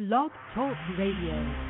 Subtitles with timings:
[0.00, 1.69] Blog Talk Radio.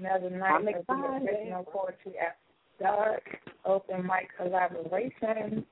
[0.00, 2.38] Another night I'm of the original poetry after
[2.80, 3.22] dark,
[3.66, 5.66] open mic collaboration.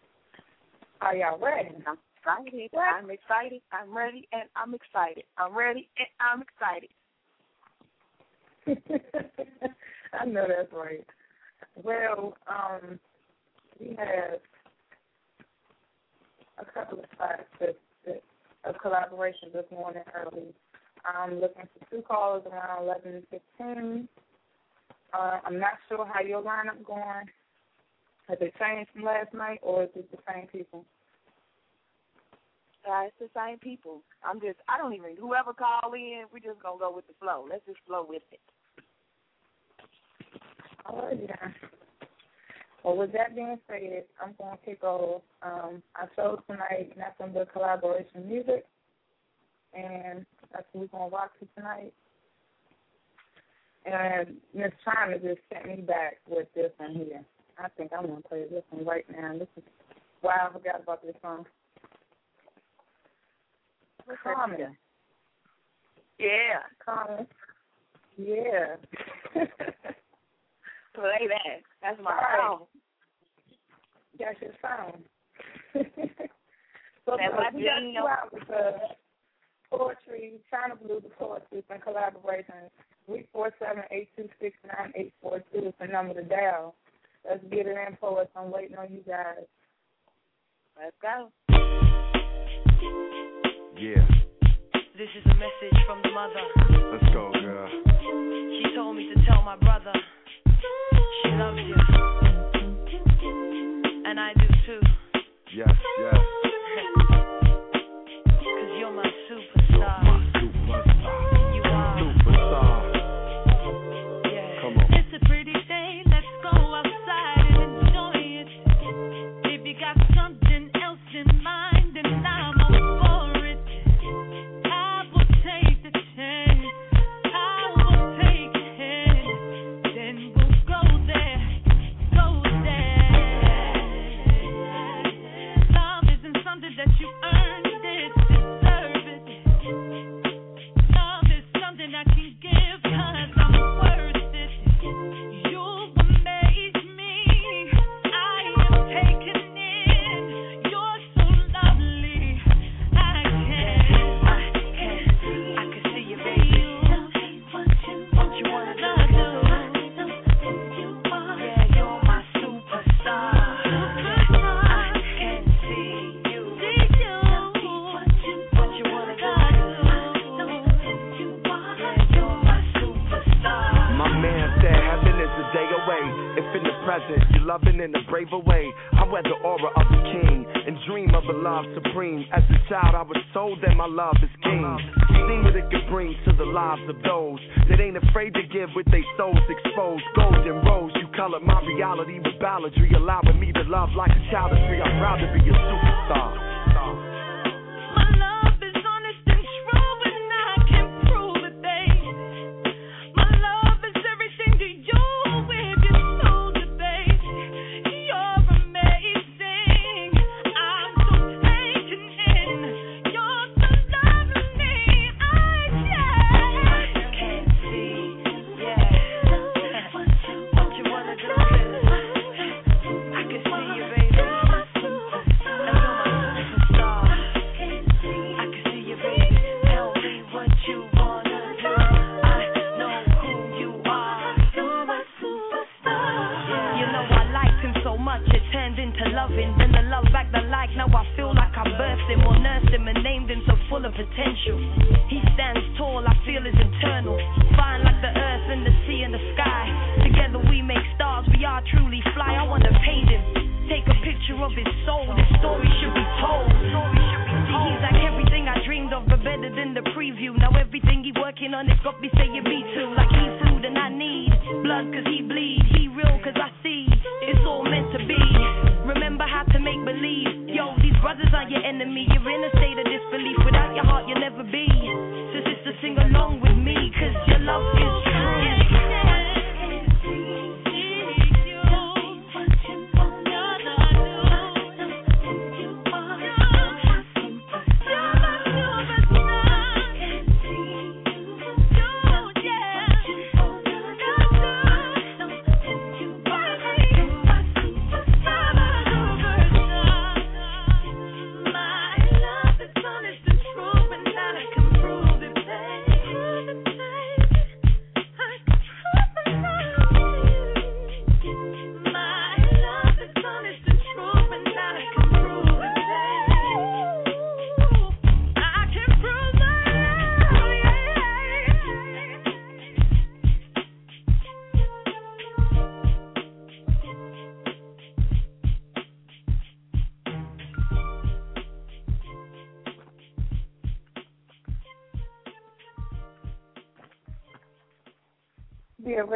[1.01, 1.71] Are y'all ready?
[1.87, 1.97] I'm
[2.45, 2.71] excited.
[2.77, 3.63] I'm excited.
[3.73, 5.25] I'm ready and I'm excited.
[5.39, 6.91] I'm ready and I'm excited.
[10.21, 11.07] I know that's right.
[11.83, 12.99] Well, um,
[13.81, 14.41] we have
[16.59, 17.45] a couple of spots
[18.65, 20.53] of collaboration this morning early.
[21.05, 24.09] I'm looking for two calls around eleven fifteen.
[25.13, 27.27] Uh, I'm not sure how your lineup going.
[28.29, 30.85] Has it changed from last night, or is it the same people?
[32.89, 34.03] Uh, it's the same people.
[34.25, 37.15] I'm just, I don't even, whoever call in, we're just going to go with the
[37.21, 37.47] flow.
[37.49, 38.41] Let's just flow with it.
[40.87, 41.51] Oh yeah.
[42.85, 45.23] Well, with that being said, I'm going to kick off.
[45.43, 48.65] Um, I chose tonight nothing but collaboration music,
[49.75, 51.93] and that's what we're going to rock to tonight.
[53.85, 57.25] And Miss Chyna just sent me back with this one here.
[57.59, 59.33] I think I'm going to play this one right now.
[59.39, 59.63] This is
[60.23, 61.47] wow, I forgot about this song.
[64.23, 64.77] Common.
[66.19, 66.63] Yeah.
[66.85, 67.27] Common.
[68.17, 68.77] Yeah.
[70.95, 71.63] Play that.
[71.83, 72.39] That's my right.
[72.41, 72.67] song.
[74.19, 75.03] That's your song.
[75.73, 77.95] so That's my got jam.
[79.71, 82.71] Two hours of poetry, Chyna Blue, the poetry, and collaborations.
[83.07, 86.75] Three four seven eight two six nine eight four two is the number to dial.
[87.29, 88.31] Let's get it in, poets.
[88.37, 89.47] I'm waiting on you guys.
[90.77, 91.31] Let's go.
[93.77, 94.07] Yeah.
[94.97, 96.43] This is a message from the mother.
[96.93, 97.69] Let's go, girl.
[97.69, 99.93] She told me to tell my brother
[101.23, 101.77] she loves you.
[104.05, 104.81] And I do too.
[105.55, 105.71] Yes,
[106.01, 106.48] yes.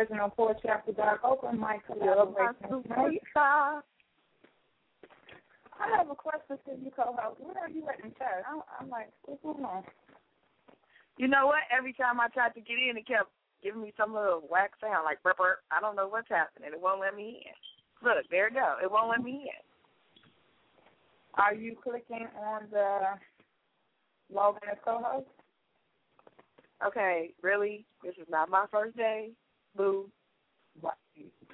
[0.02, 2.82] Original Poetry After Dark Open mic collaboration.
[2.82, 3.20] tonight.
[3.36, 3.80] I
[5.96, 7.40] have a question for you, co-host.
[7.40, 8.44] Where are you at in chat?
[8.48, 9.82] I'm, I'm like, what's going on?
[11.18, 11.60] You know what?
[11.76, 13.30] Every time I tried to get in, it kept
[13.62, 15.58] giving me some little whack sound like burp burp.
[15.70, 16.70] I don't know what's happening.
[16.72, 18.06] It won't let me in.
[18.06, 18.76] Look, there it go.
[18.82, 19.62] It won't let me in.
[21.34, 23.00] Are you clicking on the
[24.34, 25.26] login as co-host?
[26.86, 27.86] Okay, really?
[28.02, 29.30] This is not my first day.
[29.76, 30.10] Boo.
[30.80, 30.96] What?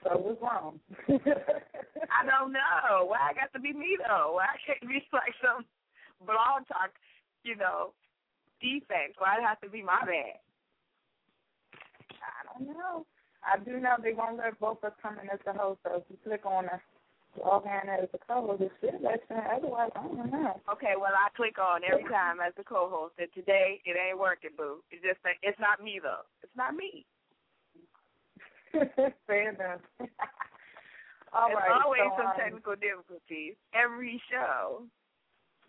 [0.04, 0.80] So what's wrong?
[1.08, 3.06] I don't know.
[3.06, 4.34] Why I got to be me though?
[4.34, 5.64] Why I can't be like some
[6.25, 6.94] blog talk,
[7.42, 7.92] you know,
[8.60, 9.18] defects?
[9.18, 10.38] Why it have to be my bad?
[12.22, 13.06] I don't know.
[13.42, 16.02] I do know they won't let both of us come in as the host, so
[16.02, 16.78] if you click on the
[17.40, 19.08] login as the co-host, it should you.
[19.30, 20.60] Otherwise, I don't know.
[20.72, 24.50] Okay, well I click on every time as the co-host, and today it ain't working,
[24.56, 24.82] boo.
[24.90, 26.26] It's just that it's not me though.
[26.42, 27.06] It's not me.
[29.26, 29.80] Fair enough.
[31.32, 33.54] All There's right, always so, some um, technical difficulties.
[33.75, 34.82] Every show,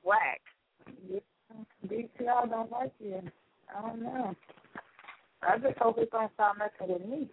[0.04, 0.40] whack.
[1.86, 3.22] BTR don't like you.
[3.76, 4.36] I don't know.
[5.42, 7.30] I just hope it don't stop messing with me.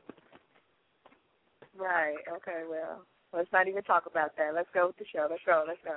[1.76, 2.16] Right.
[2.36, 2.62] Okay.
[2.68, 4.54] Well, let's not even talk about that.
[4.54, 5.28] Let's go with the show.
[5.30, 5.64] Let's go.
[5.66, 5.96] Let's go.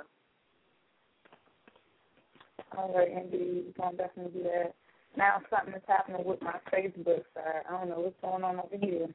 [2.76, 3.74] All right, indeed.
[3.76, 4.74] We're going to definitely do that.
[5.16, 7.62] Now something is happening with my Facebook side.
[7.68, 9.08] I don't know what's going on over here.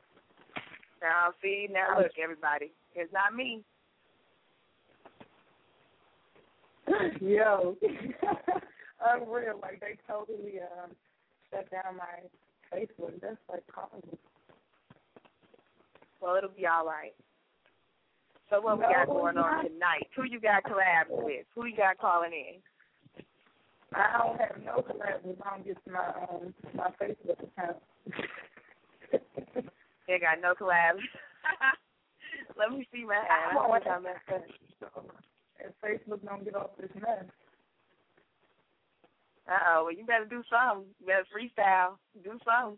[1.02, 3.64] Now, see, now look, everybody, it's not me.
[7.22, 7.76] Yo.
[9.06, 9.60] Unreal.
[9.62, 10.92] Like, they totally um,
[11.52, 13.20] shut down my Facebook.
[13.22, 14.18] That's like horrible.
[16.22, 17.14] Well, it'll be all right.
[18.50, 20.08] So what we got going on tonight?
[20.16, 21.46] Who you got collabs with?
[21.56, 22.62] Who you got calling in?
[23.94, 27.78] I don't have no collabs if I don't get my um my Facebook account.
[30.08, 31.02] They got no collabs.
[32.58, 33.58] Let me see my hand.
[33.58, 35.06] I think I messed up.
[35.60, 37.26] If Facebook don't get off this mess.
[39.48, 39.84] Uh oh.
[39.86, 40.88] Well, you better do something.
[41.00, 41.98] You better freestyle.
[42.24, 42.78] Do something.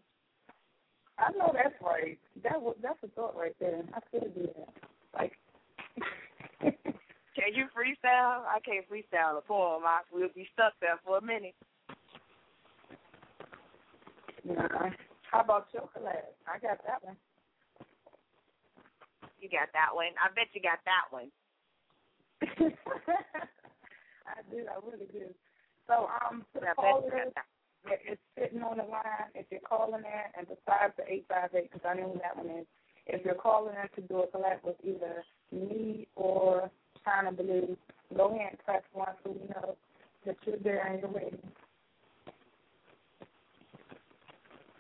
[1.19, 2.19] I know that's right.
[2.43, 3.81] That was that's a thought right there.
[3.93, 4.69] I could do that.
[5.13, 5.34] Like,
[6.62, 8.43] Can you freestyle?
[8.46, 9.84] I can't freestyle a poem.
[9.86, 11.55] I will be stuck there for a minute.
[14.46, 14.89] nah.
[15.31, 16.24] How about your collab?
[16.48, 17.17] I got that one.
[19.39, 20.15] You got that one.
[20.17, 21.29] I bet you got that one.
[24.27, 24.65] I do.
[24.65, 25.27] I really do.
[25.88, 27.46] So, um, to the callers that.
[27.86, 31.86] that is sitting on the line, if you're calling in, and besides the 858, because
[31.88, 32.65] I know who that one is,
[33.05, 36.69] if you're calling in to do a collab with either me or
[37.05, 37.77] Chyna Blue,
[38.15, 39.77] go ahead and press one so we know
[40.25, 41.39] that you're there and you're waiting.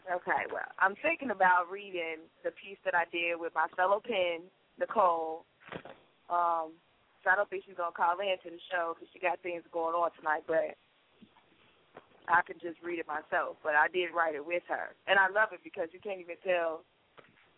[0.07, 4.47] Okay, well, I'm thinking about reading the piece that I did with my fellow pen,
[4.79, 5.43] Nicole.
[6.31, 6.79] Um,
[7.23, 9.67] so I don't think she's gonna call in to the show because she got things
[9.75, 10.47] going on tonight.
[10.47, 10.79] But
[12.31, 13.59] I can just read it myself.
[13.63, 16.39] But I did write it with her, and I love it because you can't even
[16.39, 16.87] tell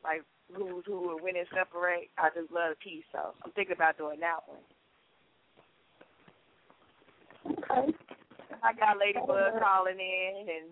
[0.03, 2.10] like who's who and when it separate.
[2.18, 4.65] I just love the piece, so I'm thinking about doing that one.
[7.62, 7.94] Okay.
[8.63, 10.68] I got Ladybug calling in and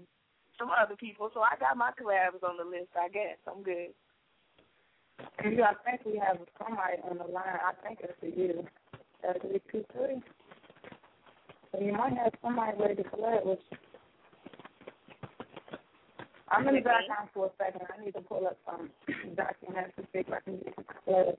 [0.57, 2.89] some other people, so I got my collabs on the list.
[2.99, 3.93] I guess I'm good.
[5.39, 7.57] And I think we have somebody on the line.
[7.61, 8.65] I think it's for you.
[9.23, 10.21] That's three two three.
[11.71, 13.77] So you might have somebody ready to collab with you.
[16.49, 17.81] I'm in the background for a second.
[17.91, 18.89] I need to pull up some
[19.35, 21.37] documents to see if I can get some collab.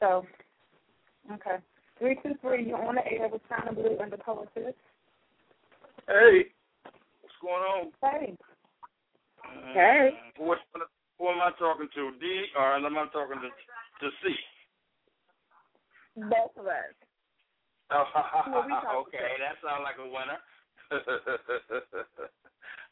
[0.00, 0.26] So,
[1.32, 1.62] okay.
[1.98, 2.66] Three two three.
[2.66, 4.74] You're on the air with Chyna Blue and the poetess.
[6.08, 6.48] Hey,
[7.20, 7.92] what's going on?
[8.00, 8.32] Hey.
[9.74, 10.10] Hey.
[10.38, 10.56] What,
[11.18, 12.12] who am I talking to?
[12.18, 14.32] D or am I talking to to C?
[16.16, 16.96] Both of us.
[17.90, 18.04] Oh,
[18.44, 19.40] Who are we talking okay, to?
[19.40, 20.40] that sounds like a winner.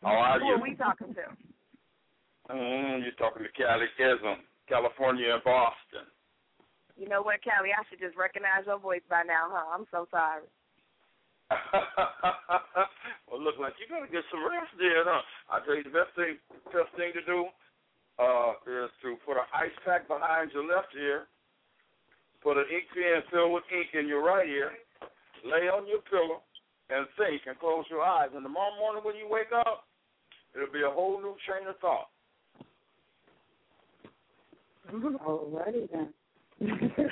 [0.02, 0.54] How are Who you?
[0.56, 1.24] are we talking to?
[2.48, 6.08] Mm, you're talking to Cali Ism, California and Boston.
[6.96, 7.76] You know what, Callie?
[7.76, 9.68] I should just recognize your voice by now, huh?
[9.76, 10.48] I'm so sorry.
[13.30, 15.22] well, look like you gotta get some rest there, huh?
[15.50, 16.42] I tell you, the best thing,
[16.74, 17.46] best thing to do
[18.18, 21.30] uh, is to put an ice pack behind your left ear,
[22.42, 24.72] put an ink pen filled with ink in your right ear,
[25.44, 26.42] lay on your pillow,
[26.90, 28.30] and think, and close your eyes.
[28.34, 29.86] And tomorrow morning when you wake up,
[30.54, 32.10] it'll be a whole new train of thought.
[34.90, 36.12] Alrighty then.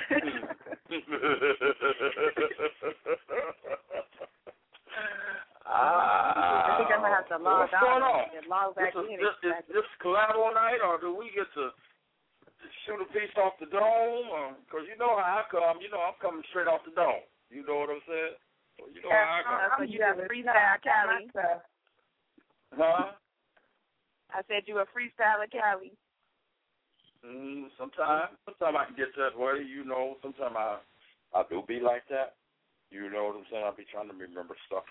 [5.65, 8.37] Ah, I think I'm gonna have to log what's going out on?
[8.37, 9.17] and log back this, in.
[9.17, 11.73] is, this, is this collabo night, or do we get to
[12.85, 14.61] shoot a piece off the dome?
[14.65, 15.81] Because you know how I come.
[15.81, 17.25] You know I'm coming straight off the dome.
[17.49, 18.37] You know what I'm saying?
[18.77, 19.57] Well, you know how I come.
[19.81, 21.33] so you got freestyle, Callie.
[22.77, 23.17] Huh?
[24.35, 25.95] I said you a freestyler, Callie.
[27.25, 29.65] Mm, sometimes, sometimes I can get that way.
[29.65, 30.77] You know, sometimes I,
[31.33, 32.35] I do be like that.
[32.91, 33.65] You know what I'm saying?
[33.65, 34.85] I be trying to remember stuff.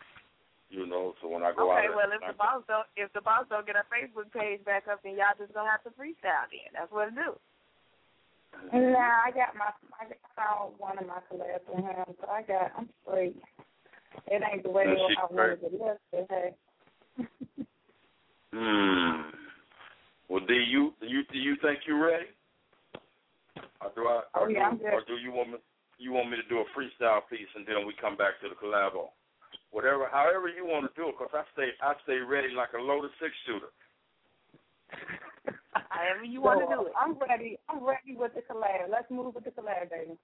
[0.75, 3.13] You know, so when I go Okay, out, well there, if the boss don't if
[3.15, 5.91] the boss don't get a Facebook page back up, then y'all just gonna have to
[5.95, 6.75] freestyle then.
[6.75, 7.39] That's what it do.
[8.75, 9.71] Nah, I got my
[10.03, 13.39] I got- found one of my collabs with him, so I got I'm straight.
[14.27, 16.51] It ain't the way Yeah, she's I wanted to look, but hey.
[18.51, 19.31] Hmm.
[20.29, 22.35] Well, do you do you do you think you're ready?
[23.81, 24.23] Or do I?
[24.35, 24.95] Oh, Or, yeah, I'm do, good.
[24.95, 25.59] or do you want me?
[25.99, 28.57] You want me to do a freestyle piece and then we come back to the
[28.59, 29.15] collabo?
[29.75, 32.81] Whatever, however you want to do it, because I stay I stay ready like a
[32.81, 33.75] loaded six shooter.
[35.91, 36.95] However you want to do it.
[36.95, 37.59] I'm ready.
[37.67, 38.87] I'm ready with the collab.
[38.87, 40.15] Let's move with the collab, baby.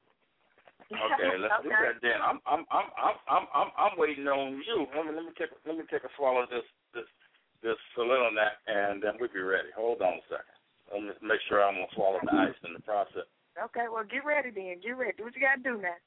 [0.86, 2.22] Okay, let's do that then.
[2.22, 4.86] I'm I'm I'm I'm I'm I'm, I'm waiting on you.
[4.94, 7.10] Let me let me take let me take a swallow of this this
[7.58, 9.74] this Selenonac and then we'll be ready.
[9.74, 10.58] Hold on a second.
[10.94, 13.26] Let me make sure I'm gonna swallow the ice in the process.
[13.58, 14.78] Okay, well get ready then.
[14.78, 15.18] Get ready.
[15.18, 15.98] Do what you gotta do now.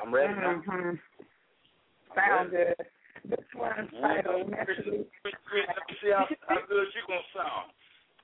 [0.00, 0.56] I'm ready now.
[0.56, 0.70] Mm-hmm.
[0.72, 0.98] Sound
[2.14, 2.74] good.
[3.24, 7.70] This one's Yeah, titled let me let me see how, how good you gonna sound.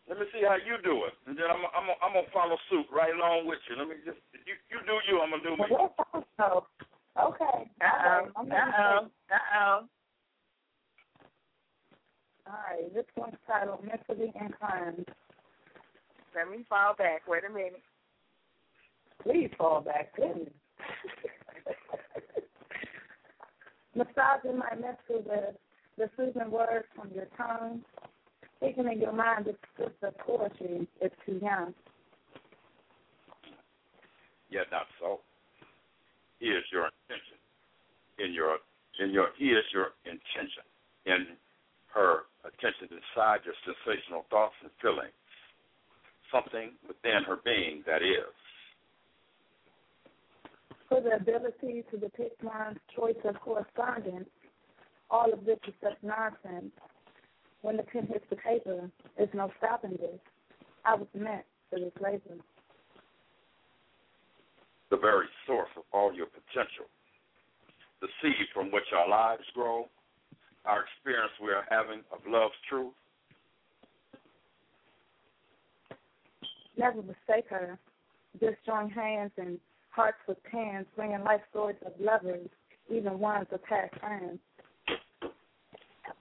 [0.08, 2.86] Let me see how you do it, and then I'm I'm I'm gonna follow suit
[2.94, 3.76] right along with you.
[3.76, 5.68] Let me just you you do you, I'm gonna do me.
[6.40, 6.64] Oh,
[7.30, 7.70] okay.
[7.82, 8.30] Uh oh.
[8.40, 9.08] Uh oh.
[9.30, 9.88] Uh oh.
[12.46, 12.94] All right.
[12.94, 15.06] This one's titled Mentally Inclined.
[16.34, 17.22] Let me fall back.
[17.26, 17.82] Wait a minute.
[19.22, 20.48] Please fall back, goodness.
[23.96, 25.54] Massaging my mental the
[25.96, 27.80] the soothing words from your tongue.
[28.60, 31.74] Thinking in your mind it's just a poetry is too young.
[34.50, 35.20] Yet not so.
[36.38, 37.38] He is your intention.
[38.18, 38.58] In your
[39.00, 40.64] in your here's your intention.
[41.06, 41.36] In
[41.94, 45.16] her attention inside your sensational thoughts and feelings.
[46.32, 48.34] something within her being that is.
[50.88, 54.28] For the ability to depict one's choice of correspondence,
[55.10, 56.72] all of this is such nonsense.
[57.62, 60.20] When the pen hits the paper, there's no stopping this.
[60.84, 62.40] I was meant for this labor.
[64.90, 66.86] The very source of all your potential.
[68.00, 69.88] The seed from which our lives grow,
[70.64, 72.92] our experience we are having of love's truth.
[76.76, 77.78] Never mistake her.
[78.38, 79.58] Just join hands and
[79.90, 82.48] hearts with pens, bringing life stories of lovers,
[82.88, 84.38] even ones of past friends.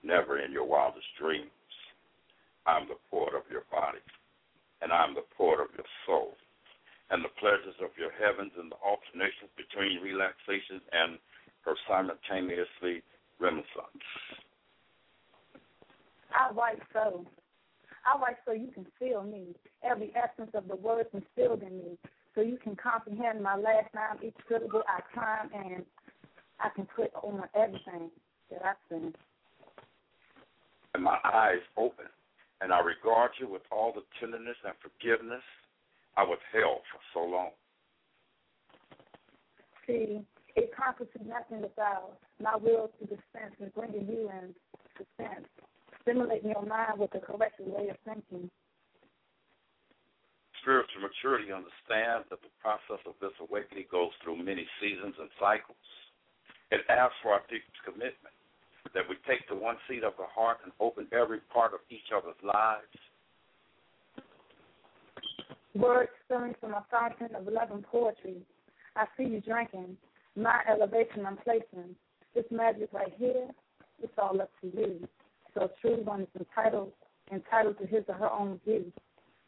[0.02, 1.50] Never in your wildest dreams.
[2.66, 4.02] I'm the port of your body,
[4.82, 6.34] and I'm the port of your soul,
[7.10, 11.18] and the pleasures of your heavens and the alternations between relaxation and
[11.64, 13.02] her simultaneously
[13.38, 14.06] renaissance.
[16.34, 17.24] I write so.
[18.06, 21.98] I write so you can feel me, every essence of the words instilled in me,
[22.34, 25.84] so you can comprehend my last name, each syllable I climb, and
[26.60, 28.10] I can put on everything
[28.50, 29.12] that I sing.
[30.94, 32.06] And my eyes open,
[32.60, 35.42] and I regard you with all the tenderness and forgiveness
[36.16, 37.50] I withheld for so long.
[39.86, 40.24] See,
[40.56, 45.46] it accomplishes nothing without my will to dispense and bringing you in to suspense,
[46.02, 48.50] stimulating your mind with the correct way of thinking.
[50.64, 55.76] Spiritual maturity understands that the process of this awakening goes through many seasons and cycles.
[56.70, 58.34] It asks for our deepest commitment,
[58.94, 62.10] that we take the one seat of the heart and open every part of each
[62.14, 62.98] other's lives.
[65.74, 68.42] Words spilling from a fountain of love and poetry.
[68.96, 69.96] I see you drinking.
[70.34, 71.94] My elevation I'm placing.
[72.34, 73.48] This magic right here,
[74.02, 75.08] it's all up to you.
[75.54, 76.92] So true one is entitled
[77.32, 78.92] entitled to his or her own view.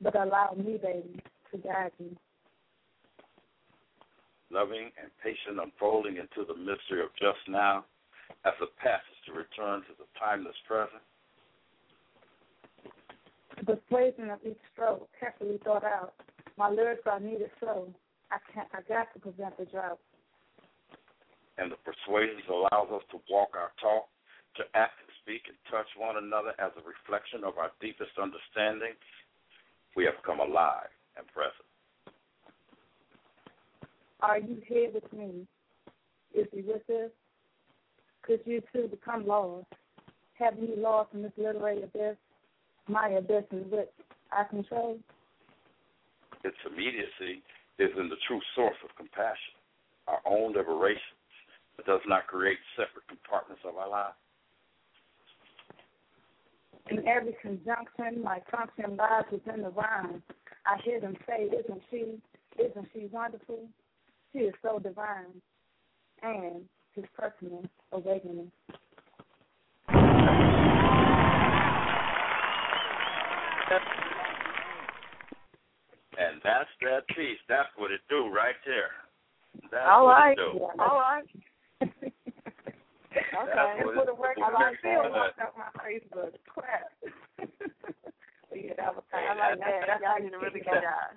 [0.01, 1.21] But allow me, baby,
[1.53, 2.17] to guide you.
[4.51, 7.85] Loving and patient unfolding into the mystery of just now
[8.45, 11.05] as a passage to return to the timeless present.
[13.61, 16.15] The persuasion of each stroke carefully thought out.
[16.57, 17.93] My lyrics are needed so.
[18.31, 19.99] I can't I got to prevent the drought.
[21.59, 24.09] And the persuasions allows us to walk our talk,
[24.57, 28.97] to act and speak and touch one another as a reflection of our deepest understanding.
[29.97, 31.68] We have come alive and present.
[34.21, 35.47] Are you here with me?
[36.35, 37.11] Is he with us?
[38.23, 39.67] Could you too become lost?
[40.35, 42.17] Have you lost in this literary abyss?
[42.89, 43.89] My abyss in which
[44.33, 44.99] I control?
[46.45, 47.43] Its immediacy
[47.79, 49.55] is in the true source of compassion,
[50.07, 51.15] our own liberation.
[51.79, 54.15] It does not create separate compartments of our lives.
[56.91, 60.23] In every conjunction, my function lies within the rhyme.
[60.67, 62.21] I hear them say, Isn't she?
[62.59, 63.69] Isn't she wonderful?
[64.33, 65.41] She is so divine.
[66.23, 66.63] And
[66.95, 68.51] his personal awakening.
[76.19, 77.39] And that's that piece.
[77.49, 78.91] That's what it do right there.
[79.71, 80.33] That's All what right.
[80.33, 80.59] it do.
[80.79, 81.25] All right.
[81.83, 82.13] okay.
[83.23, 86.35] That's what for it- record, what I it still walked up my Facebook.
[86.51, 86.91] Crap.
[88.55, 90.03] yeah, that was I like that.
[90.03, 91.15] Y'all did a really good job.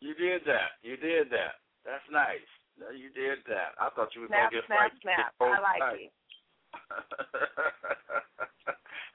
[0.00, 0.78] You did that.
[0.82, 1.62] You did that.
[1.84, 2.46] That's nice.
[2.78, 3.74] No, You did that.
[3.80, 4.92] I thought you was Snap, gonna get snap, right.
[5.02, 5.34] snap.
[5.40, 6.12] I like it.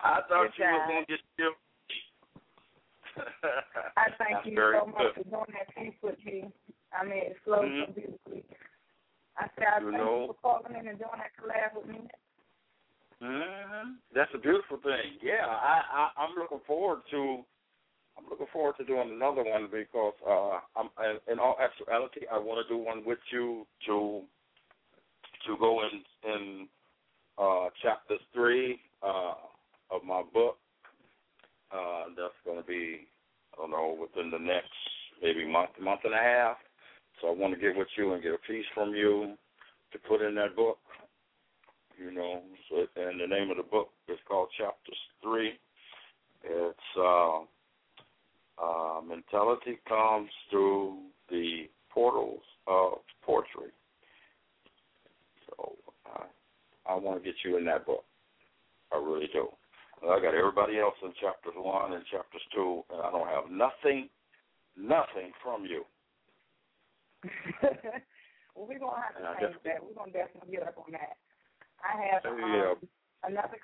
[0.04, 0.88] I thought Good you job.
[0.90, 1.54] gonna get you.
[3.96, 6.52] I thank That's you so much for doing that piece with me.
[6.92, 7.96] I mean, it flowed so Mhm.
[7.96, 8.44] beautifully.
[9.38, 11.86] I said, I You thank know- you for calling in and doing that collab with
[11.88, 12.10] me.
[13.22, 15.18] hmm That's a beautiful thing.
[15.22, 17.46] Yeah, I, I I'm looking forward to.
[18.34, 20.90] Looking forward to doing another one because uh, I'm
[21.32, 24.22] in all actuality I want to do one with you to
[25.46, 26.68] to go in in
[27.38, 29.36] uh, chapter three uh,
[29.92, 30.58] of my book.
[31.72, 33.06] Uh, that's going to be
[33.54, 34.74] I don't know within the next
[35.22, 36.58] maybe month month and a half.
[37.22, 39.36] So I want to get with you and get a piece from you
[39.92, 40.80] to put in that book
[42.00, 42.42] you know.
[42.68, 45.54] So, and the name of the book is called Chapters Three.
[46.44, 47.46] It's uh,
[48.64, 50.98] uh, mentality comes through
[51.30, 53.72] the portals of poetry.
[55.50, 55.74] So
[56.06, 56.24] I,
[56.92, 58.04] I want to get you in that book.
[58.92, 59.48] I really do.
[60.04, 64.10] I got everybody else in chapters one and chapters two, and I don't have nothing,
[64.78, 65.84] nothing from you.
[67.64, 69.80] well, we're going to have to And change that.
[69.84, 71.16] We're going to definitely get up on that.
[71.80, 72.74] I have um, Yeah.
[73.24, 73.58] another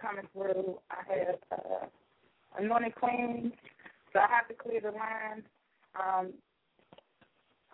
[0.00, 0.78] coming through.
[0.90, 1.86] I have uh,
[2.58, 3.52] Anointed Queens.
[4.12, 5.42] So I have to clear the line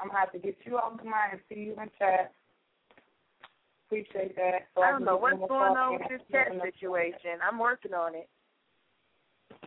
[0.03, 2.33] I'm gonna have to get you off the mic and see you in chat.
[3.87, 4.67] Appreciate that.
[4.75, 6.53] So I don't can know what's you in the going on with this chat get
[6.53, 7.39] in the- situation.
[7.41, 8.29] I'm working on it.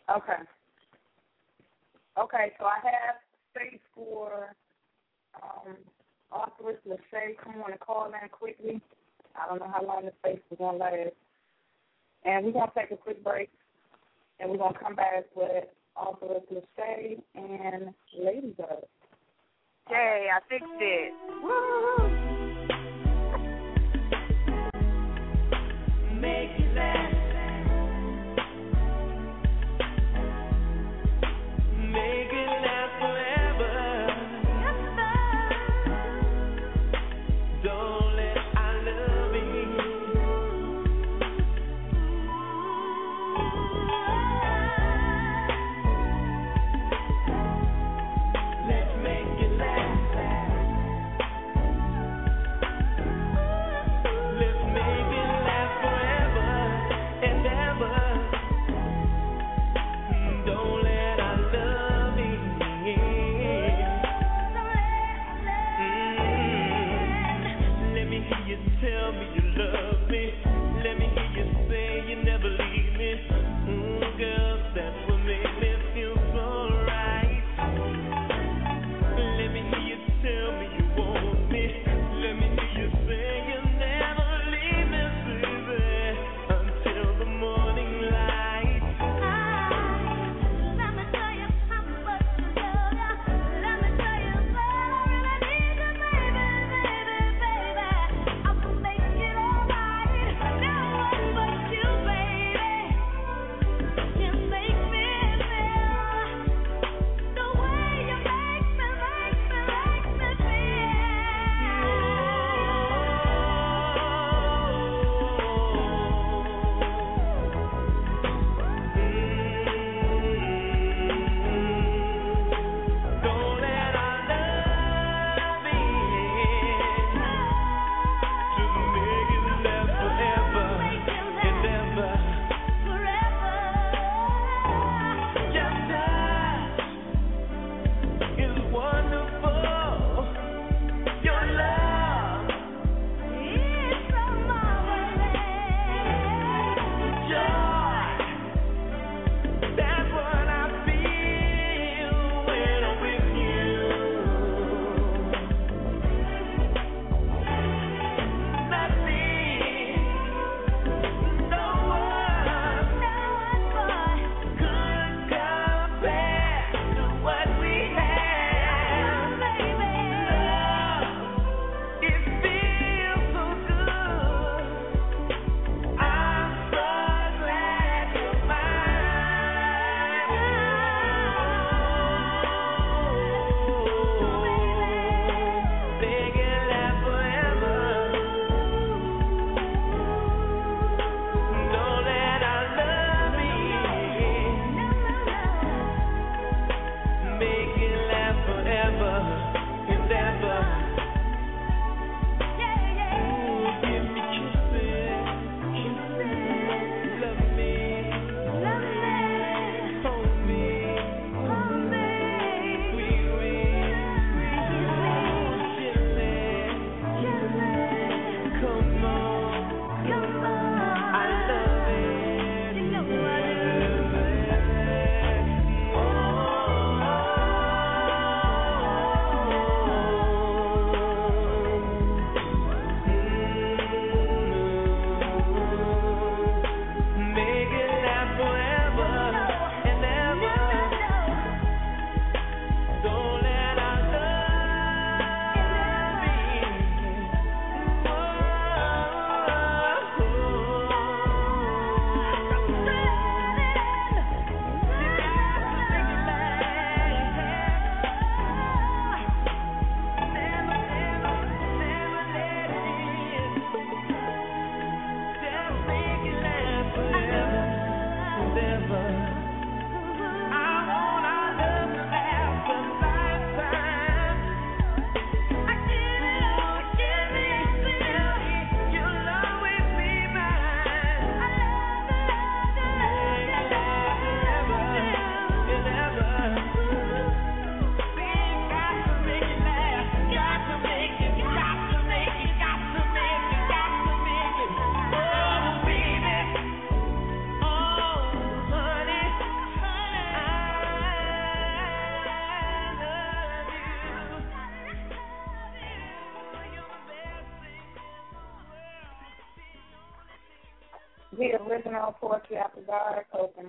[0.10, 0.44] Okay.
[2.18, 3.16] Okay, so I have
[3.52, 4.56] space for
[5.42, 5.78] um
[6.32, 7.38] authoress Lachey.
[7.38, 8.82] Come on and call in quickly.
[9.36, 11.14] I don't know how long the space is gonna last.
[12.24, 13.52] And we're gonna take a quick break
[14.40, 15.66] and we're gonna come back with
[15.98, 18.84] authoress Lachey and Ladybug.
[19.90, 21.14] Yay, I fixed it.
[22.04, 22.15] Make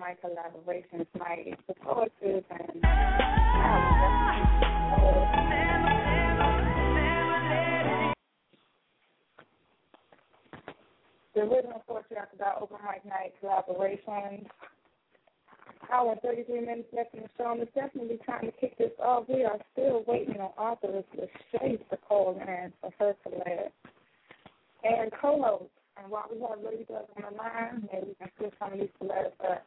[0.07, 2.83] Mic collaborations my poetry and
[11.35, 14.47] the original Poetry After Dark open mic night collaborations.
[15.92, 19.25] Hour and 33 minutes left in the show, it's definitely time to kick this off.
[19.29, 23.71] We are still waiting on author Lachey to call in for her collab.
[24.83, 28.55] And co-host, and while we have Lady Bug on the line, maybe we can switch
[28.59, 29.64] some of these collabs up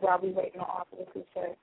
[0.00, 1.54] while we waiting on author Lachey.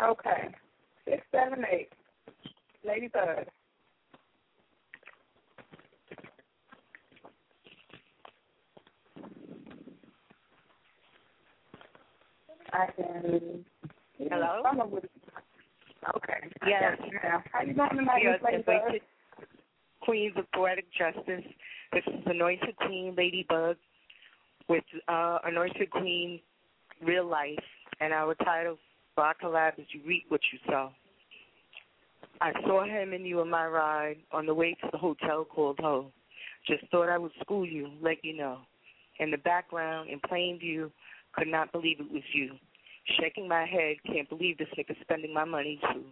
[0.00, 0.54] Okay.
[1.04, 1.88] Six, seven, eight.
[2.86, 3.46] Lady Bug.
[12.72, 13.64] I can.
[14.18, 14.60] Hello?
[14.62, 15.10] Some of it.
[16.16, 16.50] Okay.
[16.62, 16.98] I Yes.
[16.98, 17.42] got you now.
[17.52, 18.74] How you doing tonight, Yes, Miss Lady Bug?
[18.76, 19.02] anointed
[20.00, 21.44] Queens of Poetic Justice.
[21.92, 23.76] This is Anointed Queen Ladybug
[24.68, 26.40] with uh, Anointed Queen
[27.00, 27.54] Real Life,
[28.00, 28.76] and our title
[29.14, 30.90] for our collab is You Reap What You Sow.
[32.40, 35.78] I saw him and you in my ride on the way to the hotel called
[35.80, 36.10] Ho.
[36.66, 38.58] Just thought I would school you, let you know.
[39.20, 40.90] In the background, in plain view,
[41.34, 42.54] could not believe it was you.
[43.20, 46.06] Shaking my head, can't believe this nigga spending my money too.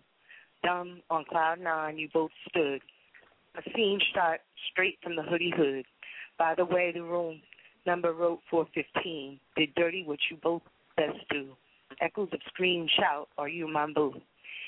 [0.63, 2.81] Dumb, on cloud nine, you both stood.
[3.57, 4.41] A scene shot
[4.71, 5.85] straight from the hoodie hood.
[6.39, 7.41] By the way, the room
[7.87, 9.41] number wrote 415.
[9.57, 10.63] Did dirty what you both
[10.97, 11.57] best do.
[12.01, 14.15] Echoes of scream, shout, are you boo?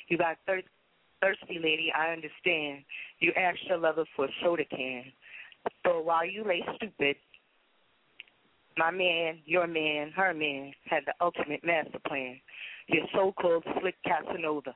[0.08, 0.62] You got thir-
[1.20, 2.84] thirsty, lady, I understand.
[3.18, 5.04] You asked your lover for a soda can.
[5.84, 7.16] So while you lay stupid,
[8.78, 12.40] my man, your man, her man had the ultimate master plan.
[12.86, 14.74] Your so-called slick Casanova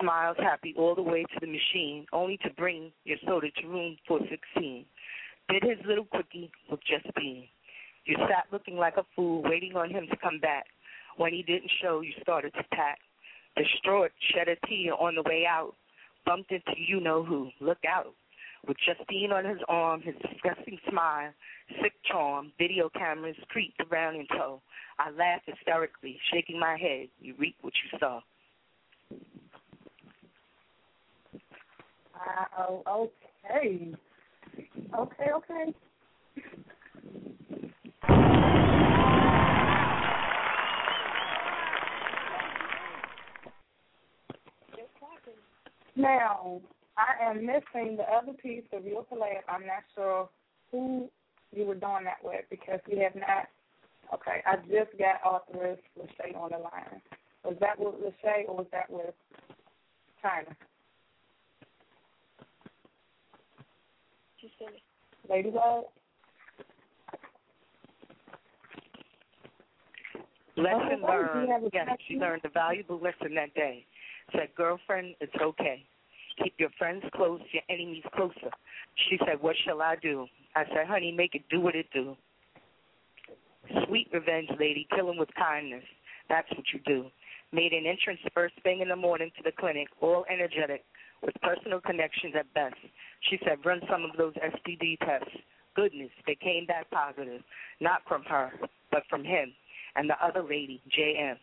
[0.00, 3.96] smiles happy all the way to the machine, only to bring your soda to room
[4.06, 4.84] 416.
[5.50, 7.48] Did his little quickie with just being.
[8.04, 10.66] You sat looking like a fool, waiting on him to come back.
[11.16, 12.98] When he didn't show, you started to pack.
[13.56, 15.74] Distraught, shed a tear on the way out.
[16.24, 17.50] Bumped into you know who.
[17.60, 18.14] Look out.
[18.66, 21.32] With Justine on his arm, his disgusting smile,
[21.82, 24.60] sick charm, video cameras creeped around in tow.
[24.98, 27.08] I laughed hysterically, shaking my head.
[27.20, 28.20] You reap what you sow.
[32.26, 32.82] Wow,
[33.50, 33.94] okay.
[34.98, 35.74] Okay, okay.
[45.96, 46.60] Now,
[46.96, 49.42] I am missing the other piece of your collab.
[49.48, 50.28] I'm not sure
[50.72, 51.08] who
[51.54, 53.48] you were doing that with because we have not.
[54.14, 57.02] Okay, I just got authoress Lachey on the line.
[57.44, 59.14] Was that with Lachey or was that with
[60.24, 60.54] Chyna?
[65.28, 65.84] Ladybug?
[70.56, 71.70] Lesson do you have learned.
[71.72, 73.84] Yes, she learned a valuable lesson that day.
[74.32, 75.84] Said, girlfriend, it's okay.
[76.42, 78.50] Keep your friends close, your enemies closer.
[79.08, 80.26] She said, what shall I do?
[80.54, 82.16] I said, honey, make it do what it do.
[83.86, 85.84] Sweet revenge, lady, kill him with kindness.
[86.28, 87.06] That's what you do.
[87.52, 90.84] Made an entrance first thing in the morning to the clinic, all energetic,
[91.22, 92.76] with personal connections at best.
[93.28, 95.36] She said, run some of those STD tests.
[95.76, 97.42] Goodness, they came back positive.
[97.80, 98.52] Not from her,
[98.90, 99.52] but from him
[99.96, 101.36] and the other lady, JM.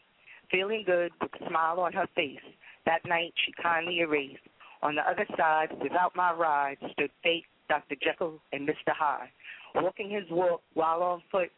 [0.51, 2.39] Feeling good with a smile on her face.
[2.85, 4.39] That night, she kindly erased.
[4.81, 7.95] On the other side, without my ride, stood fate, Dr.
[8.01, 8.93] Jekyll, and Mr.
[8.97, 9.29] Hyde.
[9.75, 11.49] Walking his walk while on foot,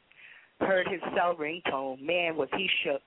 [0.60, 2.02] heard his cell ringtone.
[2.02, 3.02] Man, was he shook.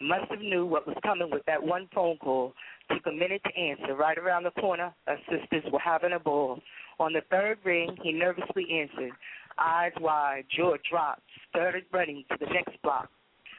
[0.00, 2.52] Must have knew what was coming with that one phone call.
[2.90, 3.94] Took a minute to answer.
[3.94, 6.60] Right around the corner, her sisters were having a ball.
[6.98, 9.12] On the third ring, he nervously answered.
[9.58, 13.08] Eyes wide, jaw dropped, started running to the next block.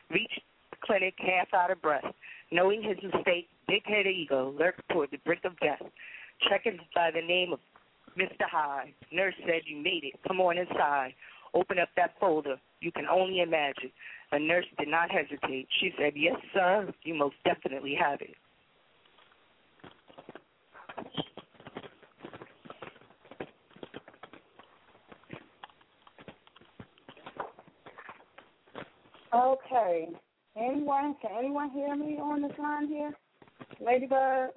[0.10, 2.06] Reached the clinic half out of breath.
[2.52, 5.82] Knowing his mistake, big head ego lurked toward the brink of death.
[6.50, 7.60] Checking by the name of
[8.18, 8.44] Mr.
[8.50, 8.94] Hyde.
[9.12, 10.14] Nurse said you made it.
[10.28, 11.14] Come on inside.
[11.54, 12.58] Open up that folder.
[12.82, 13.92] You can only imagine.
[14.36, 15.66] A nurse did not hesitate.
[15.80, 16.94] She said, Yes, sir.
[17.04, 18.36] You most definitely have it.
[29.34, 30.10] Okay.
[30.58, 31.16] Anyone?
[31.22, 33.14] Can anyone hear me on this line here?
[33.80, 34.50] Lady Bug?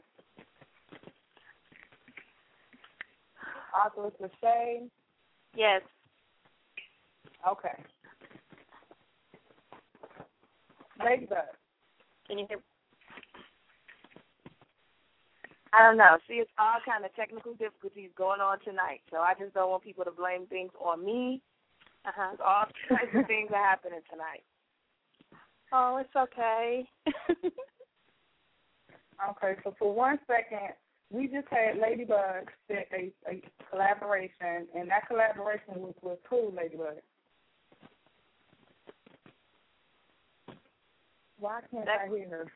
[3.87, 4.91] Authoress Lachey?
[5.55, 5.83] Yes.
[7.49, 7.81] Okay.
[11.05, 11.39] Lady Bug?
[12.27, 12.59] Can you hear?
[15.73, 16.17] I don't know.
[16.27, 19.85] See, it's all kind of technical difficulties going on tonight, so I just don't want
[19.85, 21.43] people to blame things on me.
[22.07, 22.37] Uh-huh.
[22.45, 24.45] All kinds of things are happening tonight.
[25.73, 26.89] Oh, it's okay.
[29.31, 30.75] Okay, so for one second,
[31.11, 36.53] we just had Lady Bug set a, a collaboration, and that collaboration was with who,
[36.57, 37.03] Lady Bug?
[41.39, 42.47] Why can't That- I hear her?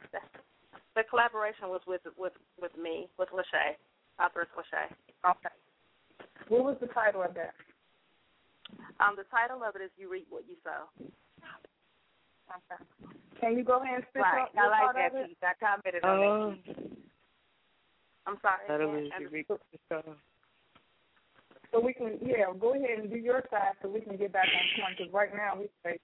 [0.95, 3.77] the collaboration was with with with me, with Lachey,
[4.19, 4.93] authoress Lachey.
[5.25, 5.49] Okay.
[6.49, 7.55] What was the title of that?
[9.01, 10.89] Um, the title of it is "You Reap What You Sow."
[12.51, 12.83] Okay.
[13.41, 14.43] Can you go ahead and spit Right.
[14.43, 15.37] up I your like that piece.
[15.43, 16.99] I commented on Oh, that piece.
[18.27, 18.67] I'm sorry.
[18.69, 20.17] that'll I be can't you under- reap what you sow.
[21.71, 24.47] So we can, yeah, go ahead and do your side so we can get back
[24.47, 24.99] on point.
[24.99, 25.99] Because right now we say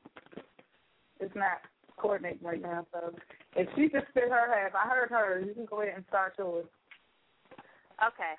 [1.20, 1.60] it's not
[1.98, 2.86] coordinating right now.
[2.92, 3.12] So
[3.56, 5.42] if she just spit her half, I heard her.
[5.44, 6.66] You can go ahead and start yours.
[7.98, 8.34] Okay.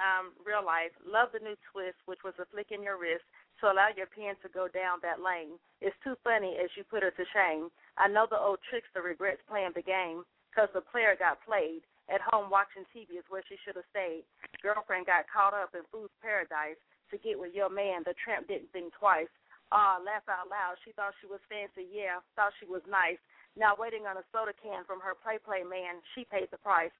[0.00, 0.90] Um, real life.
[1.06, 3.22] Love the new twist, which was a flick in your wrist
[3.62, 5.60] to allow your pen to go down that lane.
[5.78, 7.70] It's too funny as you put her to shame.
[7.94, 11.86] I know the old trickster regrets playing the game because the player got played.
[12.12, 14.28] At home watching TV is where she should have stayed.
[14.60, 16.76] Girlfriend got caught up in food's paradise
[17.08, 18.02] to get with your man.
[18.04, 19.30] The tramp didn't think twice.
[19.74, 20.78] Ah, laugh out loud.
[20.86, 21.90] She thought she was fancy.
[21.90, 23.18] Yeah, thought she was nice.
[23.58, 25.98] Now waiting on a soda can from her play play man.
[26.14, 26.94] She paid the price.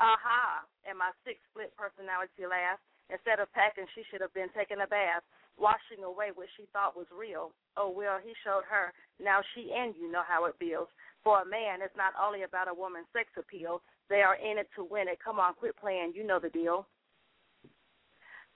[0.00, 0.64] Aha!
[0.88, 2.80] And my sick split personality laughed.
[3.12, 5.22] Instead of packing, she should have been taking a bath,
[5.60, 7.52] washing away what she thought was real.
[7.76, 8.96] Oh well, he showed her.
[9.20, 10.88] Now she and you know how it feels.
[11.20, 13.84] For a man, it's not only about a woman's sex appeal.
[14.08, 15.20] They are in it to win it.
[15.20, 16.16] Come on, quit playing.
[16.16, 16.88] You know the deal.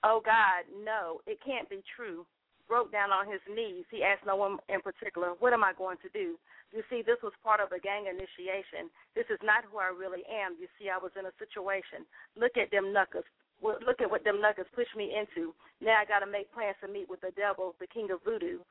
[0.01, 2.25] Oh God, no, it can't be true.
[2.71, 3.83] Broke down on his knees.
[3.91, 6.39] He asked no one in particular, What am I going to do?
[6.71, 8.95] You see, this was part of a gang initiation.
[9.19, 10.55] This is not who I really am.
[10.55, 12.07] You see, I was in a situation.
[12.39, 13.27] Look at them knuckles.
[13.59, 15.51] Look at what them nuggets pushed me into.
[15.83, 18.63] Now I got to make plans to meet with the devil, the king of voodoo.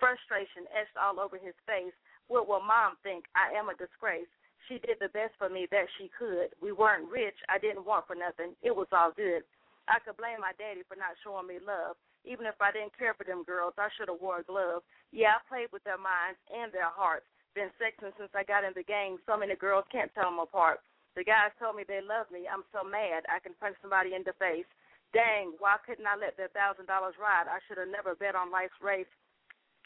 [0.00, 1.92] Frustration etched all over his face.
[2.32, 3.28] What will mom think?
[3.36, 4.32] I am a disgrace.
[4.64, 6.56] She did the best for me that she could.
[6.64, 7.36] We weren't rich.
[7.52, 8.56] I didn't want for nothing.
[8.64, 9.44] It was all good.
[9.92, 12.00] I could blame my daddy for not showing me love.
[12.26, 14.82] Even if I didn't care for them girls, I should have wore a glove.
[15.14, 17.26] Yeah, I played with their minds and their hearts.
[17.54, 19.16] Been sexing since I got in the game.
[19.24, 20.82] So many girls can't tell them apart.
[21.16, 22.44] The guys told me they love me.
[22.44, 24.68] I'm so mad I can punch somebody in the face.
[25.16, 27.48] Dang, why couldn't I let that thousand dollars ride?
[27.48, 29.08] I should have never bet on life's race.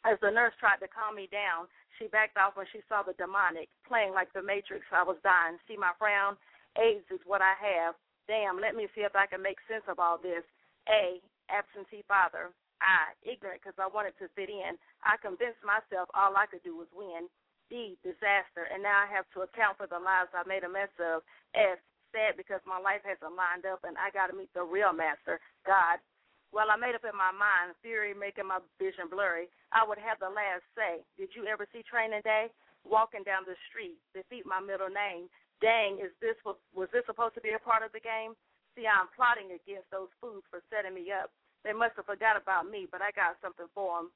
[0.03, 3.15] As the nurse tried to calm me down, she backed off when she saw the
[3.15, 4.83] demonic playing like the Matrix.
[4.91, 5.61] I was dying.
[5.69, 6.35] See my frown?
[6.75, 7.95] AIDS is what I have.
[8.27, 10.43] Damn, let me see if I can make sense of all this.
[10.89, 12.55] A, absentee father.
[12.81, 14.81] I, ignorant because I wanted to fit in.
[15.05, 17.29] I convinced myself all I could do was win.
[17.69, 18.67] D, disaster.
[18.73, 21.23] And now I have to account for the lives I made a mess of.
[21.53, 21.79] S,
[22.11, 25.39] sad because my life hasn't lined up and I got to meet the real master,
[25.63, 26.03] God.
[26.51, 29.47] Well, I made up in my mind, fury making my vision blurry.
[29.71, 31.07] I would have the last say.
[31.15, 32.51] Did you ever see Training Day?
[32.83, 35.31] Walking down the street, defeat my middle name.
[35.63, 38.35] Dang, is this was this supposed to be a part of the game?
[38.75, 41.31] See, I'm plotting against those fools for setting me up.
[41.65, 44.09] They must have forgot about me, but I got something for them.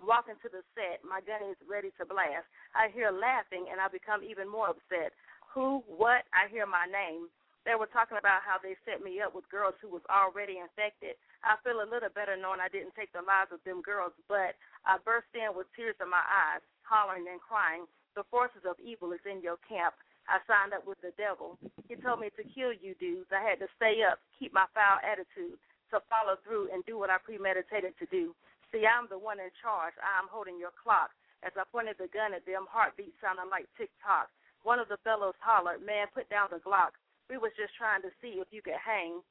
[0.00, 2.48] Walking to the set, my gun is ready to blast.
[2.72, 5.12] I hear laughing, and I become even more upset.
[5.52, 5.84] Who?
[5.84, 6.24] What?
[6.32, 7.28] I hear my name.
[7.68, 11.20] They were talking about how they set me up with girls who was already infected.
[11.44, 14.56] I feel a little better knowing I didn't take the lives of them girls, but
[14.88, 17.84] I burst in with tears in my eyes, hollering and crying.
[18.16, 19.92] The forces of evil is in your camp.
[20.24, 21.60] I signed up with the devil.
[21.84, 23.28] He told me to kill you dudes.
[23.28, 25.60] I had to stay up, keep my foul attitude,
[25.90, 28.34] to follow through and do what I premeditated to do.
[28.70, 29.94] See, I'm the one in charge.
[29.98, 31.10] I'm holding your clock.
[31.42, 34.28] As I pointed the gun at them, heartbeats sounding like tick tock.
[34.62, 36.92] One of the fellows hollered, Man, put down the Glock.
[37.32, 39.24] We was just trying to see if you could hang.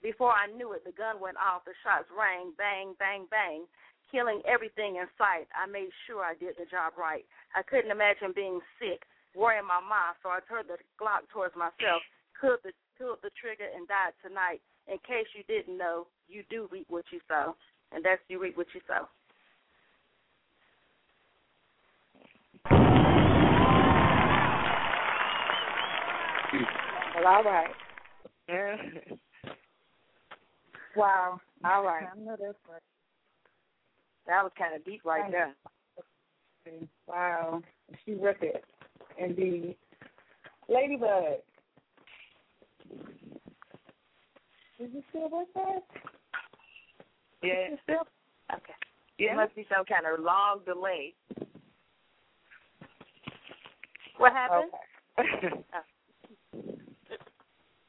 [0.00, 1.68] Before I knew it, the gun went off.
[1.68, 3.68] The shots rang, bang, bang, bang,
[4.08, 5.48] killing everything in sight.
[5.52, 7.24] I made sure I did the job right.
[7.52, 9.04] I couldn't imagine being sick,
[9.36, 12.00] worrying my mind, so I turned the Glock towards myself,
[12.40, 14.64] pulled the, pulled the trigger, and died tonight.
[14.86, 17.56] In case you didn't know, you do reap what you sow,
[17.92, 19.08] and that's you reap what you sow.
[27.16, 27.70] Well, all right.
[30.96, 31.40] Wow.
[31.64, 32.06] All right.
[32.14, 32.80] I know that's right.
[34.26, 35.54] That was kind of deep right there.
[37.08, 37.62] Wow.
[38.04, 38.64] She ripped it.
[39.18, 39.76] Indeed.
[40.68, 41.40] Lady Bug.
[44.80, 45.82] Is you still with us?
[47.42, 47.70] Yeah.
[47.70, 48.06] You still?
[48.52, 48.72] Okay.
[49.18, 51.14] It must be some kind of long delay.
[54.18, 54.70] What happened?
[55.18, 55.56] Okay.
[55.74, 55.80] Oh.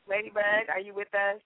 [0.07, 1.41] Lady Bug, are you with us?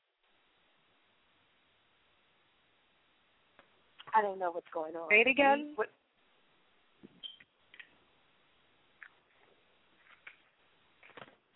[4.13, 5.07] I don't know what's going on.
[5.09, 5.71] Say it again.
[5.75, 5.87] What?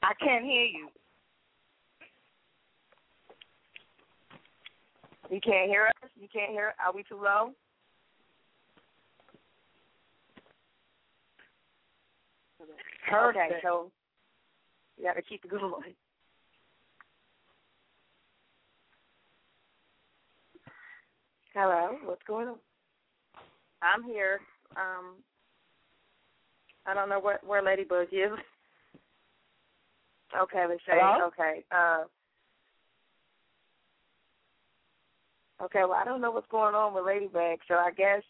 [0.03, 0.87] I can't hear you.
[5.33, 6.09] You can't hear us?
[6.15, 7.53] You can't hear Are we too low?
[13.09, 13.37] Perfect.
[13.51, 13.91] Okay, so
[14.95, 15.95] you got to keep it going.
[21.55, 22.57] Hello, what's going on?
[23.81, 24.39] I'm here.
[24.75, 25.15] Um,
[26.85, 28.31] I don't know what where Lady Bug is.
[30.39, 30.93] Okay, say
[31.27, 31.63] okay.
[31.71, 32.03] Uh,
[35.63, 38.21] okay, well I don't know what's going on with Lady Bug, so I guess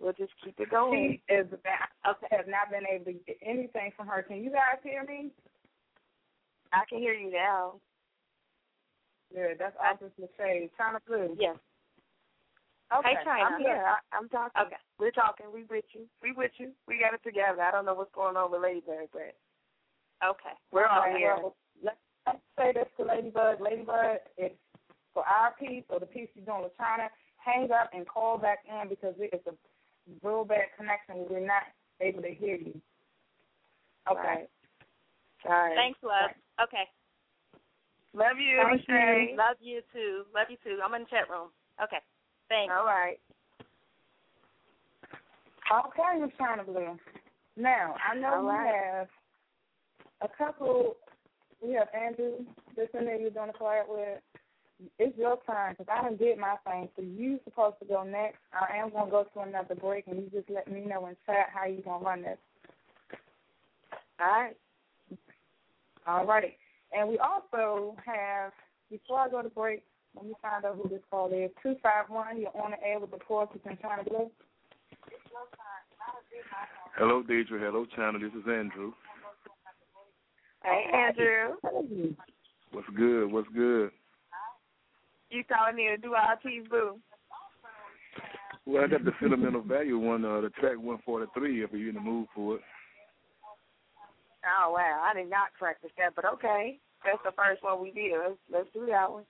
[0.00, 1.18] we'll just keep it going.
[1.28, 1.90] She is back.
[2.08, 2.26] Okay.
[2.30, 4.22] Have not been able to get anything from her.
[4.22, 5.30] Can you guys hear me?
[6.72, 7.74] I can hear you now.
[9.34, 9.56] Good.
[9.58, 10.70] That's Authoress Lachey.
[10.78, 11.36] Chyna Blue.
[11.38, 11.56] Yes.
[12.96, 13.08] Okay.
[13.08, 13.44] Hey, Chyna.
[13.44, 13.84] I'm here.
[13.84, 14.62] I, I'm talking.
[14.66, 14.76] Okay.
[14.98, 15.46] We're talking.
[15.52, 16.06] We with you.
[16.22, 16.70] We with you.
[16.86, 17.62] We got it together.
[17.62, 19.34] I don't know what's going on with Lady Bug, but
[20.24, 20.54] Okay.
[20.72, 21.36] we're all All right, here.
[21.36, 23.60] well, let's, let's say this to Lady Bug.
[23.60, 24.54] Ladybug, it's
[25.16, 27.08] for our piece or the piece you're doing with Chyna.
[27.40, 29.54] Hang up and call back in because it's a
[30.22, 31.24] real bad connection.
[31.30, 31.62] We're not
[32.02, 32.78] able to hear you.
[34.10, 34.44] Okay.
[35.48, 35.74] All right.
[35.74, 36.36] Thanks, love.
[36.60, 36.84] Okay.
[38.12, 39.36] Love you, Thank you.
[39.36, 40.24] Love you too.
[40.34, 40.80] Love you too.
[40.84, 41.48] I'm in the chat room.
[41.82, 41.98] Okay.
[42.48, 42.72] Thanks.
[42.76, 43.16] All right.
[45.72, 46.98] Okay, Miss Chyna Blue.
[47.56, 48.74] Now, I know All we right.
[48.74, 49.08] have
[50.22, 50.96] a couple.
[51.62, 52.44] We have Andrew,
[52.76, 54.20] this one that you're doing the collab with.
[54.98, 56.88] It's your turn because I done did my thing.
[56.96, 58.38] So you supposed to go next.
[58.52, 61.48] I am gonna go to another break, and you just let me know in chat
[61.54, 62.38] how you gonna run this.
[64.20, 64.56] All right.
[66.06, 66.58] All righty.
[66.92, 68.52] And we also have.
[68.90, 69.82] Before I go to break,
[70.14, 71.50] let me find out who this call is.
[71.62, 72.40] Two five one.
[72.40, 74.30] You're on the air with the Forces and Chyna Blue.
[76.96, 77.60] Hello, Deidre.
[77.60, 78.20] Hello, Chyna.
[78.20, 78.92] This is Andrew.
[80.62, 81.56] Hey, Andrew.
[82.72, 83.26] What's good?
[83.32, 83.90] What's good?
[85.30, 86.98] You calling me to do our team boo?
[88.64, 92.00] Well, I got the sentimental value one, uh, the track 143, if you're in the
[92.00, 92.62] mood for it.
[94.46, 96.78] Oh wow, I did not practice that, but okay.
[97.04, 98.12] That's the first one we did.
[98.14, 99.24] Let's, let's do that one.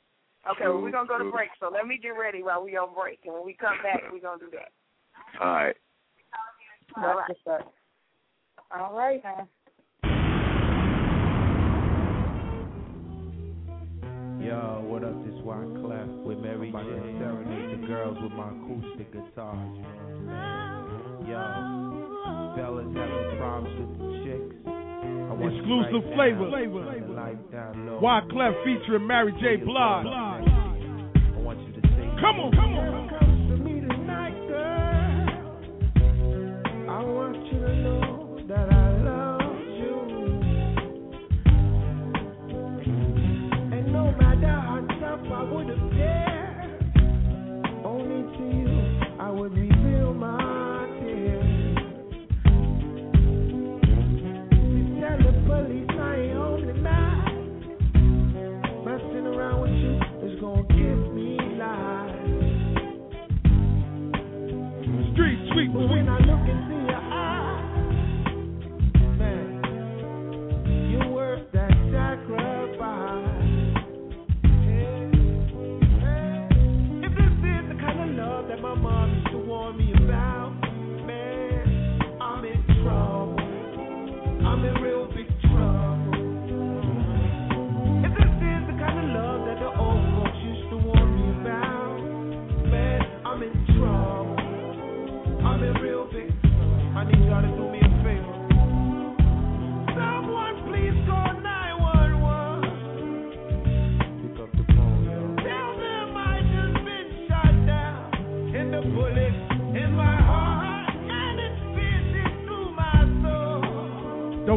[0.50, 2.94] Okay, well, we're gonna go to break, so let me get ready while we on
[2.94, 4.72] break, and when we come back, we're gonna do that.
[5.40, 5.76] All right.
[6.96, 7.24] All right.
[7.28, 7.74] That's what's up.
[8.70, 9.22] All right,
[14.46, 15.18] Yo, what up?
[15.26, 16.78] This Wyclef with Mary J.
[16.78, 19.74] Serenade the girls with my acoustic guitars.
[19.74, 21.34] You know what I'm saying?
[21.34, 24.54] Yo, fellas having problems with the chicks.
[24.62, 26.46] I want you Exclusive right flavor.
[26.46, 27.98] now, let the light down low.
[27.98, 29.56] Wyclef featuring Mary J.
[29.66, 30.06] Blige.
[30.06, 32.14] I want you to sing.
[32.22, 32.95] Come on, come on.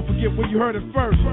[0.09, 1.17] Forget where you heard it first.
[1.17, 1.29] Feel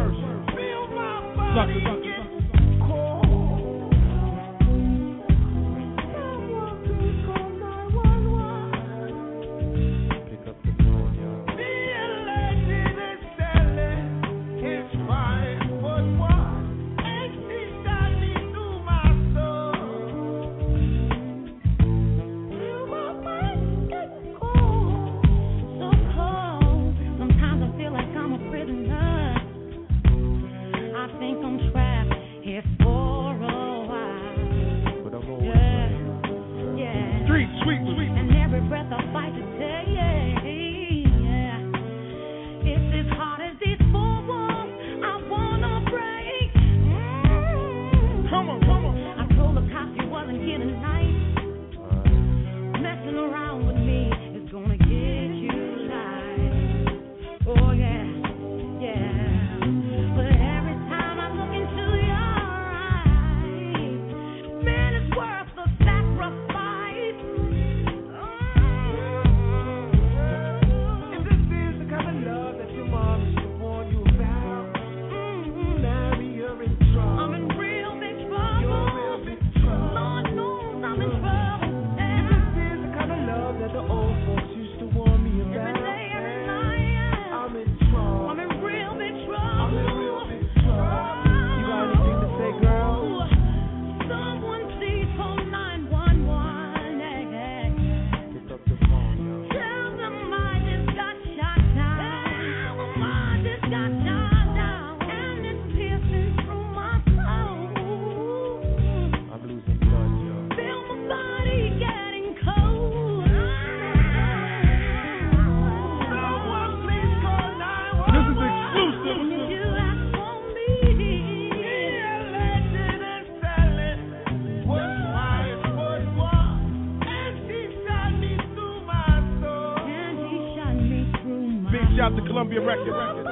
[132.86, 133.26] it.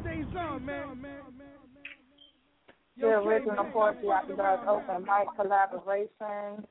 [0.00, 0.98] Stays on, man.
[2.98, 6.66] The original Poetry After Dark Open Mic collaboration.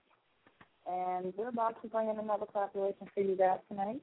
[0.90, 4.02] And we're about to bring in another collaboration for you guys tonight.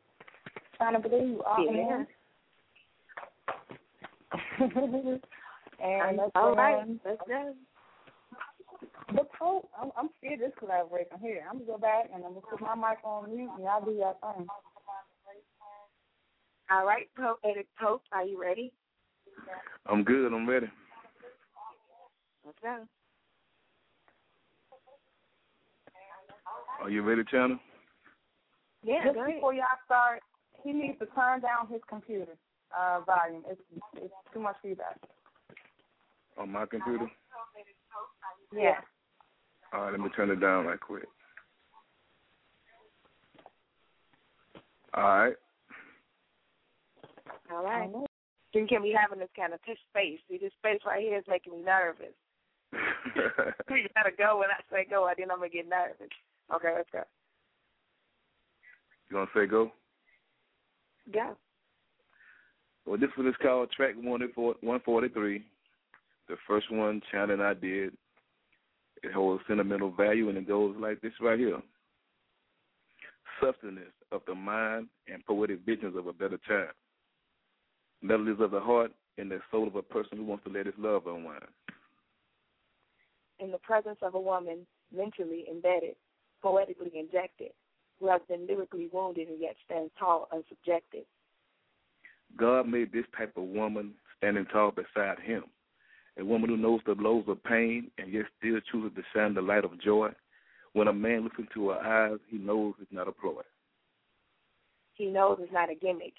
[0.76, 2.04] Trying to believe you all Yeah.
[2.04, 2.06] in.
[5.80, 7.54] and All right, let's go.
[9.14, 11.44] The Pope, I'm, I'm scared this collaboration here.
[11.48, 13.92] I'm gonna go back and I'm gonna put my mic on mute and I'll do
[13.92, 14.46] your thing.
[16.70, 18.72] All right, Poetic Pope, are you ready?
[19.86, 20.32] I'm good.
[20.32, 20.70] I'm ready.
[22.44, 22.86] Let's go.
[26.80, 27.58] Are you ready, Channel?
[28.82, 29.34] Yeah, Just go ahead.
[29.34, 30.20] before y'all start,
[30.62, 32.36] he needs to turn down his computer
[32.76, 33.42] uh, volume.
[33.48, 33.60] It's
[33.96, 34.96] it's too much feedback.
[36.36, 37.10] On my computer?
[38.52, 38.78] Yeah.
[39.72, 41.08] All right, let me turn it down right quick.
[44.94, 45.34] All right.
[47.52, 47.90] All right.
[48.54, 50.18] You can be having this kind of t- space.
[50.30, 52.14] See, this space right here is making me nervous.
[53.70, 56.08] you gotta go when I say go, or then I'm gonna get nervous.
[56.54, 57.02] Okay, let's go.
[59.10, 59.70] you gonna say go?
[61.12, 61.36] Go.
[62.86, 65.44] Well, this one is called track 143.
[66.28, 67.92] The first one, Chyna and I did.
[69.02, 71.60] It holds sentimental value, and it goes like this right here.
[73.42, 73.78] Substance
[74.10, 76.72] of the mind and poetic visions of a better time.
[78.02, 80.74] Melodies of the heart and the soul of a person who wants to let his
[80.78, 81.42] love unwind.
[83.38, 85.94] In the presence of a woman, mentally embedded,
[86.42, 87.50] poetically injected,
[88.00, 91.04] who has been lyrically wounded and yet stands tall, unsubjected.
[92.36, 95.44] God made this type of woman standing tall beside him.
[96.18, 99.40] A woman who knows the blows of pain and yet still chooses to shine the
[99.40, 100.10] light of joy.
[100.72, 103.42] When a man looks into her eyes, he knows it's not a ploy.
[104.94, 106.14] He knows it's not a gimmick.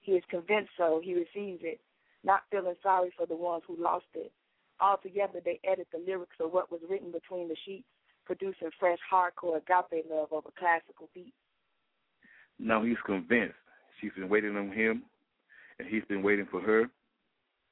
[0.00, 1.00] He is convinced so.
[1.02, 1.80] He receives it,
[2.24, 4.32] not feeling sorry for the ones who lost it.
[4.80, 7.86] Altogether, they edit the lyrics of what was written between the sheets,
[8.24, 11.32] producing fresh, hardcore agape love over classical beats.
[12.58, 13.54] Now he's convinced
[14.00, 15.02] she's been waiting on him,
[15.78, 16.84] and he's been waiting for her.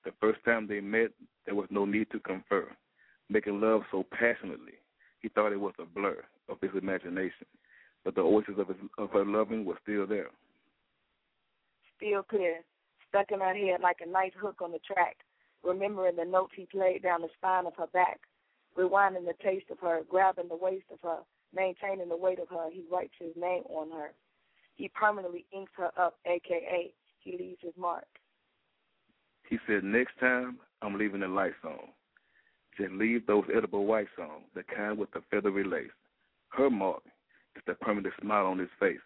[0.05, 1.11] The first time they met,
[1.46, 2.68] there was no need to confer.
[3.28, 4.74] Making love so passionately,
[5.20, 7.46] he thought it was a blur of his imagination,
[8.05, 10.30] but the oasis of, his, of her loving was still there.
[11.96, 12.62] Still clear,
[13.09, 15.18] stuck in her head like a nice hook on the track,
[15.62, 18.20] remembering the notes he played down the spine of her back,
[18.76, 21.18] rewinding the taste of her, grabbing the waist of her,
[21.54, 24.12] maintaining the weight of her, he writes his name on her.
[24.76, 28.06] He permanently inks her up, aka he leaves his mark.
[29.48, 31.88] He said, Next time, I'm leaving the lights on.
[32.76, 35.90] Just leave those edible whites on, the kind with the feathery lace.
[36.48, 37.02] Her mark
[37.56, 38.98] is the permanent smile on his face.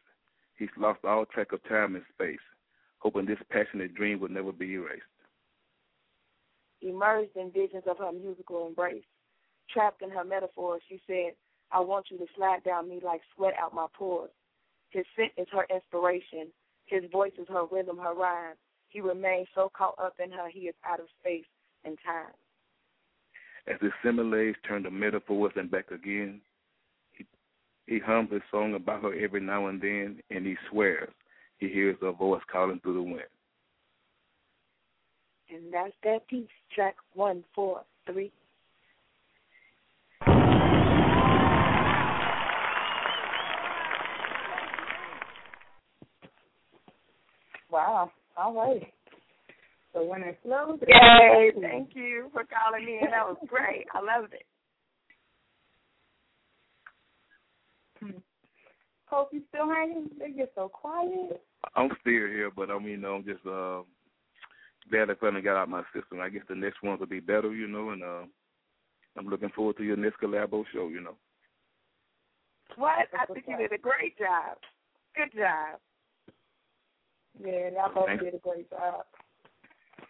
[0.56, 2.38] He's lost all track of time and space,
[2.98, 5.02] hoping this passionate dream will never be erased.
[6.80, 9.02] Emerged in visions of her musical embrace.
[9.72, 11.32] Trapped in her metaphors, she said,
[11.72, 14.30] I want you to slide down me like sweat out my pores.
[14.90, 16.48] His scent is her inspiration.
[16.86, 18.54] His voice is her rhythm, her rhyme.
[18.88, 21.44] He remains so caught up in her, he is out of space
[21.84, 22.32] and time.
[23.66, 26.40] As his similes turn to metaphors and back again,
[27.12, 27.26] he,
[27.86, 31.10] he hums a song about her every now and then, and he swears
[31.58, 33.22] he hears her voice calling through the wind.
[35.48, 38.32] And that's that piece, track one, four, three.
[47.76, 48.10] Wow.
[48.38, 48.90] All right.
[49.92, 51.52] So when it slows, Yay!
[51.60, 53.84] Thank you for calling me, and that was great.
[53.92, 54.46] I loved it.
[59.06, 60.08] Hope you still hanging?
[60.18, 61.42] They get so quiet.
[61.74, 63.82] I'm still here, but I mean, you know, I'm just uh,
[64.90, 66.20] glad I finally got out my system.
[66.20, 68.22] I guess the next ones will be better, you know, and uh,
[69.18, 71.16] I'm looking forward to your next collabo show, you know.
[72.76, 73.06] What?
[73.18, 74.56] I think you did a great job.
[75.14, 75.78] Good job.
[77.44, 78.24] Yeah, y'all both Thanks.
[78.24, 79.04] did a great job.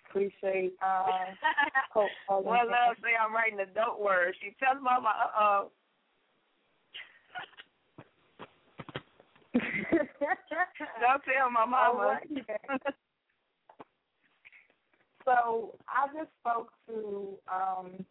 [0.09, 1.37] Appreciate um
[1.93, 4.35] Hope calling One love say I'm writing the dope word.
[4.41, 5.71] She tells mama, uh oh.
[9.61, 12.19] Don't tell my mama.
[12.19, 12.45] right.
[15.25, 18.05] so I just spoke to um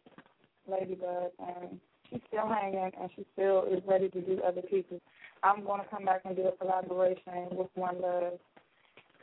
[0.68, 5.00] Lady Bug and she's still hanging and she still is ready to do other pieces.
[5.42, 8.38] I'm gonna come back and do a collaboration with One Love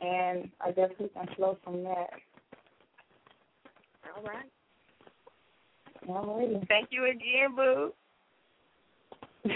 [0.00, 2.10] and I guess we can flow from that.
[4.16, 4.46] All right.
[6.08, 6.66] Alrighty.
[6.68, 7.92] Thank you again, boo.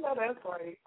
[0.00, 0.78] no, that's great.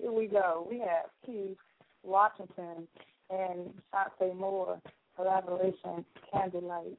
[0.00, 0.66] Here we go.
[0.70, 1.56] We have Keith
[2.02, 2.88] Washington
[3.30, 4.80] and Chanté Moore
[5.16, 6.98] collaboration Candlelight.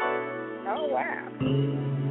[0.00, 2.03] Oh wow.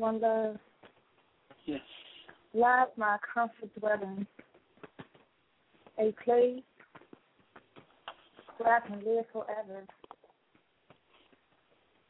[0.00, 0.56] One love,
[1.66, 1.80] Yes.
[2.54, 4.26] lies my comfort dwelling.
[5.98, 6.62] A place
[8.56, 9.86] where I can live forever.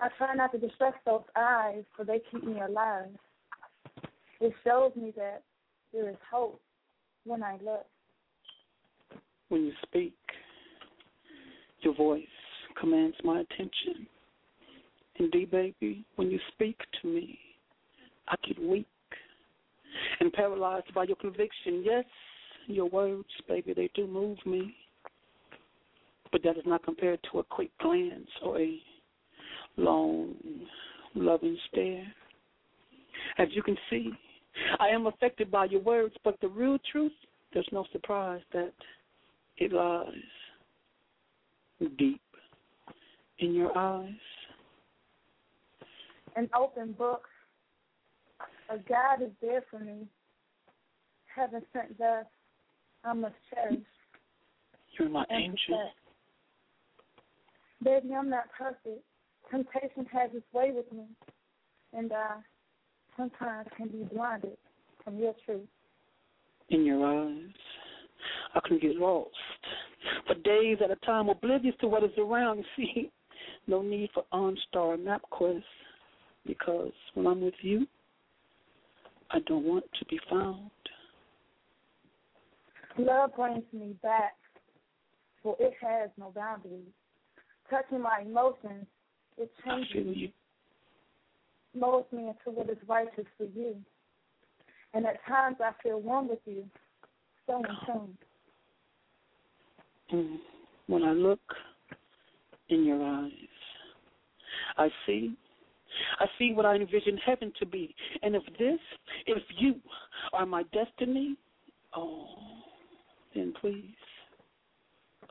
[0.01, 3.09] I try not to distress those eyes, for they keep me alive.
[4.41, 5.43] It shows me that
[5.93, 6.61] there is hope
[7.25, 7.87] when I look.
[9.49, 10.15] When you speak,
[11.81, 12.23] your voice
[12.81, 14.07] commands my attention.
[15.17, 17.39] Indeed, baby, when you speak to me,
[18.31, 18.87] I get weak
[20.21, 21.83] and paralyzed by your conviction.
[21.85, 22.05] Yes,
[22.67, 24.75] your words, baby, they do move me.
[26.33, 28.79] But that is not compared to a quick glance or a
[29.77, 30.35] long,
[31.15, 32.07] loving stare.
[33.39, 34.13] As you can see,
[34.79, 37.13] I am affected by your words, but the real truth,
[37.53, 38.73] there's no surprise that
[39.59, 40.07] it lies
[41.99, 42.21] deep
[43.39, 44.13] in your eyes.
[46.37, 47.23] An open book,
[48.71, 50.07] a guide is there for me.
[51.35, 52.25] Heaven sent thus,
[53.05, 53.81] I must cherish.
[54.99, 55.91] You're my angel.
[57.83, 59.03] Baby, I'm not perfect.
[59.51, 61.05] Temptation has its way with me,
[61.93, 62.37] and I
[63.17, 64.57] sometimes can be blinded
[65.03, 65.67] from your truth.
[66.69, 67.49] In your eyes,
[68.55, 69.31] I can get lost
[70.27, 72.59] for days at a time, oblivious to what is around.
[72.59, 73.11] You see,
[73.67, 75.63] no need for OnStar MapQuest
[76.47, 77.87] because when I'm with you,
[79.33, 80.71] I don't want to be found.
[82.99, 84.35] Love brings me back,
[85.43, 86.83] for it has no boundaries.
[87.71, 88.87] Touching my emotions,
[89.39, 91.81] it changes me, you.
[91.81, 93.77] molds me into what is righteous for you.
[94.93, 96.65] And at times I feel one with you,
[97.47, 98.19] so in tune.
[100.13, 100.37] Mm.
[100.89, 101.41] When I look
[102.69, 103.31] in your eyes,
[104.77, 105.37] I see,
[106.19, 107.95] I see what I envision heaven to be.
[108.23, 108.79] And if this,
[109.27, 109.77] if you
[110.33, 111.37] are my destiny,
[111.97, 112.27] oh,
[113.35, 113.95] then please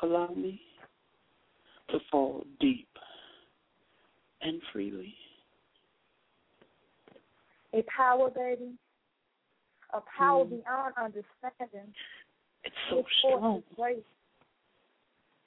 [0.02, 0.62] allow me
[1.90, 2.88] to fall deep
[4.42, 5.14] and freely.
[7.74, 8.72] A power, baby,
[9.94, 10.50] a power Mm.
[10.64, 11.94] beyond understanding.
[12.64, 13.64] It's so force strong.
[13.98, 14.04] is.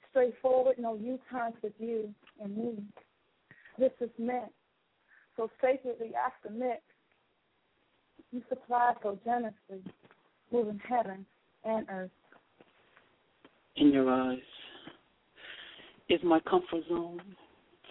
[0.09, 2.83] Straightforward, no U-turns with you and me.
[3.77, 4.53] This is meant.
[5.37, 6.81] So sacredly I submit.
[8.31, 9.83] You supply so generously,
[10.51, 11.25] moving heaven
[11.63, 12.09] and earth.
[13.75, 14.39] in your eyes
[16.09, 17.21] is my comfort zone.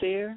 [0.00, 0.36] There,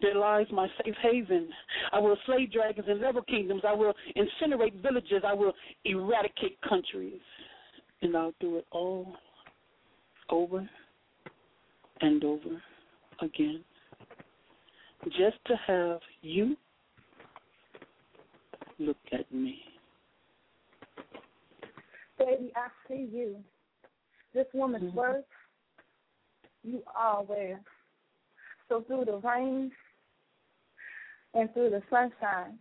[0.00, 1.48] there lies my safe haven.
[1.92, 3.62] I will slay dragons and level kingdoms.
[3.66, 5.22] I will incinerate villages.
[5.26, 5.52] I will
[5.84, 7.20] eradicate countries.
[8.02, 9.14] And I'll do it all
[10.30, 10.68] over
[12.00, 12.62] and over
[13.20, 13.64] again.
[15.04, 16.56] Just to have you
[18.78, 19.60] look at me.
[22.18, 23.42] Baby, I see you.
[24.32, 24.94] This woman's Mhm.
[24.94, 25.24] worth,
[26.62, 27.62] you are aware.
[28.68, 29.70] So through the rain
[31.34, 32.58] and through the sunshine,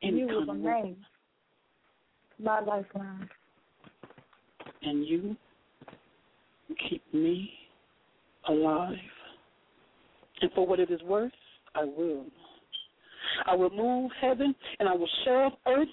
[0.00, 1.04] Any you will remain
[2.38, 3.30] my lifeline.
[4.82, 5.36] and you
[6.88, 7.68] keep me
[8.44, 8.98] alive.
[10.40, 11.32] And for what it is worth,
[11.74, 12.26] I will.
[13.46, 15.88] I will move heaven and I will shove earth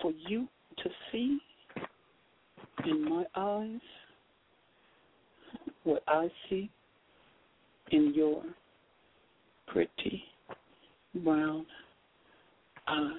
[0.00, 0.46] for you
[0.78, 1.38] to see
[2.86, 3.80] in my eyes
[5.84, 6.70] what I see
[7.90, 8.42] in your
[9.66, 10.22] pretty
[11.22, 11.66] brown
[12.88, 13.10] eyes.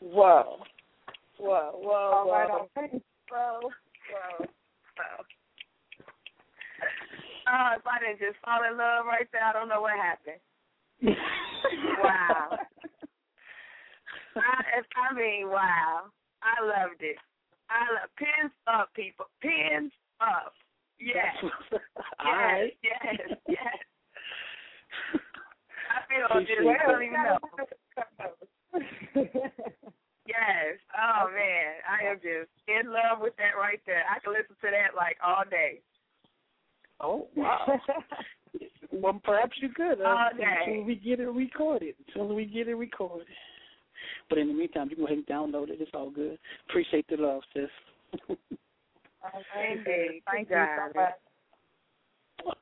[0.00, 0.58] Whoa.
[1.38, 2.68] Whoa, whoa, All whoa.
[2.76, 3.02] right,
[3.32, 5.24] Whoa, whoa, whoa.
[7.48, 10.36] Oh, if I didn't just fall in love right there, I don't know what happened.
[12.02, 12.58] wow.
[14.36, 16.12] I, I mean, wow.
[16.42, 17.16] I loved it.
[17.70, 19.26] I love pins up, people.
[19.40, 20.52] Pins up.
[21.00, 21.34] Yes.
[22.18, 23.78] I Yes, yes, yes.
[25.88, 27.38] I feel Appreciate just, I don't even know.
[30.26, 30.78] Yes.
[30.94, 34.04] Oh man, I am just in love with that right there.
[34.08, 35.80] I can listen to that like all day.
[37.00, 37.80] Oh wow.
[38.92, 40.00] well, perhaps you could.
[40.00, 40.44] Uh, All day.
[40.66, 41.94] Until we get it recorded.
[42.06, 43.26] Until we get it recorded.
[44.28, 45.78] But in the meantime, you can go ahead and download it.
[45.80, 46.38] It's all good.
[46.68, 47.68] Appreciate the love, sis.
[49.58, 50.22] Indeed.
[50.30, 52.54] Thank You you so much.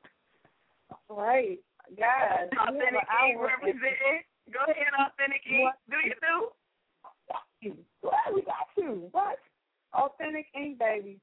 [1.09, 1.59] Right.
[1.97, 2.47] Guys.
[2.53, 4.23] Authentic Ink representing.
[4.51, 5.63] Go ahead, Authentic Ink.
[5.63, 5.75] What?
[5.89, 5.97] Do
[7.61, 7.77] you?
[8.01, 8.13] What?
[8.33, 9.07] We got you.
[9.11, 9.37] What?
[9.93, 11.19] Authentic Ink, baby.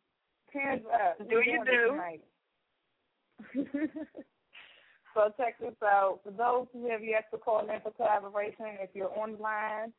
[0.52, 1.18] Hands up.
[1.18, 1.98] Do you do?
[5.14, 6.20] so check this out.
[6.24, 9.92] For those who have yet to call in for collaboration, if you're online,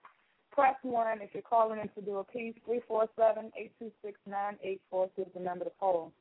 [0.52, 1.22] press one.
[1.22, 4.58] If you're calling in to do a piece, three four seven eight two six nine
[4.64, 6.12] eight four two is the number to call.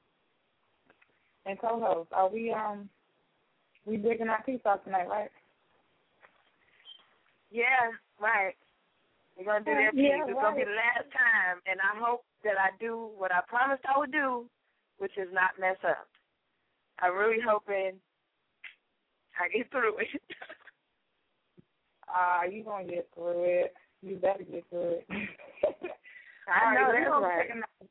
[1.47, 2.89] And co-host, are we um
[3.87, 5.31] we digging our piece out tonight, right?
[7.51, 7.65] Yeah,
[8.21, 8.55] right.
[9.39, 10.03] We're gonna do that piece.
[10.11, 13.39] Yeah, it's gonna be the last time, and I hope that I do what I
[13.47, 14.51] promised I would do,
[14.99, 16.09] which is not mess up.
[16.99, 17.95] I'm really hoping
[19.39, 20.09] I get through it.
[22.11, 23.75] Ah, you gonna get through it.
[24.03, 25.07] You better get through it.
[25.11, 27.43] I All know right, that's gonna right.
[27.47, 27.91] take another-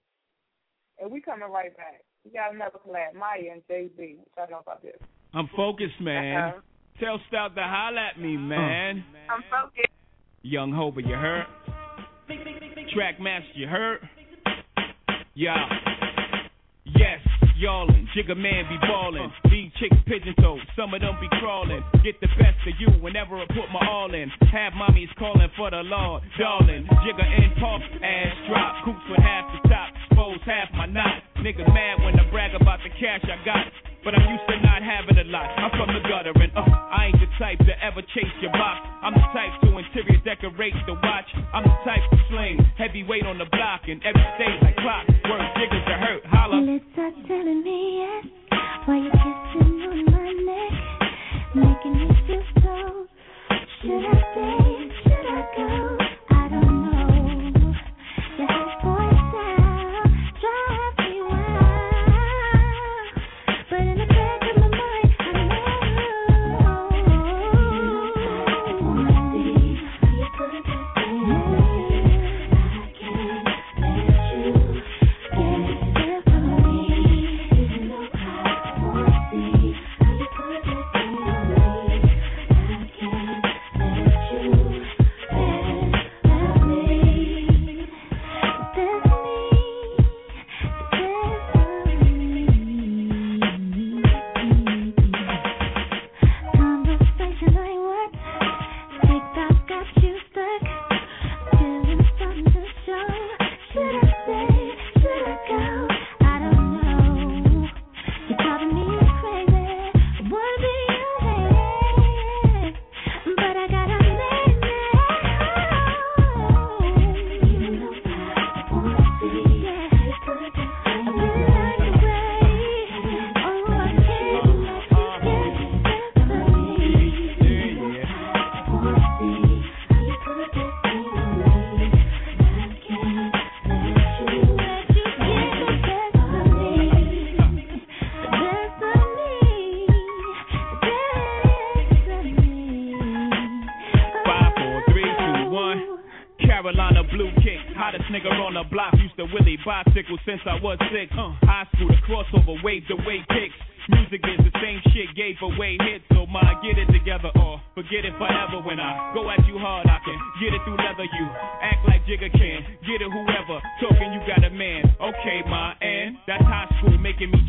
[0.99, 2.01] And we coming right back.
[2.25, 4.17] We got another collab, Mya and Jay Z.
[4.35, 4.97] What y'all know about this?
[5.33, 6.43] I'm focused, man.
[6.43, 6.59] Uh-huh.
[6.99, 9.05] Tell Stout to holler at me, man.
[9.29, 9.87] I'm focused.
[10.47, 11.43] Young Hova, you heard?
[12.95, 13.99] Track master, you heard?
[15.35, 15.59] Yeah.
[16.85, 17.19] Yes,
[17.59, 19.27] y'allin', Jigga man be ballin'.
[19.51, 21.83] These chicks pigeon toed, some of them be crawlin'.
[21.99, 24.31] Get the best of you whenever I put my all in.
[24.47, 26.87] Have mommies callin' for the law, darling.
[27.03, 28.85] Jigga in pump, ass drop.
[28.85, 31.27] Coops with half the top, expose half my knot.
[31.43, 33.67] Niggas mad when I brag about the cash I got.
[34.07, 35.51] But I'm used to not having a lot.
[35.59, 38.79] I'm from the gutter and uh, I ain't the type to ever chase your box.
[39.03, 41.27] I'm the type to interior decorate the watch.
[41.51, 45.11] I'm the type to sling heavyweight on the block and every stage like clock.
[45.27, 46.55] Word jiggers to hurt, holla.
[46.55, 48.31] Lips are telling me yes.
[48.87, 50.71] Why you kissing on my neck,
[51.51, 53.07] making me feel so.
[53.83, 54.56] Should I stay?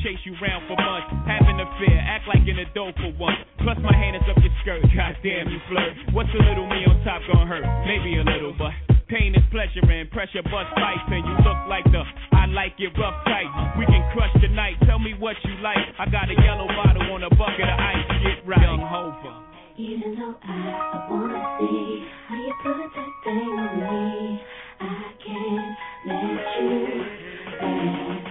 [0.02, 1.10] Chase you round for months.
[1.26, 3.38] Having a fear, act like an adult for once.
[3.62, 5.92] Plus my hand is up your skirt, goddamn you flirt.
[6.14, 7.66] What's a little me on top gonna hurt?
[7.86, 8.72] Maybe a little, but
[9.08, 11.06] pain is pleasure and pressure bust pipes.
[11.10, 13.50] And you look like the I like it rough tight.
[13.78, 14.78] We can crush tonight.
[14.86, 15.82] Tell me what you like.
[15.98, 18.06] I got a yellow bottle on a bucket of ice.
[18.22, 19.34] Get right, young Hover.
[19.78, 20.54] Even though I,
[20.94, 24.42] I wanna see how you put that thing on me,
[24.80, 24.82] I
[25.22, 25.76] can't
[26.06, 27.18] let you
[27.60, 28.27] get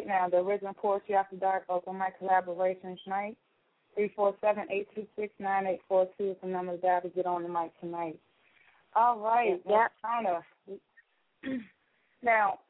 [0.00, 3.36] right now, the original Poetry After Dark open mic collaboration tonight.
[3.94, 7.00] Three four seven eight two six nine eight four two is the number to dial
[7.02, 8.18] to get on the mic tonight.
[8.94, 9.88] All right, Yeah.
[10.04, 10.42] Chyna.
[12.22, 12.60] now,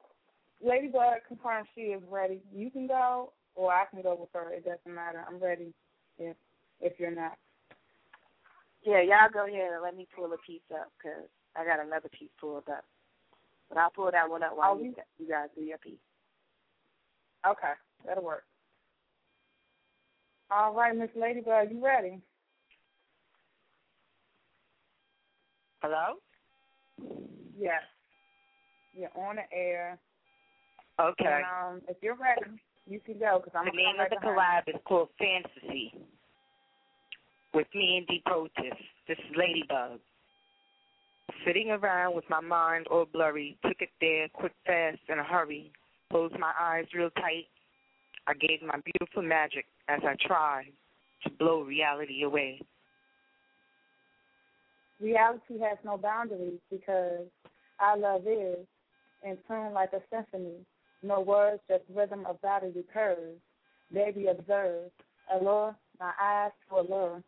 [0.64, 2.40] Lady Bug confirms she is ready.
[2.54, 4.52] You can go, or I can go with her.
[4.52, 5.24] It doesn't matter.
[5.28, 5.72] I'm ready.
[6.18, 6.36] If
[6.80, 7.36] if you're not.
[8.84, 12.08] Yeah, y'all go ahead and let me pull a piece up because I got another
[12.08, 12.84] piece pulled up.
[13.68, 15.98] But I'll pull that one up while Oh, you, you guys do your piece.
[17.46, 17.72] Okay,
[18.06, 18.44] that'll work.
[20.50, 22.20] All right, Miss Lady Bug, you ready?
[25.82, 26.16] Hello?
[27.58, 27.82] Yes.
[28.92, 29.98] You're on the air.
[31.00, 31.24] Okay.
[31.24, 34.68] And, um, if you're ready, you can go because I'm the name of the collab
[34.68, 35.94] is called Fantasy.
[37.54, 38.78] With me and D'Poetess.
[39.08, 39.98] This is Lady Bug.
[41.46, 45.72] Sitting around with my mind all blurry, took it there quick, fast, in a hurry.
[46.10, 47.46] Closed my eyes real tight.
[48.26, 50.72] I gave my beautiful magic as I tried
[51.24, 52.60] to blow reality away.
[55.00, 57.26] Reality has no boundaries because
[57.78, 58.58] our love is
[59.24, 60.56] in tune like a symphony.
[61.02, 63.38] No words, just rhythm of bodily curves.
[63.92, 64.90] Baby, observe.
[65.32, 67.22] Allure, my eyes for allure.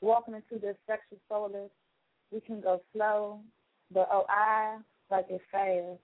[0.00, 1.70] Walking into this sexual solace,
[2.30, 3.40] we can go slow,
[3.92, 4.78] but oh, I
[5.10, 5.98] like it fast.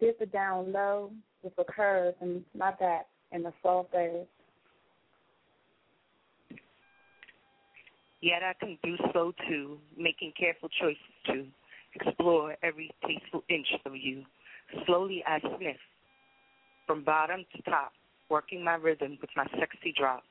[0.00, 1.12] Dip it down low
[1.42, 4.26] with a curve and not that in the soft ass.
[8.20, 11.46] Yet I can do so too, making careful choices to
[11.94, 14.24] explore every tasteful inch of you.
[14.86, 15.76] Slowly I sniff
[16.86, 17.92] from bottom to top,
[18.28, 20.22] working my rhythm with my sexy drop.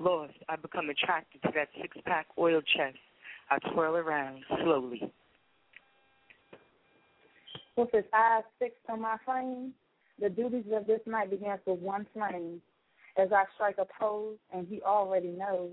[0.00, 2.98] Lost, I become attracted to that six pack oil chest.
[3.50, 5.10] I twirl around slowly.
[7.76, 9.72] With his eyes fixed on my frame,
[10.20, 12.60] the duties of this night begins with one flame.
[13.16, 15.72] As I strike a pose, and he already knows,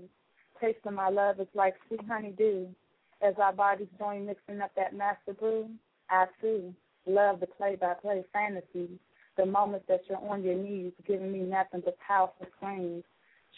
[0.60, 2.68] tasting my love is like sweet honey dew.
[3.22, 5.68] As our bodies join mixing up that master brew,
[6.10, 6.74] I too
[7.06, 8.98] love the play-by-play fantasy,
[9.36, 13.04] the moments that you're on your knees, giving me nothing but powerful screams,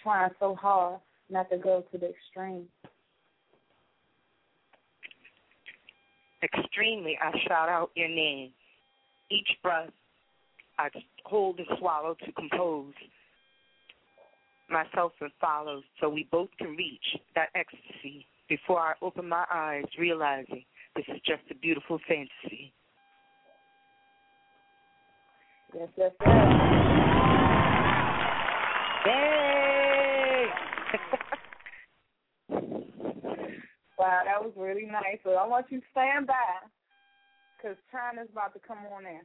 [0.03, 2.67] trying so hard not to go to the extreme.
[6.43, 8.51] Extremely, I shout out your name.
[9.31, 9.91] Each breath,
[10.79, 10.89] I
[11.25, 12.95] hold and swallow to compose
[14.71, 19.85] myself and follow so we both can reach that ecstasy before I open my eyes,
[19.99, 20.65] realizing
[20.97, 22.73] this is just a beautiful fantasy.
[25.75, 26.31] Yes, yes, yes.
[29.07, 30.47] Yay!
[33.99, 35.19] Wow, that was really nice.
[35.25, 36.35] So I want you to stand by
[37.57, 39.11] because Chyna's about to come on in.
[39.11, 39.25] All right,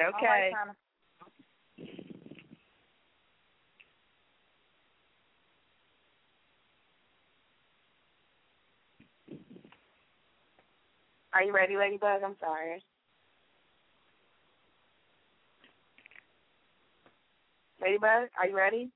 [0.00, 0.52] Okay.
[11.34, 12.20] Are you ready, Lady Bug?
[12.24, 12.82] I'm sorry.
[17.80, 18.90] Lady Bug, are you ready?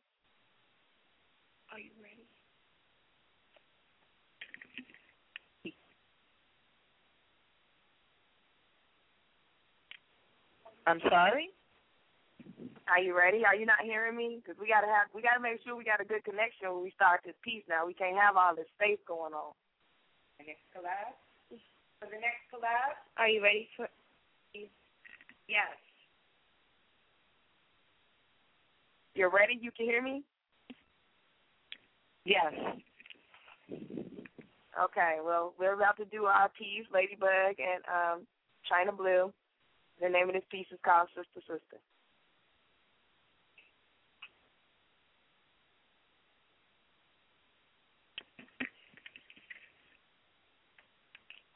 [10.87, 11.51] I'm sorry?
[12.87, 13.43] Are you ready?
[13.45, 14.39] Are you not hearing me?
[14.39, 16.95] Because we gotta have, we gotta make sure we got a good connection when we
[16.95, 17.67] start this piece.
[17.69, 19.53] Now we can't have all this space going on.
[20.39, 21.19] The next collab?
[21.99, 22.95] For the next collab?
[23.19, 23.89] Are you ready for
[24.55, 25.75] Yes.
[29.15, 29.59] You're ready?
[29.61, 30.23] You can hear me?
[32.25, 32.53] Yes.
[33.71, 35.19] Okay.
[35.25, 38.27] Well, we're about to do our piece, Lady Bug and um,
[38.71, 39.33] Chyna Blue.
[40.01, 41.81] The name of this piece is called Sister Sister.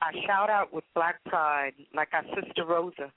[0.03, 3.13] I shout out with black pride, like our sister Rosa.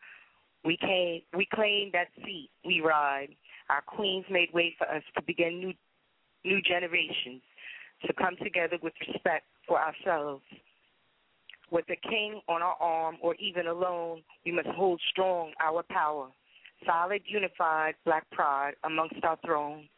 [0.65, 3.29] We came, we claim that seat we ride.
[3.69, 5.73] Our queens made way for us to begin new,
[6.43, 7.41] new generations,
[8.05, 10.43] to come together with respect for ourselves.
[11.73, 16.27] With a king on our arm, or even alone, we must hold strong our power.
[16.85, 19.89] Solid, unified black pride amongst our throne.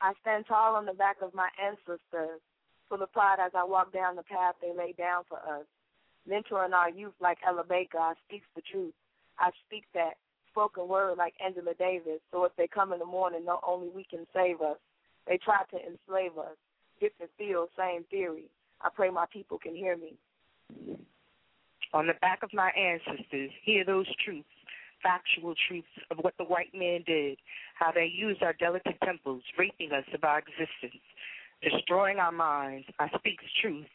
[0.00, 2.40] I stand tall on the back of my ancestors,
[2.88, 5.66] full of pride as I walk down the path they laid down for us.
[6.26, 8.94] Mentoring our youth like Ella Baker, I speak the truth.
[9.38, 10.14] I speak that
[10.48, 14.04] spoken word like Angela Davis, so if they come in the morning, not only we
[14.04, 14.78] can save us.
[15.28, 16.56] They try to enslave us.
[17.00, 18.44] Different field, same theory.
[18.80, 20.14] I pray my people can hear me.
[21.92, 24.48] On the back of my ancestors, hear those truths,
[25.02, 27.38] factual truths of what the white man did,
[27.78, 31.02] how they used our delicate temples, raping us of our existence,
[31.62, 32.86] destroying our minds.
[32.98, 33.86] I speak truth.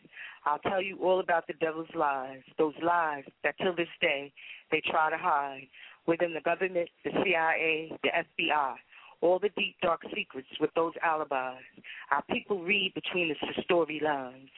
[0.46, 4.32] I'll tell you all about the devil's lies, those lies that till this day
[4.72, 5.68] they try to hide
[6.08, 8.76] within the government, the CIA, the FBI,
[9.22, 11.64] all the deep dark secrets with those alibis.
[12.12, 14.50] Our people read between the story lines.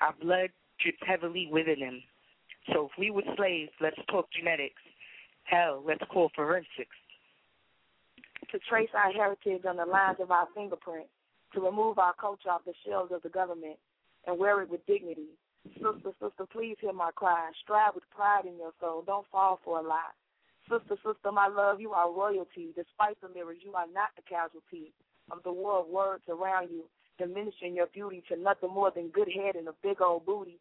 [0.00, 0.50] Our blood
[0.80, 2.02] drips heavily within them.
[2.72, 4.82] So if we were slaves, let's talk genetics.
[5.44, 6.96] Hell, let's call forensics.
[8.52, 11.06] To trace our heritage on the lines of our fingerprint,
[11.54, 13.76] to remove our culture off the shelves of the government
[14.26, 15.28] and wear it with dignity.
[15.74, 17.50] Sister, sister, please hear my cry.
[17.62, 19.02] Strive with pride in your soul.
[19.04, 20.14] Don't fall for a lie.
[20.68, 22.68] Sister, sister, my love, you are royalty.
[22.76, 24.92] Despite the mirrors, you are not the casualty
[25.30, 26.84] of the war of words around you,
[27.18, 30.58] diminishing your beauty to nothing more than good head and a big old booty.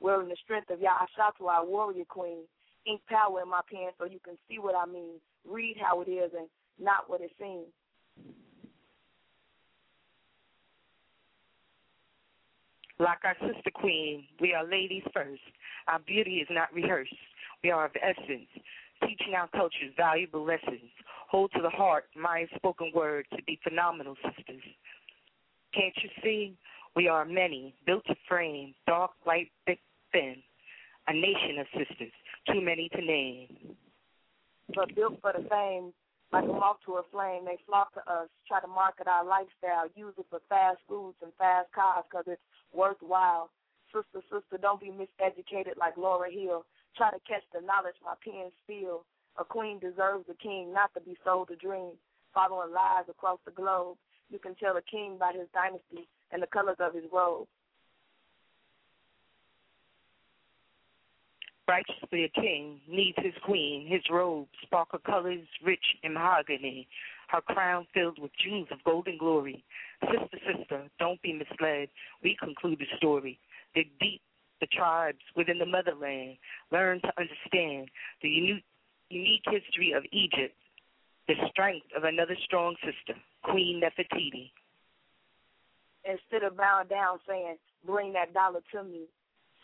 [0.00, 2.44] Wearing the strength of Yaa Asantewaa, our warrior queen.
[2.86, 5.20] Ink power in my pen so you can see what I mean.
[5.46, 6.48] Read how it is and
[6.80, 7.66] not what it seems.
[13.00, 15.42] Like our sister queen, we are ladies first.
[15.86, 17.14] Our beauty is not rehearsed.
[17.62, 18.48] We are of essence,
[19.02, 20.90] teaching our cultures valuable lessons.
[21.30, 24.62] Hold to the heart, mind, spoken word to be phenomenal sisters.
[25.78, 26.56] Can't you see?
[26.96, 29.78] We are many, built to frame, dark, light, thick,
[30.10, 30.36] thin.
[31.06, 32.12] A nation of sisters,
[32.52, 33.76] too many to name.
[34.74, 35.92] But built for the fame,
[36.32, 39.86] like a moth to a flame, they flock to us, try to market our lifestyle,
[39.94, 42.42] use it for fast foods and fast cars because it's
[42.74, 43.48] worthwhile.
[43.94, 46.66] Sister, sister, don't be miseducated like Lauryn Hill.
[46.96, 49.04] Try to catch the knowledge my pen spill.
[49.38, 51.92] A queen deserves a king, not to be sold a dream.
[52.34, 53.96] Following lies across the globe,
[54.30, 57.46] you can tell a king by his dynasty and the colors of his robe.
[61.66, 66.88] Righteously a king needs his queen, his robe, sparkle colors rich in mahogany,
[67.28, 69.62] her crown filled with jewels of golden glory.
[70.00, 71.88] Sister, sister, don't be misled.
[72.22, 73.38] We conclude the story.
[73.74, 74.22] Dig deep
[74.60, 76.36] the tribes within the motherland.
[76.72, 77.90] Learn to understand
[78.22, 78.64] the unique,
[79.10, 80.54] unique history of Egypt,
[81.26, 84.50] the strength of another strong sister, Queen Nefertiti.
[86.04, 89.06] Instead of bowing down saying, bring that dollar to me.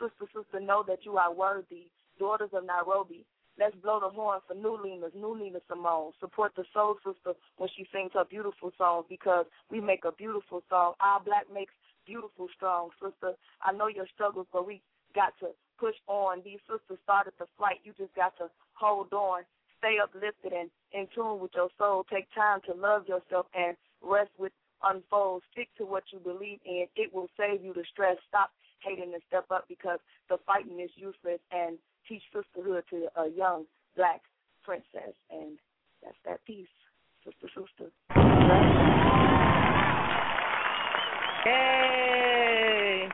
[0.01, 1.88] Sister, sister, know that you are worthy.
[2.18, 3.24] Daughters of Nairobi,
[3.59, 6.12] let's blow the horn for New Lena's, New Lena Simone.
[6.20, 10.62] Support the soul sister when she sings her beautiful songs because we make a beautiful
[10.68, 10.94] song.
[11.01, 11.72] Our black makes
[12.06, 13.34] beautiful strong, sister.
[13.62, 14.82] I know your struggles, but we
[15.14, 15.48] got to
[15.78, 16.42] push on.
[16.44, 17.80] These sisters started the flight.
[17.84, 19.42] You just got to hold on.
[19.85, 22.06] Stay uplifted and in tune with your soul.
[22.11, 24.52] Take time to love yourself and rest with
[24.82, 25.43] unfold.
[25.52, 26.86] Stick to what you believe in.
[26.97, 28.16] It will save you the stress.
[28.27, 28.51] Stop
[28.81, 29.98] hating and step up because
[30.31, 31.77] the fighting is useless and
[32.09, 34.23] teach sisterhood to a young black
[34.62, 35.12] princess.
[35.31, 35.59] And
[36.02, 36.66] that's that piece,
[37.23, 37.90] sister, sister.
[41.44, 43.09] Yay!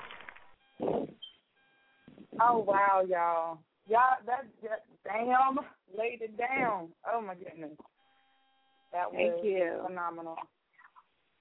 [2.40, 3.59] Oh wow, y'all.
[3.90, 5.58] Y'all that, that damn
[5.98, 6.90] laid it down.
[7.12, 7.76] Oh my goodness.
[8.92, 9.80] That was Thank you.
[9.84, 10.36] phenomenal.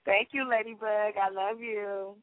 [0.03, 1.13] Thank you, Lady Bug.
[1.21, 2.15] I love you.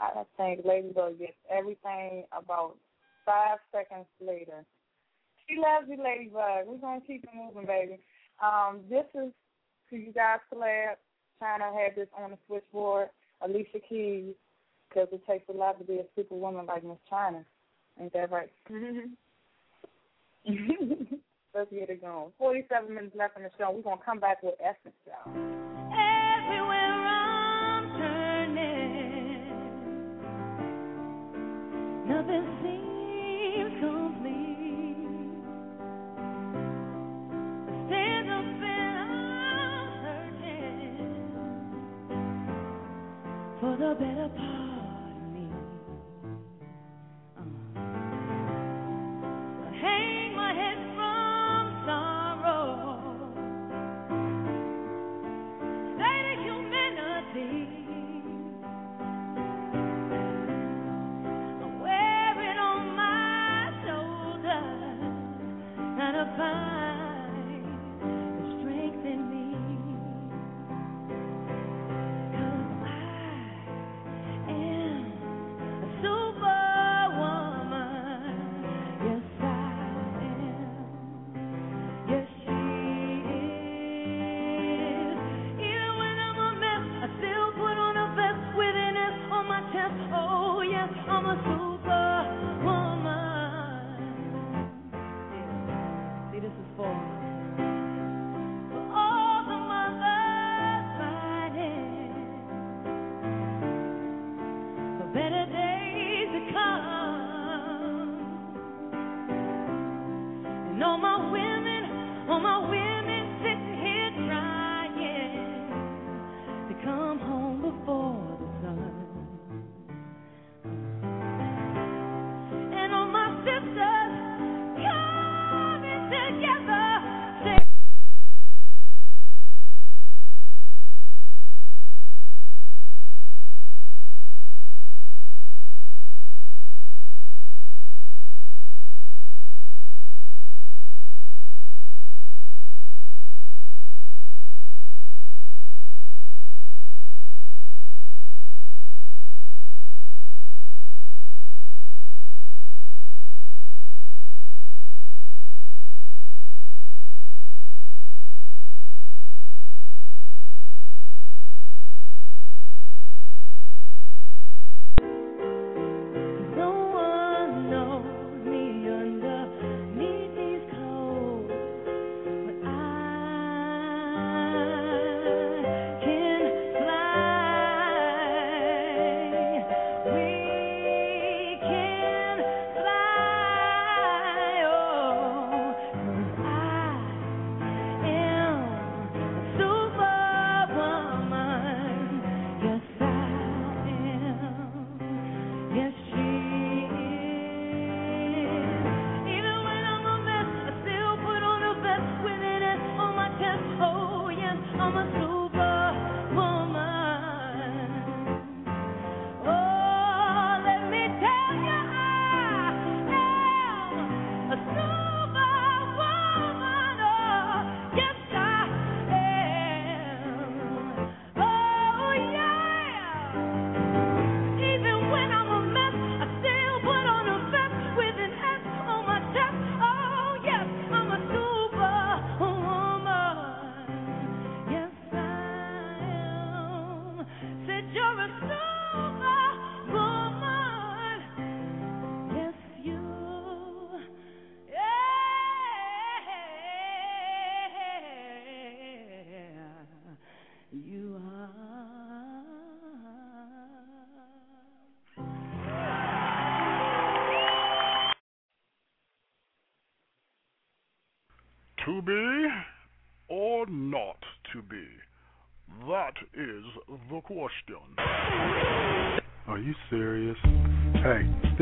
[0.00, 2.74] I think Lady Bug gets everything about
[3.24, 4.64] five seconds later.
[5.46, 6.66] She loves you, Lady Bug.
[6.66, 8.00] We're gonna keep it moving, baby.
[8.42, 9.30] Um, this is
[9.90, 10.96] to you guys collab.
[11.40, 13.10] Chyna had this on the switchboard.
[13.40, 14.34] Alicia Keys,
[14.92, 17.44] because it takes a lot to be a superwoman like Miss Chyna.
[18.00, 18.50] Ain't that right?
[21.54, 22.32] Let's get it going.
[22.38, 23.70] Forty-seven minutes left in the show.
[23.70, 25.28] We're gonna come back with Essence, y'all.
[25.92, 29.44] Everywhere I'm turning,
[32.08, 34.96] nothing seems complete.
[37.68, 39.88] I stand up and I'm
[40.40, 41.20] searching
[43.60, 44.61] for the better part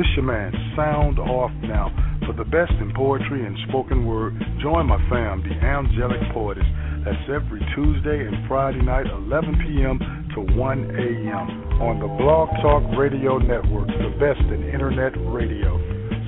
[0.01, 1.93] this your man, Sound Off Now.
[2.24, 4.32] For the best in poetry and spoken word,
[4.62, 6.64] join my fam, the Angelic Poetess.
[7.05, 10.01] That's every Tuesday and Friday night, 11 p.m.
[10.32, 11.47] to 1 a.m.
[11.85, 15.77] on the Blog Talk Radio Network, the best in internet radio.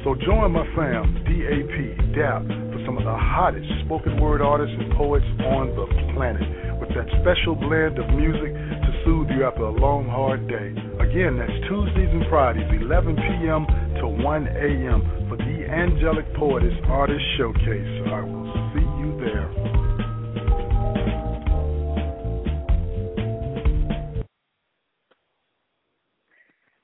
[0.05, 2.45] So join my fam, DAP, DAP,
[2.77, 6.45] for some of the hottest spoken word artists and poets on the planet,
[6.77, 10.77] with that special blend of music to soothe you after a long, hard day.
[11.13, 13.67] Again, that's Tuesdays and Fridays, 11 p.m.
[14.01, 15.27] to 1 a.m.
[15.29, 18.09] for the Angelic Poetess Artist Showcase.
[18.09, 19.53] I will see you there.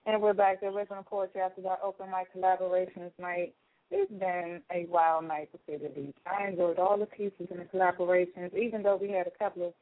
[0.05, 3.55] And we're back to original poetry after Dark open mic collaborations night.
[3.91, 6.19] It's been a wild night to say the least.
[6.27, 9.73] I enjoyed all the pieces and the collaborations, even though we had a couple of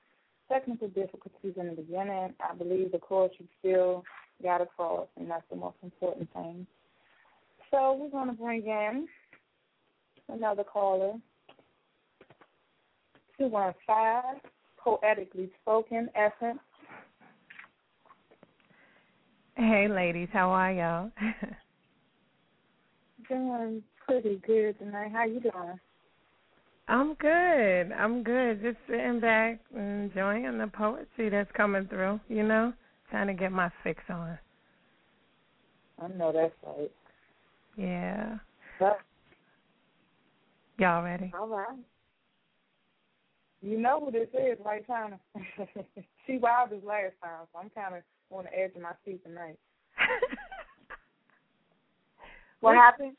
[0.49, 2.33] technical difficulties in the beginning.
[2.39, 4.05] I believe the chorus you still
[4.43, 6.67] got across, and that's the most important thing.
[7.71, 9.07] So we're going to bring in
[10.29, 11.15] another caller.
[13.39, 14.41] 215,
[14.79, 16.59] poetically spoken, essence.
[19.57, 21.11] Hey, ladies, how are y'all?
[23.29, 25.11] Doing pretty good tonight.
[25.13, 25.81] How you doing?
[26.89, 27.93] I'm good.
[27.93, 28.63] I'm good.
[28.63, 32.73] Just sitting back and enjoying the poetry that's coming through, you know?
[33.11, 34.39] Trying to get my fix on.
[36.03, 36.91] I know that's right.
[37.77, 38.39] Yeah.
[38.79, 38.99] But,
[40.79, 41.33] Y'all ready?
[41.39, 41.79] all right.
[43.63, 45.19] You know who this is, right, Chyna?
[46.27, 49.23] she wild as last time, so I'm kind of on the edge of my seat
[49.25, 49.59] tonight.
[52.61, 53.17] what happened?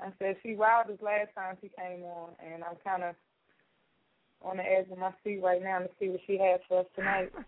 [0.00, 3.14] I said she wild as last time she came on, and I'm kind of
[4.42, 6.86] on the edge of my seat right now to see what she has for us
[6.94, 7.32] tonight.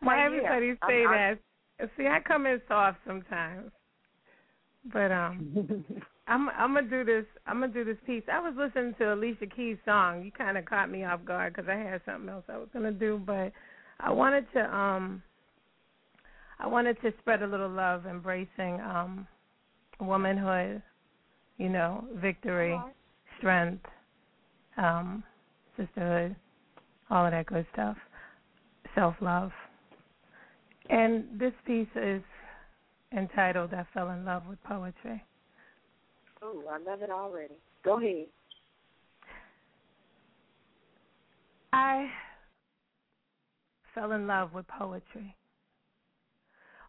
[0.00, 1.38] Why Okay, everybody say I'm-
[1.80, 1.90] that?
[1.96, 3.72] See, I come in soft sometimes,
[4.92, 5.84] but um,
[6.28, 7.24] I'm I'm gonna do this.
[7.46, 8.22] I'm gonna do this piece.
[8.32, 10.22] I was listening to Alicia Keys' song.
[10.24, 12.92] You kind of caught me off guard because I had something else I was gonna
[12.92, 13.52] do, but
[14.00, 15.22] I wanted to um,
[16.58, 19.26] I wanted to spread a little love, embracing um,
[20.00, 20.80] womanhood,
[21.58, 22.78] you know, victory,
[23.38, 23.84] strength,
[24.76, 25.24] um,
[25.76, 26.36] sisterhood,
[27.10, 27.96] all of that good stuff,
[28.94, 29.50] self love.
[30.90, 32.22] And this piece is
[33.16, 35.22] entitled I Fell in Love with Poetry.
[36.42, 37.54] Oh, I love it already.
[37.84, 38.26] Go ahead.
[41.72, 42.08] I
[43.94, 45.34] fell in love with poetry.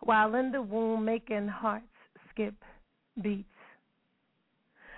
[0.02, 1.86] While in the womb making hearts
[2.30, 2.54] skip
[3.22, 3.48] beats.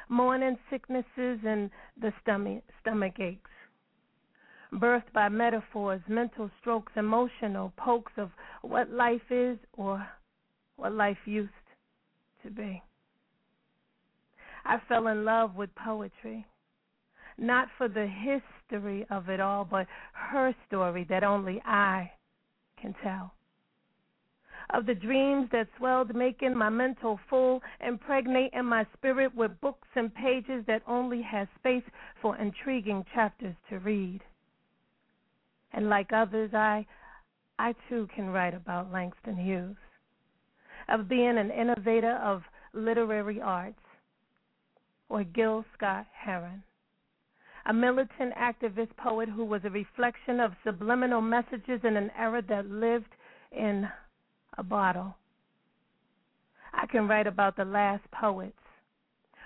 [0.09, 1.69] Morning sicknesses and
[2.01, 3.49] the stomach stomach aches.
[4.73, 8.31] Birthed by metaphors, mental strokes, emotional pokes of
[8.61, 10.05] what life is or
[10.75, 11.51] what life used
[12.43, 12.81] to be.
[14.65, 16.45] I fell in love with poetry
[17.37, 22.11] not for the history of it all, but her story that only I
[22.81, 23.33] can tell.
[24.71, 30.13] Of the dreams that swelled, making my mental full, impregnating my spirit with books and
[30.13, 31.83] pages that only has space
[32.21, 34.21] for intriguing chapters to read.
[35.77, 36.87] And like others, I,
[37.59, 39.77] I too can write about Langston Hughes,
[40.89, 42.41] of being an innovator of
[42.73, 43.79] literary arts,
[45.07, 46.63] or Gil Scott-Heron
[47.67, 52.65] a militant activist poet who was a reflection of subliminal messages in an era that
[52.69, 53.13] lived
[53.51, 53.87] in
[54.57, 55.13] a bottle.
[56.73, 58.57] I can write about the last poets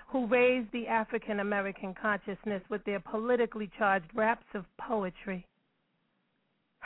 [0.08, 5.44] who raised the African American consciousness with their politically charged raps of poetry.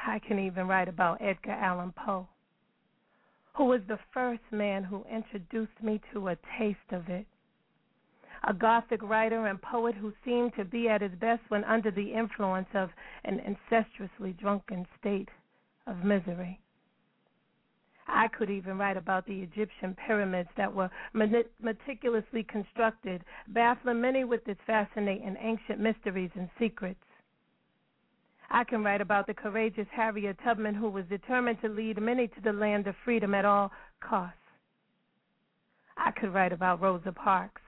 [0.06, 2.28] I can even write about Edgar Allan Poe,
[3.54, 7.26] who was the first man who introduced me to a taste of it
[8.44, 12.12] a Gothic writer and poet who seemed to be at his best when under the
[12.12, 12.90] influence of
[13.24, 15.28] an incestuously drunken state
[15.86, 16.60] of misery.
[18.06, 24.46] I could even write about the Egyptian pyramids that were meticulously constructed, baffling many with
[24.46, 27.02] its fascinating ancient mysteries and secrets.
[28.50, 32.40] I can write about the courageous Harriet Tubman who was determined to lead many to
[32.42, 34.38] the land of freedom at all costs.
[35.96, 37.62] I could write about Rosa Parks,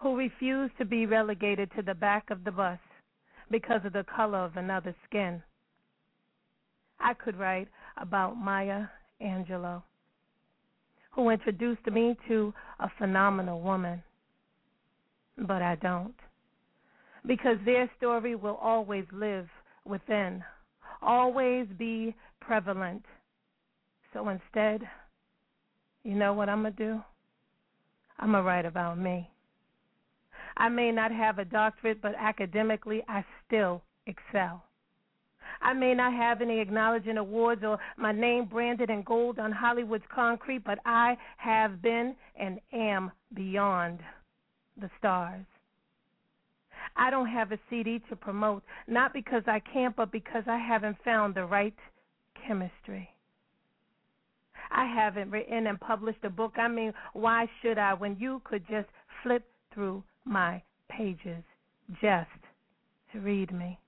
[0.00, 2.78] who refused to be relegated to the back of the bus
[3.50, 5.42] because of the color of another's skin.
[7.00, 8.86] I could write about Maya
[9.22, 9.82] Angelou,
[11.12, 14.02] who introduced me to a phenomenal woman.
[15.38, 16.14] But I don't.
[17.26, 19.48] Because their story will always live
[19.88, 20.44] within,
[21.02, 23.04] always be prevalent.
[24.12, 24.82] So instead,
[26.04, 27.00] you know what I'm going to do?
[28.18, 29.28] I'm going to write about me.
[30.56, 34.64] I may not have a doctorate, but academically, I still excel.
[35.60, 40.04] I may not have any acknowledging awards or my name branded in gold on Hollywood's
[40.14, 44.00] concrete, but I have been and am beyond
[44.80, 45.44] the stars.
[46.96, 50.96] I don't have a CD to promote, not because I can't, but because I haven't
[51.04, 51.74] found the right
[52.46, 53.08] chemistry.
[54.70, 56.54] I haven't written and published a book.
[56.58, 58.88] I mean, why should I when you could just
[59.22, 61.42] flip through my pages
[62.00, 62.28] just
[63.12, 63.78] to read me?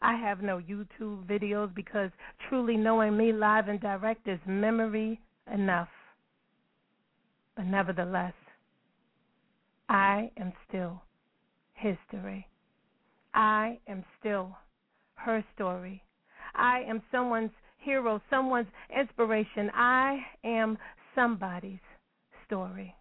[0.00, 2.10] I have no YouTube videos because
[2.48, 5.20] truly knowing me live and direct is memory
[5.52, 5.88] enough.
[7.56, 8.34] But nevertheless,
[9.88, 11.02] I am still
[11.78, 12.46] history.
[13.34, 14.56] I am still
[15.14, 16.02] her story.
[16.54, 19.70] I am someone's hero, someone's inspiration.
[19.74, 20.78] I am
[21.14, 21.80] somebody's
[22.46, 22.94] story.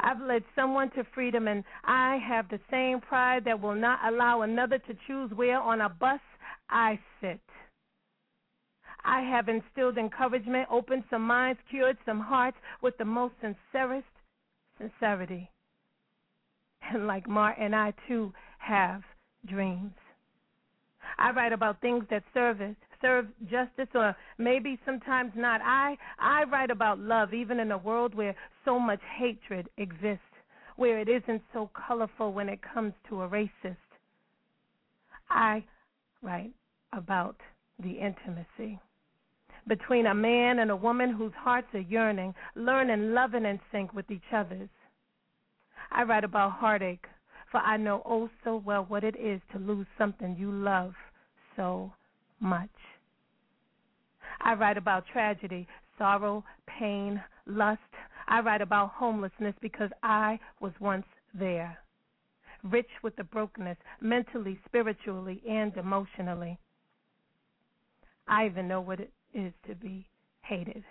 [0.00, 4.42] I've led someone to freedom, and I have the same pride that will not allow
[4.42, 6.20] another to choose where on a bus
[6.68, 7.40] I sit.
[9.04, 14.06] I have instilled encouragement, opened some minds, cured some hearts with the most sincerest
[14.76, 15.50] sincerity.
[16.92, 19.02] And like Martin, I too have
[19.46, 19.92] dreams.
[21.18, 22.60] I write about things that serve
[23.00, 25.60] serve justice or maybe sometimes not.
[25.62, 28.34] I I write about love even in a world where
[28.64, 30.22] so much hatred exists,
[30.76, 33.76] where it isn't so colorful when it comes to a racist.
[35.30, 35.64] I
[36.22, 36.52] write
[36.92, 37.36] about
[37.78, 38.80] the intimacy
[39.66, 44.10] between a man and a woman whose hearts are yearning, learning, loving in sync with
[44.10, 44.68] each other's.
[45.90, 47.06] I write about heartache,
[47.50, 50.94] for I know oh so well what it is to lose something you love
[51.56, 51.92] so
[52.40, 52.68] much.
[54.40, 55.66] I write about tragedy,
[55.96, 57.80] sorrow, pain, lust.
[58.28, 61.78] I write about homelessness because I was once there,
[62.62, 66.58] rich with the brokenness, mentally, spiritually, and emotionally.
[68.28, 70.06] I even know what it is to be
[70.42, 70.84] hated,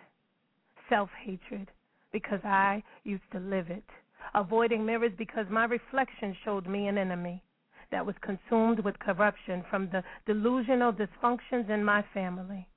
[0.89, 1.69] self hatred,
[2.11, 3.85] because I used to live it
[4.35, 7.43] avoiding mirrors because my reflection showed me an enemy
[7.91, 12.67] that was consumed with corruption from the delusional dysfunctions in my family.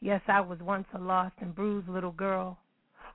[0.00, 2.58] Yes, I was once a lost and bruised little girl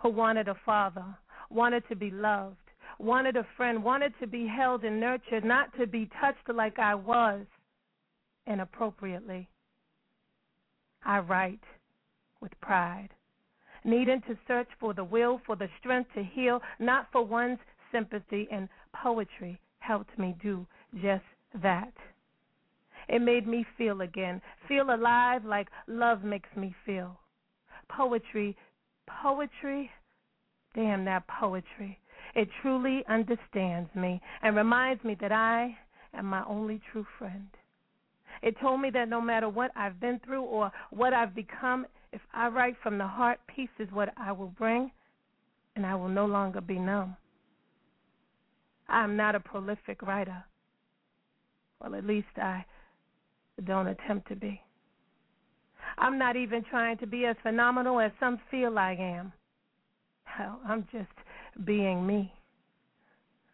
[0.02, 1.06] who wanted a father,
[1.50, 2.56] wanted to be loved,
[2.98, 6.96] wanted a friend, wanted to be held and nurtured, not to be touched like I
[6.96, 7.46] was
[8.48, 9.48] inappropriately.
[11.06, 11.64] I write
[12.42, 13.10] with pride,
[13.84, 17.60] needing to search for the will, for the strength to heal, not for one's
[17.92, 20.66] sympathy, and poetry helped me do
[21.02, 21.24] just
[21.62, 21.94] that.
[23.08, 27.18] It made me feel again, feel alive like love makes me feel.
[27.90, 28.56] Poetry,
[29.08, 29.90] poetry,
[30.76, 32.00] damn that poetry.
[32.36, 35.76] It truly understands me and reminds me that I
[36.14, 37.48] am my only true friend.
[38.42, 42.22] It told me that no matter what I've been through or what I've become, if
[42.34, 44.92] I write from the heart, peace is what I will bring,
[45.76, 47.16] and I will no longer be numb.
[48.88, 50.44] I am not a prolific writer.
[51.80, 52.66] Well, at least I
[53.64, 54.62] don't attempt to be.
[55.98, 59.32] I'm not even trying to be as phenomenal as some feel I am.
[60.24, 61.08] Hell, I'm just
[61.66, 62.34] being me.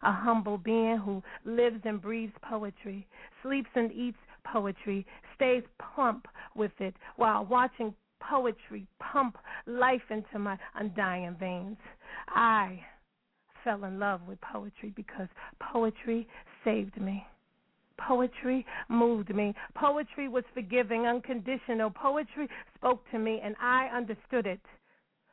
[0.02, 3.06] A humble being who lives and breathes poetry,
[3.42, 5.62] sleeps and eats poetry, stays
[5.94, 7.94] plump with it while watching
[8.28, 9.36] poetry pump
[9.66, 11.78] life into my undying veins.
[12.28, 12.80] I
[13.64, 15.28] fell in love with poetry because
[15.60, 16.28] poetry
[16.64, 17.26] saved me.
[17.98, 19.54] Poetry moved me.
[19.74, 21.90] Poetry was forgiving, unconditional.
[21.90, 24.60] Poetry spoke to me, and I understood it.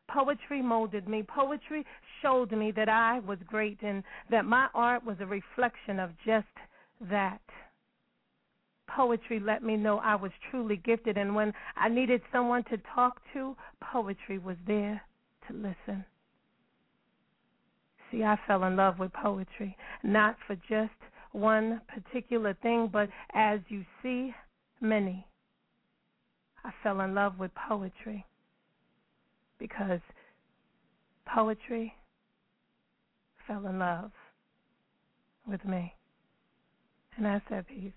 [0.08, 1.24] Poetry molded me.
[1.24, 1.86] Poetry
[2.22, 6.48] showed me that I was great and that my art was a reflection of just
[7.10, 7.42] that.
[8.96, 13.22] Poetry let me know I was truly gifted, and when I needed someone to talk
[13.34, 15.02] to, poetry was there
[15.48, 16.06] to listen.
[18.12, 20.94] See, I fell in love with poetry, not for just
[21.32, 24.34] one particular thing, but as you see,
[24.80, 25.26] many.
[26.64, 28.26] I fell in love with poetry
[29.60, 30.00] because
[31.26, 31.94] poetry
[33.48, 34.12] fell in love
[35.48, 35.94] with me.
[37.18, 37.92] And I said peace.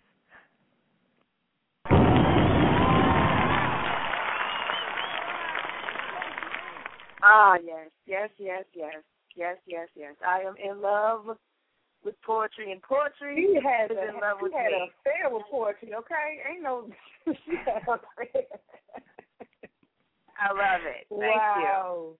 [7.26, 9.02] Ah, yes, yes, yes, yes,
[9.34, 10.14] yes, yes, yes.
[10.24, 11.26] I am in love
[12.04, 14.74] with poetry, and poetry She had is a, in love with had me.
[14.74, 16.38] an affair with poetry, okay?
[16.48, 16.88] Ain't no
[17.26, 18.42] she had an affair.
[20.38, 21.06] I love it.
[21.10, 22.12] Thank wow.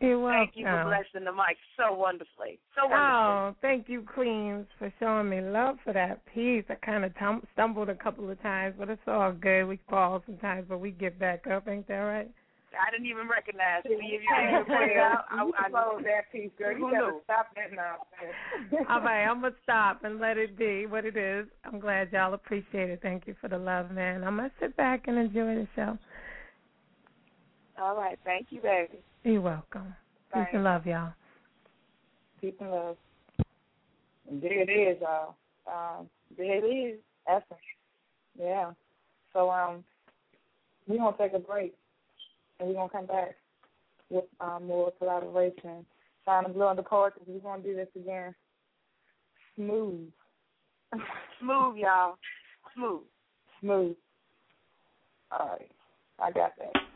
[0.00, 0.46] You're welcome.
[0.46, 2.58] Thank you for blessing the mic so wonderfully.
[2.74, 3.12] So wonderful.
[3.12, 6.64] Oh, thank you, Queens, for showing me love for that piece.
[6.70, 9.66] I kind of tum- stumbled a couple of times, but it's all good.
[9.66, 11.68] We fall sometimes, but we get back up.
[11.68, 12.30] Ain't that right?
[12.74, 13.92] I didn't even recognize it.
[13.92, 16.72] If you didn't point it out, I, I followed that piece, girl.
[16.72, 17.20] You knew?
[17.24, 18.86] stop that nonsense.
[18.88, 21.46] all right, I'm gonna stop and let it be what it is.
[21.64, 23.00] I'm glad y'all appreciate it.
[23.02, 24.24] Thank you for the love, man.
[24.24, 25.98] I'm gonna sit back and enjoy the show.
[27.80, 28.18] All right.
[28.24, 28.98] Thank you, baby.
[29.24, 29.94] You're welcome.
[30.32, 31.12] Peace and love, y'all.
[32.40, 32.96] Peace and love.
[34.28, 35.34] And there it is, y'all.
[35.66, 36.98] Um, there it is.
[37.28, 37.60] Essence.
[38.38, 38.72] Yeah.
[39.32, 39.84] So um,
[40.86, 41.74] we're gonna take a break,
[42.62, 43.34] and we're gonna come back
[44.08, 45.84] with um, more collaboration.
[46.24, 47.22] Shine the blue on the poetry.
[47.26, 48.34] We're gonna do this again.
[49.56, 50.08] Smooth.
[51.40, 52.16] Smooth, y'all.
[52.74, 53.02] Smooth.
[53.60, 53.96] Smooth.
[55.32, 55.70] All right.
[56.20, 56.91] I got that.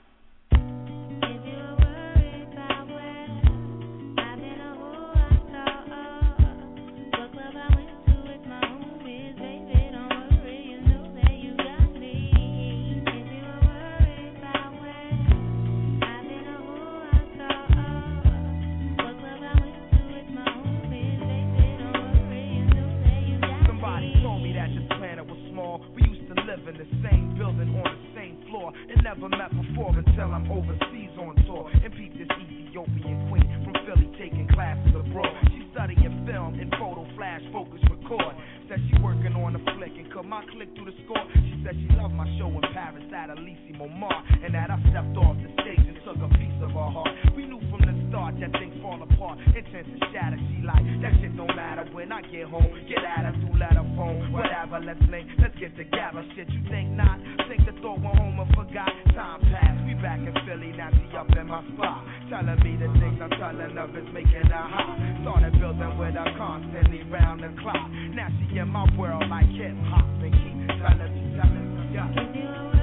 [26.67, 30.51] Live in the same building on the same floor and never met before until I'm
[30.51, 35.31] overseas on tour and peep this Ethiopian queen from Philly taking classes abroad.
[35.55, 38.35] She studying film and photo flash focus record.
[38.69, 41.23] Said she working on a flick and cut my click through the score.
[41.35, 45.15] She said she loved my show in Paris at Elysee Montmartre and that I stepped
[45.23, 47.15] off the stage and took a piece of her heart.
[47.37, 50.39] We knew from the start that things fall apart, intent to shatter.
[50.39, 52.69] She like that shit don't matter when I get home.
[52.89, 54.81] Get at her through letter phone, whatever.
[54.81, 56.25] Let's link, let's get together.
[56.35, 57.19] Shit, you think not?
[57.49, 58.91] Think the thought went home and forgot.
[59.15, 62.91] Time passed, we back in Philly, now she up in my spot, telling me the
[63.01, 64.97] things I'm telling of is making her hot.
[65.23, 67.89] Started building with her constantly round the clock.
[68.15, 72.76] Now she in my world like hip hop and keep telling me, telling me, yeah.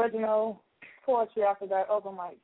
[0.00, 0.62] Original
[1.04, 2.38] poetry after that open mic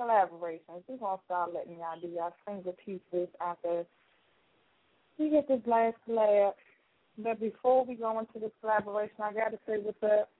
[0.00, 0.82] collaborations.
[0.86, 3.84] We're gonna start letting y'all do y'all single pieces after
[5.18, 6.52] we get this last collab.
[7.18, 10.30] But before we go into this collaboration, I gotta say what's up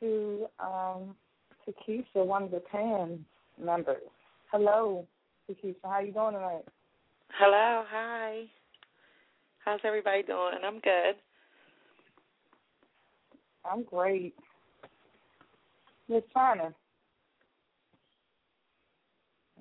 [0.00, 1.14] to um
[1.64, 3.24] to Keisha, one of the PAN
[3.62, 4.02] members.
[4.50, 5.06] Hello,
[5.48, 5.76] Keisha.
[5.84, 6.64] How you doing tonight?
[7.38, 8.44] Hello, hi.
[9.64, 10.58] How's everybody doing?
[10.64, 11.14] I'm good.
[13.64, 14.34] I'm great.
[16.08, 16.74] Miss Chyna.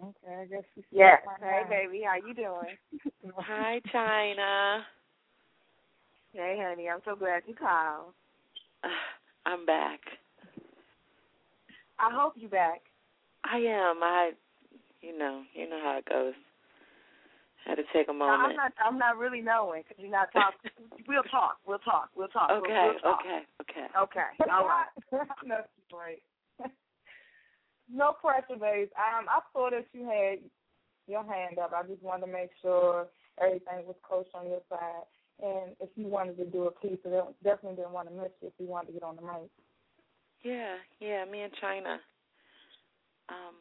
[0.01, 1.21] Okay, I guess she's Yes.
[1.21, 2.77] still Hey, baby, how you doing?
[3.37, 4.85] Hi, Chyna.
[6.33, 8.13] Hey, honey, I'm so glad you called.
[9.45, 9.99] I'm back.
[11.99, 12.81] I hope you're back.
[13.43, 14.01] I am.
[14.01, 14.31] I,
[15.01, 16.33] you know, you know how it goes.
[17.65, 18.55] Had to take a No, I'm moment.
[18.57, 18.73] not.
[18.83, 20.71] I'm not really knowing because you're not talking.
[21.07, 21.59] we'll talk.
[21.65, 22.09] We'll talk.
[22.15, 22.49] We'll talk.
[22.49, 23.21] We'll- Okay, we'll talk.
[23.21, 23.87] okay, okay.
[23.97, 24.51] Okay.
[24.51, 24.87] All right.
[25.47, 26.23] That's great.
[27.93, 28.91] no pressure, babes.
[28.97, 30.39] Um, I saw that you had
[31.07, 31.73] your hand up.
[31.75, 33.07] I just wanted to make sure
[33.41, 35.07] everything was kosher on your side.
[35.41, 38.31] And if you wanted to do a piece, I don't- definitely didn't want to miss
[38.41, 39.49] you if you wanted to get on the mic.
[40.41, 41.99] Yeah, yeah, me and Chyna.
[43.29, 43.55] Um,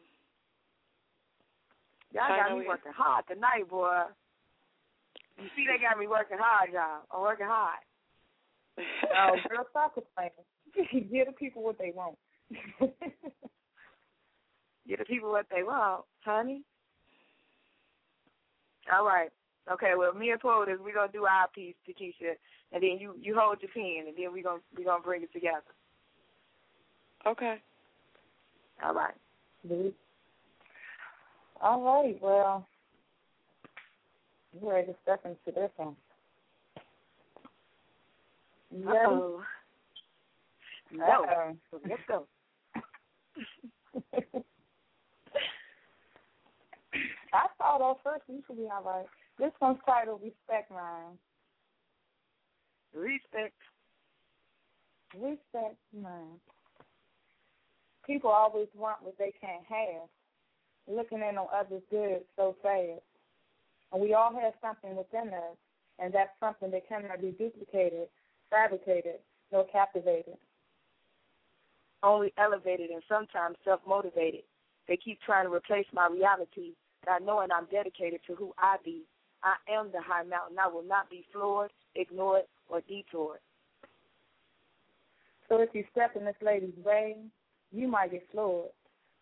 [2.13, 4.03] Y'all Chyna, got me we- working hard tonight, boy.
[5.37, 7.01] You see, they got me working hard, y'all.
[7.11, 7.79] I'm working hard.
[9.15, 10.45] Oh, girl, stop complaining.
[11.11, 12.17] Give the people what they want.
[14.87, 16.61] Give the people what they want, honey.
[18.93, 19.29] All right.
[19.71, 19.93] Okay.
[19.97, 22.33] Well, me and Poetess, we're gonna do our piece, Takesha,
[22.71, 25.31] and then you you hold your pen, and then we're gonna we're gonna bring it
[25.31, 25.61] together.
[27.25, 27.61] Okay.
[28.83, 29.13] All right.
[29.65, 29.89] Mm-hmm.
[31.61, 32.67] All right, well,
[34.59, 35.95] we're ready to step into this one.
[38.69, 38.97] You ready?
[38.99, 39.43] Uh-oh.
[40.91, 41.05] No.
[41.05, 41.55] Uh-oh.
[41.87, 42.25] Let's go.
[47.33, 48.23] I thought off first.
[48.27, 49.05] You should be all right.
[49.39, 51.17] This one's titled Respect Mine.
[52.93, 53.55] Respect.
[55.15, 56.39] Respect Mine.
[58.05, 60.09] People always want what they can't have,
[60.87, 63.01] looking in on others' good so fast.
[63.91, 65.57] And we all have something within us,
[65.99, 68.09] and that's something that cannot be duplicated,
[68.49, 69.19] fabricated,
[69.51, 70.37] nor captivated.
[72.03, 74.43] Only elevated and sometimes self motivated.
[74.87, 76.73] They keep trying to replace my reality,
[77.05, 79.03] not knowing I'm dedicated to who I be.
[79.43, 80.57] I am the high mountain.
[80.59, 83.39] I will not be floored, ignored, or detoured.
[85.49, 87.17] So if you step in this lady's way,
[87.71, 88.71] you might get floored.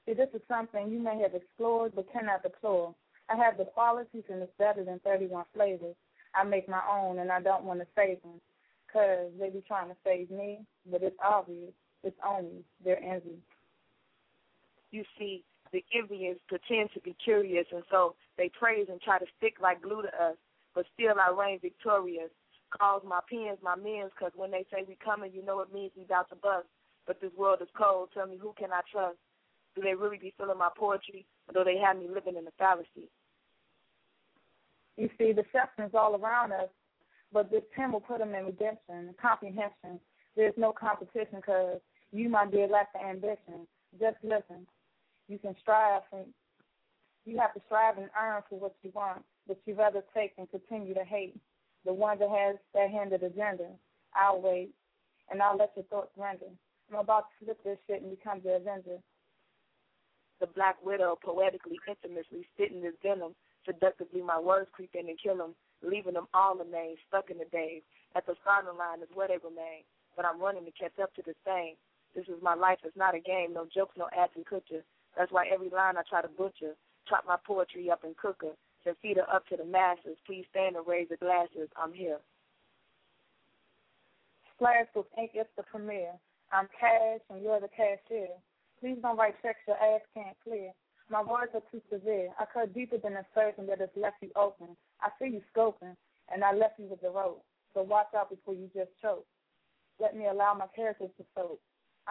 [0.06, 2.96] See, this is something you may have explored but cannot deplore.
[3.30, 5.96] I have the qualities and it's better than 31 flavors.
[6.36, 8.42] I make my own and I don't want to save them
[8.88, 10.60] because they be trying to save me,
[10.90, 11.74] but it's obvious.
[12.04, 13.38] It's only their envy.
[14.92, 19.26] You see, the envious pretend to be curious, and so they praise and try to
[19.38, 20.36] stick like glue to us,
[20.76, 22.30] but still I reign victorious.
[22.78, 25.92] Calls my pens my men's, because when they say we coming, you know it means
[25.96, 26.68] we about to bust.
[27.06, 28.10] But this world is cold.
[28.14, 29.18] Tell me, who can I trust?
[29.76, 32.52] Do they really be feeling my poetry, or do they have me living in a
[32.58, 33.10] fallacy?
[34.98, 36.70] You see, deception's all around us,
[37.32, 40.00] but this pen will put them in redemption, comprehension.
[40.36, 41.80] There's no competition because
[42.12, 43.68] you, my dear, lack the ambition.
[44.00, 44.68] Just listen.
[45.28, 46.26] You can strive and
[47.26, 50.50] you have to strive and earn for what you want, but you rather take and
[50.50, 51.36] continue to hate
[51.86, 53.68] the one that has that handed agenda.
[54.16, 54.72] I'll wait,
[55.30, 56.52] and I'll let your thoughts render.
[56.92, 58.98] I'm about to flip this shit and become the avenger.
[60.40, 63.36] The Black Widow, poetically, infamously spitting this venom.
[63.66, 67.46] Seductively, my words creep in and kill them, leaving them all amazed, stuck in the
[67.46, 67.84] days.
[68.16, 69.86] At the starting line is where they remain,
[70.18, 71.76] but I'm running to catch up to the same.
[72.16, 74.84] This is my life, it's not a game, no jokes, no ads and culture.
[75.18, 76.76] That's why every line I try to butcher,
[77.08, 80.18] chop my poetry up and cook her, then feed her up to the masses.
[80.26, 82.20] Please stand and raise the glasses, I'm here.
[84.56, 86.14] Splash with ink, it's the premiere.
[86.52, 88.36] I'm cash and you're the cashier.
[88.80, 90.72] Please don't write checks your ass can't clear.
[91.10, 92.30] My words are too severe.
[92.40, 94.76] I cut deeper than a surgeon that has left you open.
[95.02, 95.96] I see you scoping,
[96.34, 97.44] and I left you with the rope.
[97.74, 99.26] So watch out before you just choke.
[100.00, 101.60] Let me allow my characters to soak.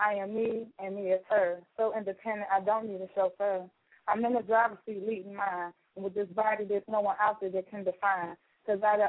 [0.00, 1.60] I am me, and me is her.
[1.76, 3.64] So independent, I don't need a chauffeur.
[4.08, 7.50] I'm in the driver's seat leading mine, with this body, there's no one out there
[7.50, 8.36] that can define.
[8.66, 9.08] Cause I,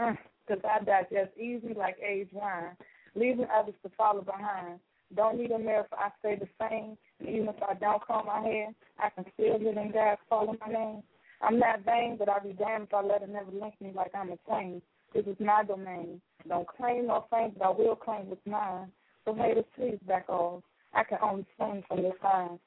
[0.00, 0.12] uh,
[0.46, 2.76] cause I digest easy like aged wine,
[3.14, 4.80] leaving others to follow behind.
[5.14, 6.96] Don't need a mirror for I stay the same.
[7.18, 8.68] And even if I don't comb my hair,
[8.98, 11.02] I can still live in God calling my name.
[11.40, 14.10] I'm not vain, but I'll be damned if I let it never link me like
[14.14, 14.82] I'm insane.
[15.14, 16.20] This is my domain.
[16.46, 18.92] Don't claim no fame, but I will claim what's mine.
[19.28, 20.64] So haters, please back off.
[20.94, 22.58] I can only sing from this time.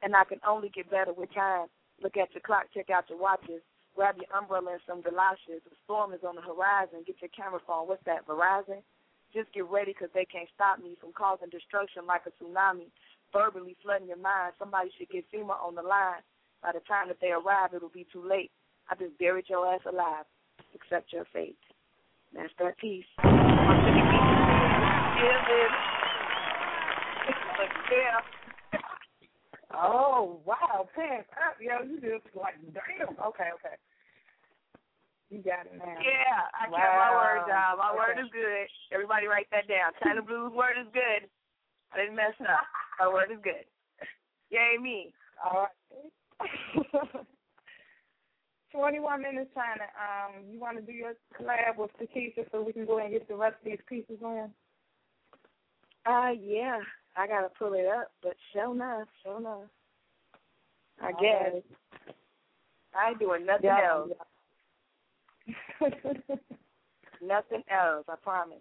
[0.00, 1.68] And I can only get better with time.
[2.02, 3.60] Look at your clock, check out your watches.
[3.94, 5.60] Grab your umbrella and some galoshes.
[5.68, 7.04] The storm is on the horizon.
[7.04, 7.86] Get your camera phone.
[7.86, 8.80] What's that, Verizon?
[9.34, 12.88] Just get ready because they can't stop me from causing destruction like a tsunami,
[13.28, 14.56] verbally flooding your mind.
[14.58, 16.24] Somebody should get FEMA on the line.
[16.62, 18.50] By the time that they arrive, it'll be too late.
[18.88, 20.24] I just buried your ass alive.
[20.72, 21.60] Accept your fate.
[22.32, 23.04] That's that piece.
[25.22, 25.38] Yeah,
[29.74, 30.86] Oh, wow.
[30.94, 31.82] Pants up, yo.
[31.86, 33.16] You just like, damn.
[33.16, 33.76] Okay, okay.
[35.30, 35.96] You got it now.
[36.02, 36.76] Yeah, I wow.
[36.76, 37.76] kept my word, y'all.
[37.78, 37.98] My okay.
[37.98, 38.68] word is good.
[38.92, 39.92] Everybody write that down.
[40.02, 41.28] Chyna Blues word is good.
[41.92, 42.66] I didn't mess up.
[43.00, 43.64] My word is good.
[44.50, 45.14] Yay me.
[45.42, 45.70] All right.
[48.72, 49.88] 21 minutes, Chyna.
[49.96, 53.28] Um, you want to do your collab with Takesha so we can go and get
[53.28, 54.50] the rest of these pieces on?
[56.06, 56.80] Uh, yeah.
[57.16, 59.68] I gotta pull it up, but show enough, show enough.
[61.00, 61.52] I All guess.
[61.54, 61.64] right.
[62.94, 64.10] I ain't doing nothing Yeah, else.
[67.22, 68.58] nothing else, I promise.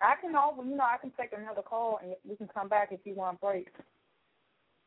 [0.00, 2.88] I can over, you know, I can take another call and we can come back
[2.92, 3.68] if you want a break.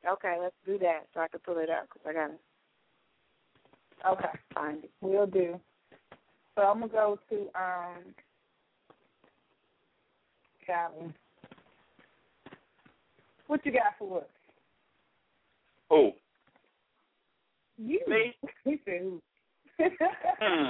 [0.07, 2.33] Okay, let's do that so I can pull it up because I gotta
[4.05, 4.29] Okay.
[4.53, 4.91] find it.
[5.01, 5.59] We'll do.
[6.55, 8.15] So I'm gonna go to um
[10.67, 11.13] Calvin.
[13.47, 14.27] What you got for us?
[15.89, 16.11] Who?
[17.77, 18.01] You.
[18.07, 18.35] Me?
[18.65, 19.21] He said who?
[19.79, 20.69] Hmm.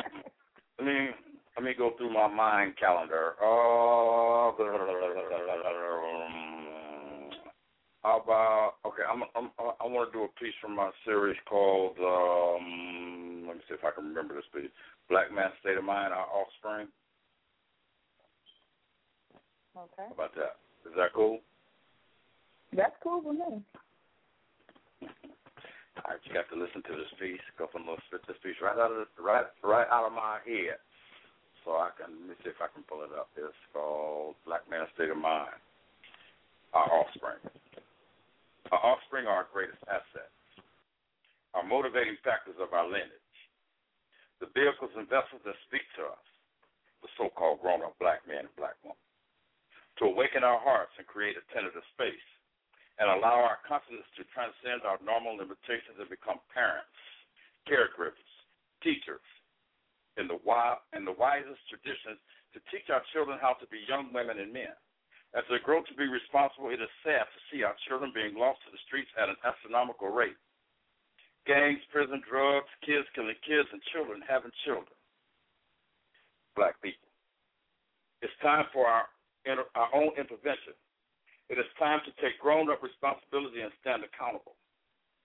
[0.77, 1.09] Let me
[1.55, 3.33] let me go through my mind calendar.
[3.41, 4.53] Uh,
[8.03, 9.01] how about okay?
[9.11, 13.45] I'm, I'm I want to do a piece from my series called um.
[13.47, 14.69] Let me see if I can remember this piece.
[15.09, 16.87] Black Man State of Mind, Our Offspring.
[19.77, 20.09] Okay.
[20.09, 20.57] How about that?
[20.89, 21.37] Is that cool?
[22.73, 23.61] That's cool with me.
[26.01, 27.41] All right, you got to listen to this piece.
[27.61, 30.13] Go from a little spit this piece right out of the, right right out of
[30.17, 30.81] my head.
[31.61, 33.29] So I can let me see if I can pull it up.
[33.37, 35.57] It's called Black Man State of Mind.
[36.73, 37.41] Our offspring.
[38.73, 40.33] Our offspring are our greatest assets.
[41.53, 43.37] Our motivating factors of our lineage.
[44.41, 46.25] The vehicles and vessels that speak to us.
[47.01, 49.06] The so called grown up black man and black woman.
[49.97, 52.27] To awaken our hearts and create a tentative space
[53.01, 56.93] and allow our consciousness to transcend our normal limitations and become parents,
[57.65, 58.17] caregivers,
[58.85, 59.25] teachers,
[60.17, 62.17] in the wi- in the wisest traditions
[62.53, 64.73] to teach our children how to be young women and men.
[65.33, 68.61] As they grow to be responsible, it is sad to see our children being lost
[68.65, 70.37] to the streets at an astronomical rate.
[71.45, 74.93] Gangs, prison, drugs, kids killing kids, and children having children.
[76.55, 77.09] Black people.
[78.21, 79.05] It's time for our
[79.45, 80.73] our own intervention.
[81.47, 84.59] It is time to take grown up responsibility and stand accountable.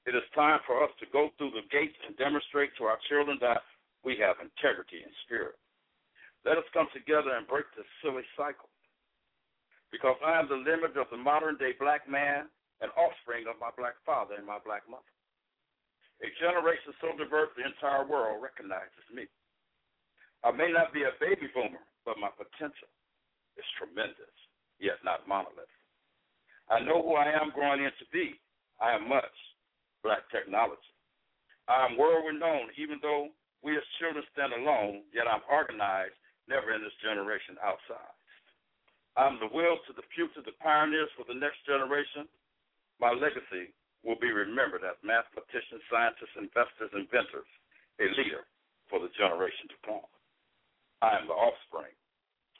[0.07, 3.39] It is time for us to go through the gates and demonstrate to our children
[3.43, 3.63] that
[4.03, 5.59] we have integrity and spirit.
[6.43, 8.71] Let us come together and break this silly cycle.
[9.95, 12.51] Because I am the limit of the modern day black man
[12.83, 15.07] and offspring of my black father and my black mother.
[16.23, 19.27] A generation so diverse the entire world recognizes me.
[20.43, 22.91] I may not be a baby boomer, but my potential
[23.57, 24.37] is tremendous,
[24.81, 25.69] yet not monolithic.
[26.71, 28.39] I know who I am growing into be.
[28.81, 29.37] I am much
[30.03, 30.93] black technology.
[31.69, 33.31] I am world renowned, even though
[33.63, 36.19] we as children stand alone, yet I'm organized,
[36.51, 38.17] never in this generation outside.
[39.15, 42.27] I'm the will to the future, the pioneers for the next generation.
[42.99, 43.71] My legacy
[44.03, 47.47] will be remembered as mathematicians, scientists, investors, inventors,
[48.03, 48.43] a leader
[48.91, 50.09] for the generation to come.
[51.05, 51.95] I am the offspring,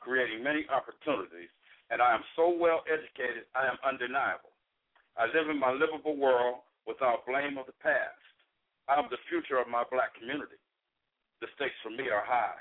[0.03, 1.51] creating many opportunities,
[1.91, 4.51] and I am so well educated, I am undeniable.
[5.15, 8.19] I live in my livable world without blame of the past.
[8.91, 10.59] I am the future of my black community.
[11.41, 12.59] The stakes for me are high,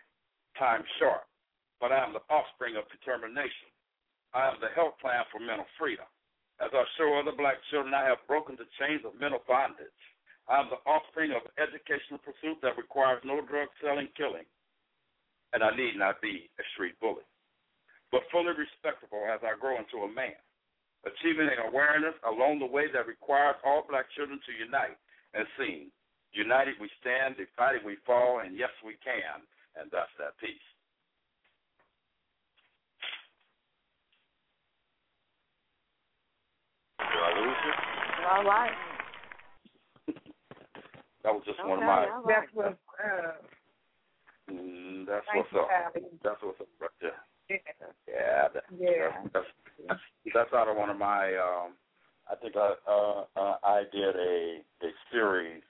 [0.58, 1.26] time short,
[1.82, 3.70] but I am the offspring of determination.
[4.34, 6.08] I am the health plan for mental freedom.
[6.62, 10.02] As I show other black children, I have broken the chains of mental bondage.
[10.46, 14.46] I am the offspring of educational pursuit that requires no drug selling, killing,
[15.54, 17.26] and I need not be a street bully,
[18.12, 20.36] but fully respectable as I grow into a man,
[21.08, 25.00] achieving an awareness along the way that requires all black children to unite
[25.34, 25.90] and sing.
[26.34, 29.44] United we stand, divided we fall, and yes we can,
[29.76, 30.68] and that's that peace.
[37.00, 37.74] Did I lose you?
[38.32, 38.76] All right.
[41.24, 42.08] That was just one of my.
[42.08, 42.44] all right.
[42.44, 42.78] That's what.
[42.96, 43.32] Uh,
[44.50, 45.70] Mm, that's Thank what's you, up.
[45.72, 46.06] Abby.
[46.24, 47.16] That's what's up right there.
[47.52, 47.88] Yeah.
[48.08, 49.12] Yeah, that, Yeah.
[49.34, 49.46] That's,
[49.88, 50.00] that's
[50.34, 51.36] that's out of one of my.
[51.36, 51.74] Um,
[52.30, 55.62] I think I uh, uh, I did a a series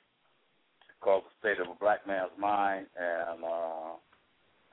[1.01, 3.97] called "The State of a Black Man's Mind," and uh,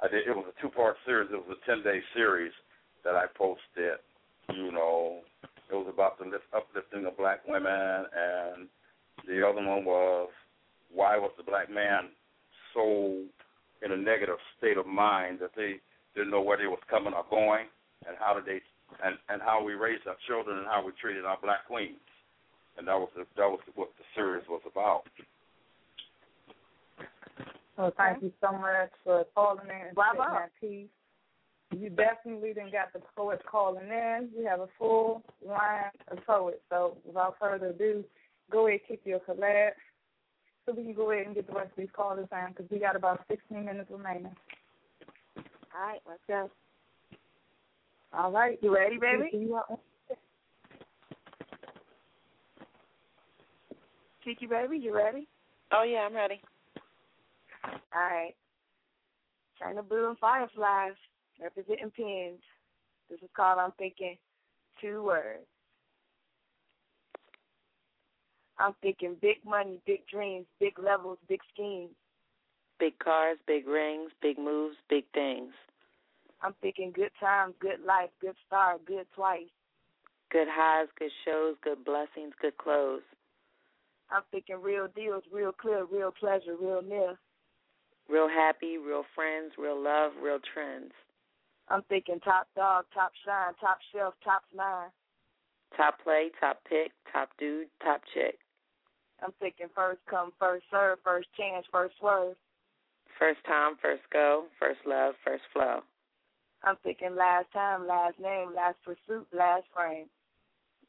[0.01, 0.27] I did.
[0.27, 1.31] It was a two part series.
[1.33, 2.53] It was a ten day series
[3.05, 3.99] that I posted.
[4.53, 8.69] You know, it was about the lift, uplifting of black women, and
[9.27, 10.31] the other one was
[10.93, 12.09] why was the black man
[12.75, 13.23] so
[13.85, 15.81] in a negative state of mind that they
[16.19, 17.71] didn't know where they was coming or going,
[18.07, 18.61] and how did they
[19.05, 22.03] and and how we raised our children and how we treated our black queens,
[22.77, 25.03] and that was the, that was what the series was about.
[27.77, 30.19] Well, thank you so much for calling in and Bravo.
[30.19, 31.81] setting that piece.
[31.81, 34.31] You definitely didn't got the poets calling in.
[34.37, 36.59] We have a full line of poets.
[36.71, 38.03] So without further ado,
[38.51, 39.73] go ahead kick your collab
[40.69, 42.79] so we can go ahead and get the rest of these callers in because we
[42.79, 44.35] got about 16 minutes remaining.
[45.79, 46.51] All right, let's go.
[48.13, 48.59] All right.
[48.63, 49.31] You ready, baby?
[49.33, 49.79] You are-
[54.25, 55.29] Kiki, baby, you ready?
[55.71, 56.43] Oh yeah, I'm ready.
[57.65, 58.35] All right.
[59.61, 60.95] Chyna Blue and Fireflies,
[61.41, 62.41] representing pins.
[63.09, 64.19] This is called I'm Thinking
[64.81, 65.47] Two Words.
[68.59, 71.95] I'm thinking big money, big dreams, big levels, big schemes.
[72.81, 75.53] Big cars, big rings, big moves, big things.
[76.43, 79.51] I'm thinking good times, good life, good start, good twice.
[80.31, 83.03] Good highs, good shows, good blessings, good clothes.
[84.11, 87.19] I'm thinking real deals, real clear, real pleasure, real near.
[88.09, 90.93] Real happy, real friends, real love, real trends.
[91.69, 94.89] I'm thinking top dog, top shine, top shelf, top nine.
[95.77, 98.39] Top play, top pick, top dude, top chick.
[99.23, 102.37] I'm thinking first come, first serve, first chance, first swerve.
[103.19, 105.81] First time, first go, first love, first flow.
[106.63, 110.07] I'm thinking last time, last name, last pursuit, last frame.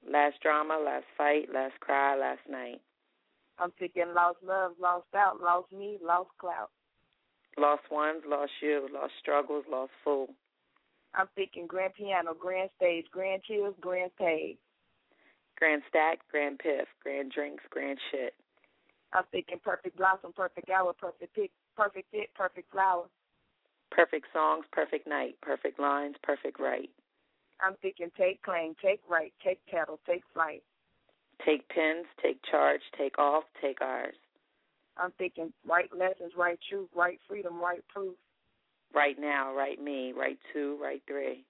[0.10, 2.82] Last drama, last fight, last cry, last night.
[3.60, 6.72] I'm thinking lost love, lost out, lost me, lost clout.
[7.58, 10.30] Lost ones, lost you, lost struggles, lost fool.
[11.14, 14.58] I'm thinking grand piano, grand stage, grand chills, grand paid.
[15.58, 18.34] Grand stack, grand piff, grand drinks, grand shit.
[19.12, 23.06] I'm thinking perfect blossom, perfect hour, perfect pick, perfect fit, perfect flower.
[23.91, 26.90] Perfect songs, perfect night, perfect lines, perfect right.
[27.61, 30.64] I'm thinking take claim, take right, take pedal, take flight.
[31.45, 34.16] Take pins, take charge, take off, take ours.
[34.98, 38.16] I'm thinking right lessons, right truth, right freedom, right proof.
[38.94, 41.45] Right now, right me, right two, right three.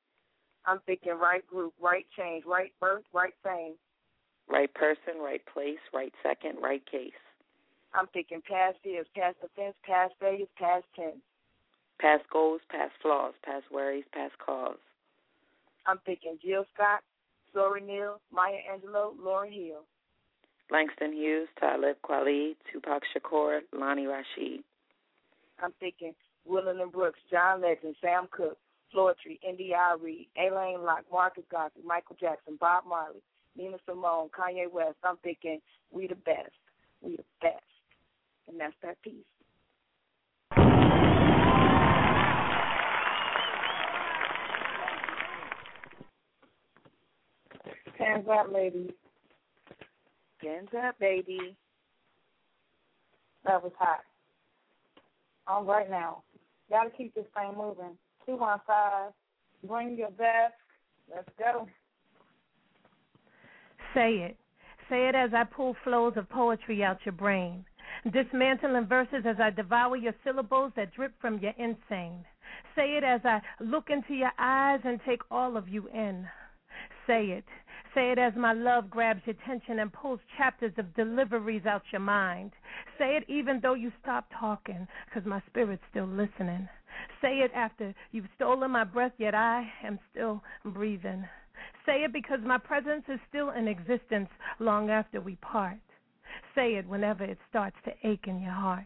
[0.65, 3.73] I'm thinking right group, right change, right birth, right fame.
[4.49, 7.11] Right person, right place, right second, right case.
[7.93, 11.21] I'm thinking past years, past offense, past failures, past tense.
[11.99, 14.77] Past goals, past flaws, past worries, past cause.
[15.85, 17.01] I'm thinking Jill Scott,
[17.53, 19.83] Zora Neale, Maya Angelou, Lauryn Hill.
[20.71, 24.63] Langston Hughes, Talib Kweli, Tupac Shakur, Lonnie Rashid.
[25.61, 26.13] I'm thinking
[26.47, 28.57] Gwendolyn Brooks, John Legend, Sam Cooke,
[28.95, 33.21] Floetry, Indy Reid, Alain Locke, Marcus Garvey, Michael Jackson, Bob Marley,
[33.57, 34.97] Nina Simone, Kanye West.
[35.03, 35.59] I'm thinking
[35.91, 36.51] we the best.
[37.01, 37.63] We the best.
[48.31, 48.91] Up, ladies?
[50.41, 51.55] Hands up, baby.
[53.45, 53.99] That was hot.
[55.47, 56.23] All right now.
[56.69, 57.97] Gotta keep this thing moving.
[58.25, 59.11] Two one five.
[59.67, 60.53] Bring your best.
[61.13, 61.67] Let's go.
[63.93, 64.37] Say it.
[64.89, 67.65] Say it as I pull flows of poetry out your brain.
[68.11, 72.23] Dismantling verses as I devour your syllables that drip from your insane.
[72.75, 76.27] Say it as I look into your eyes and take all of you in.
[77.07, 77.45] Say it.
[77.93, 82.01] Say it as my love grabs your attention and pulls chapters of deliveries out your
[82.01, 82.51] mind.
[82.97, 86.69] Say it even though you stop talking, 'cause my spirit's still listening.
[87.21, 91.27] Say it after you've stolen my breath, yet I am still breathing.
[91.85, 94.29] Say it because my presence is still in existence
[94.59, 95.79] long after we part.
[96.53, 98.85] Say it whenever it starts to ache in your heart.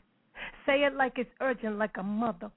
[0.65, 2.51] Say it like it's urgent, like a motherfucker.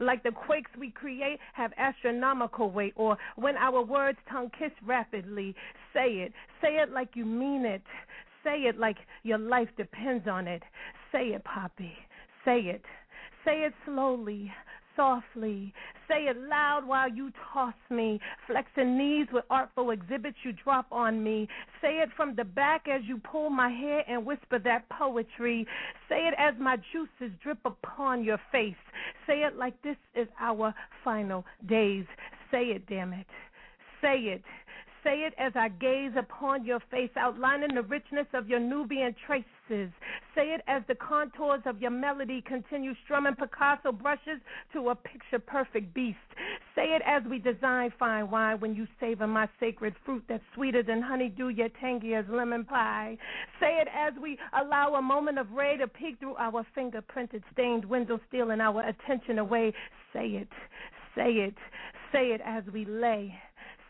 [0.00, 5.54] Like the quakes we create have astronomical weight, or when our words tongue kiss rapidly.
[5.92, 6.32] Say it.
[6.60, 7.82] Say it like you mean it.
[8.44, 10.62] Say it like your life depends on it.
[11.12, 11.92] Say it, Poppy.
[12.44, 12.82] Say it.
[13.44, 14.52] Say it slowly,
[14.96, 15.72] softly.
[16.08, 21.22] Say it loud while you toss me, flexing knees with artful exhibits you drop on
[21.22, 21.48] me.
[21.80, 25.66] Say it from the back as you pull my hair and whisper that poetry.
[26.08, 28.74] Say it as my juices drip upon your face.
[29.26, 30.74] Say it like this is our
[31.04, 32.04] final days.
[32.50, 33.26] Say it, damn it.
[34.00, 34.42] Say it.
[35.04, 39.16] Say it as I gaze upon your face, outlining the richness of your Nubian
[39.72, 39.92] traces.
[40.34, 44.40] Say it as the contours of your melody continue strumming Picasso brushes
[44.72, 46.16] to a picture perfect beast.
[46.74, 50.82] Say it as we design fine wine when you savor my sacred fruit that's sweeter
[50.82, 53.18] than honeydew, yet tangy as lemon pie.
[53.60, 57.84] Say it as we allow a moment of ray to peek through our fingerprinted stained
[57.84, 59.74] window, stealing our attention away.
[60.14, 60.48] Say it,
[61.14, 61.54] say it,
[62.10, 63.34] say it as we lay.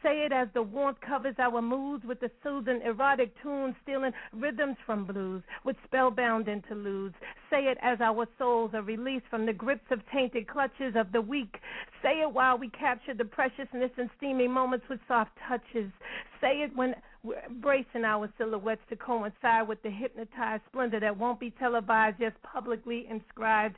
[0.02, 4.76] Say it as the warmth covers our moods with the soothing erotic tunes, stealing rhythms
[4.84, 7.14] from blues with spellbound interludes.
[7.50, 11.20] Say it as our souls are released from the grips of tainted clutches of the
[11.20, 11.54] weak.
[12.02, 15.92] Say it while we capture the preciousness in steamy moments with soft touches.
[16.40, 21.38] Say it when we're embracing our silhouettes to coincide with the hypnotized splendor that won't
[21.38, 23.76] be televised, just publicly inscribed.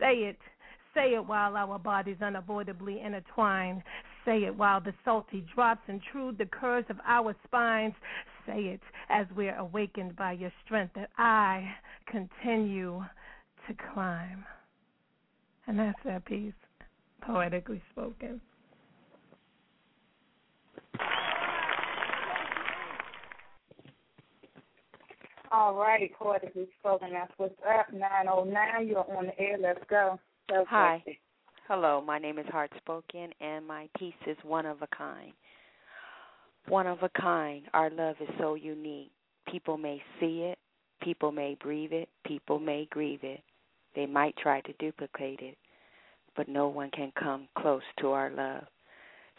[0.00, 0.38] Say it.
[0.94, 3.84] Say it while our bodies unavoidably intertwine.
[4.24, 7.94] Say it while the salty drops intrude the curves of our spines.
[8.46, 11.70] Say it as we're awakened by your strength that I
[12.06, 13.02] continue
[13.66, 14.44] to climb.
[15.66, 16.52] And that's that piece,
[17.22, 18.40] poetically spoken.
[25.52, 27.10] All righty, poetically spoken.
[27.12, 27.92] That's what's up.
[27.92, 28.86] Nine oh nine.
[28.86, 29.56] You're on the air.
[29.60, 30.18] Let's go.
[30.48, 31.02] Let's Hi.
[31.72, 35.30] Hello, my name is Heartspoken, and my piece is One of a Kind.
[36.66, 37.62] One of a kind.
[37.72, 39.12] Our love is so unique.
[39.48, 40.58] People may see it,
[41.00, 43.40] people may breathe it, people may grieve it.
[43.94, 45.56] They might try to duplicate it,
[46.36, 48.64] but no one can come close to our love.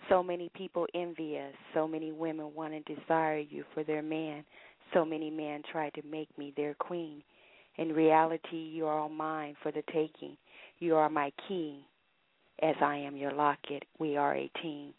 [0.08, 1.54] So many people envy us.
[1.74, 4.46] So many women want and desire you for their man.
[4.94, 7.24] So many men try to make me their queen.
[7.76, 10.38] In reality, you are all mine for the taking.
[10.80, 11.86] You are my key,
[12.62, 13.84] as I am your locket.
[14.00, 14.94] We are a team.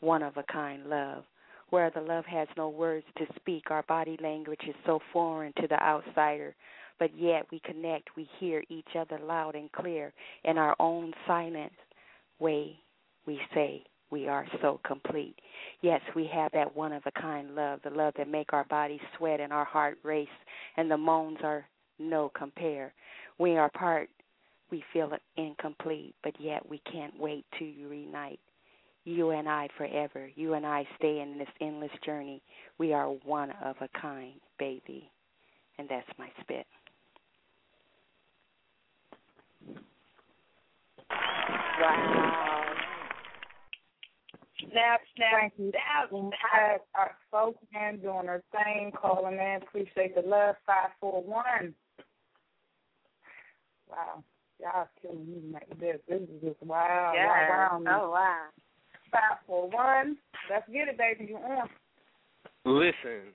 [0.00, 1.24] One of a kind love.
[1.70, 5.66] Where the love has no words to speak, our body language is so foreign to
[5.66, 6.54] the outsider,
[6.98, 10.12] but yet we connect, we hear each other loud and clear.
[10.44, 11.72] In our own silent
[12.38, 12.78] way,
[13.26, 15.34] we say, we are so complete.
[15.82, 19.00] Yes, we have that one of a kind love, the love that make our bodies
[19.16, 20.28] sweat and our heart race,
[20.76, 21.64] and the moans are
[21.98, 22.92] no compare.
[23.38, 24.08] We are part,
[24.74, 28.40] we feel incomplete, but yet we can't wait to reunite.
[29.04, 30.28] You and I forever.
[30.34, 32.42] You and I stay in this endless journey.
[32.78, 35.08] We are one of a kind, baby.
[35.78, 36.66] And that's my spit.
[41.80, 42.64] Wow.
[44.58, 45.70] Snap, snap, Thank you.
[45.70, 46.80] snap, And snap.
[46.96, 49.60] our, our spokesman doing her thing, calling in.
[49.62, 50.56] Appreciate the love.
[50.66, 51.74] Five four one.
[53.88, 54.24] Wow,
[54.64, 55.98] y'all killing me like this.
[56.08, 57.12] This is just wow.
[57.14, 57.26] Yes.
[57.28, 58.00] Wow, wow.
[58.02, 58.44] Oh, wow.
[59.12, 60.16] Five four one.
[60.50, 61.30] Let's get it, baby.
[61.30, 61.68] You on?
[62.64, 63.32] Listen,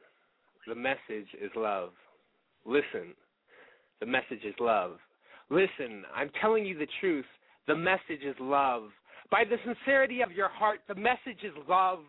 [0.68, 1.92] the message is love.
[2.66, 3.14] Listen,
[4.00, 4.98] the message is love.
[5.50, 7.26] Listen, I'm telling you the truth.
[7.68, 8.90] The message is love.
[9.32, 12.00] By the sincerity of your heart, the message is love.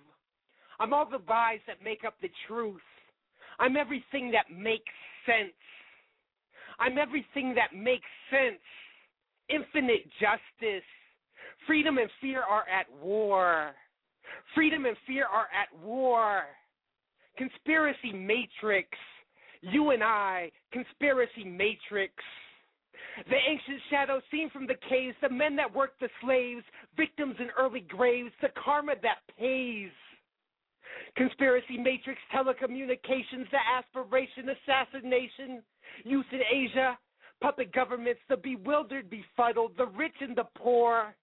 [0.79, 2.81] I'm all the lies that make up the truth.
[3.59, 4.93] I'm everything that makes
[5.27, 5.53] sense.
[6.79, 8.61] I'm everything that makes sense.
[9.55, 10.85] Infinite justice.
[11.67, 13.73] Freedom and fear are at war.
[14.55, 16.45] Freedom and fear are at war.
[17.37, 18.89] conspiracy matrix.
[19.63, 22.15] You and I, conspiracy matrix.
[23.29, 26.65] The ancient shadows seen from the caves, the men that worked the slaves,
[26.97, 29.91] victims in early graves, the karma that pays.
[31.17, 35.63] Conspiracy matrix, telecommunications, the aspiration, assassination,
[36.05, 36.99] youth in Asia,
[37.41, 41.15] puppet governments, the bewildered, befuddled, the rich and the poor.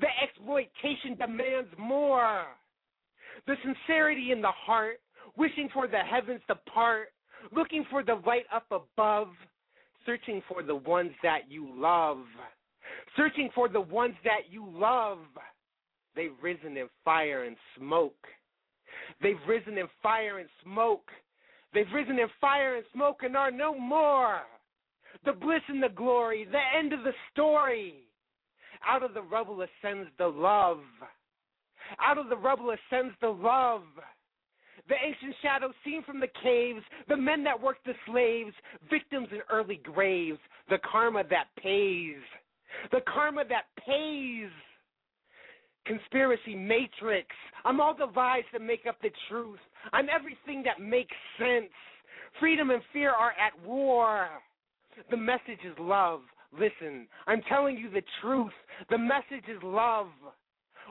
[0.00, 2.44] The exploitation demands more.
[3.46, 5.00] The sincerity in the heart,
[5.36, 7.08] wishing for the heavens to part,
[7.52, 9.28] looking for the light up above,
[10.04, 12.18] searching for the ones that you love,
[13.16, 15.18] searching for the ones that you love.
[16.14, 18.16] They've risen in fire and smoke.
[19.22, 21.10] They've risen in fire and smoke.
[21.74, 24.40] They've risen in fire and smoke and are no more.
[25.24, 27.94] The bliss and the glory, the end of the story.
[28.86, 30.80] Out of the rubble ascends the love.
[32.00, 33.82] Out of the rubble ascends the love.
[34.88, 38.54] The ancient shadows seen from the caves, the men that worked the slaves,
[38.88, 40.38] victims in early graves,
[40.68, 42.22] the karma that pays.
[42.92, 44.50] The karma that pays.
[45.86, 47.28] Conspiracy matrix.
[47.64, 49.58] I'm all the lies that make up the truth.
[49.92, 51.70] I'm everything that makes sense.
[52.38, 54.28] Freedom and fear are at war.
[55.10, 56.20] The message is love.
[56.52, 58.52] Listen, I'm telling you the truth.
[58.90, 60.08] The message is love.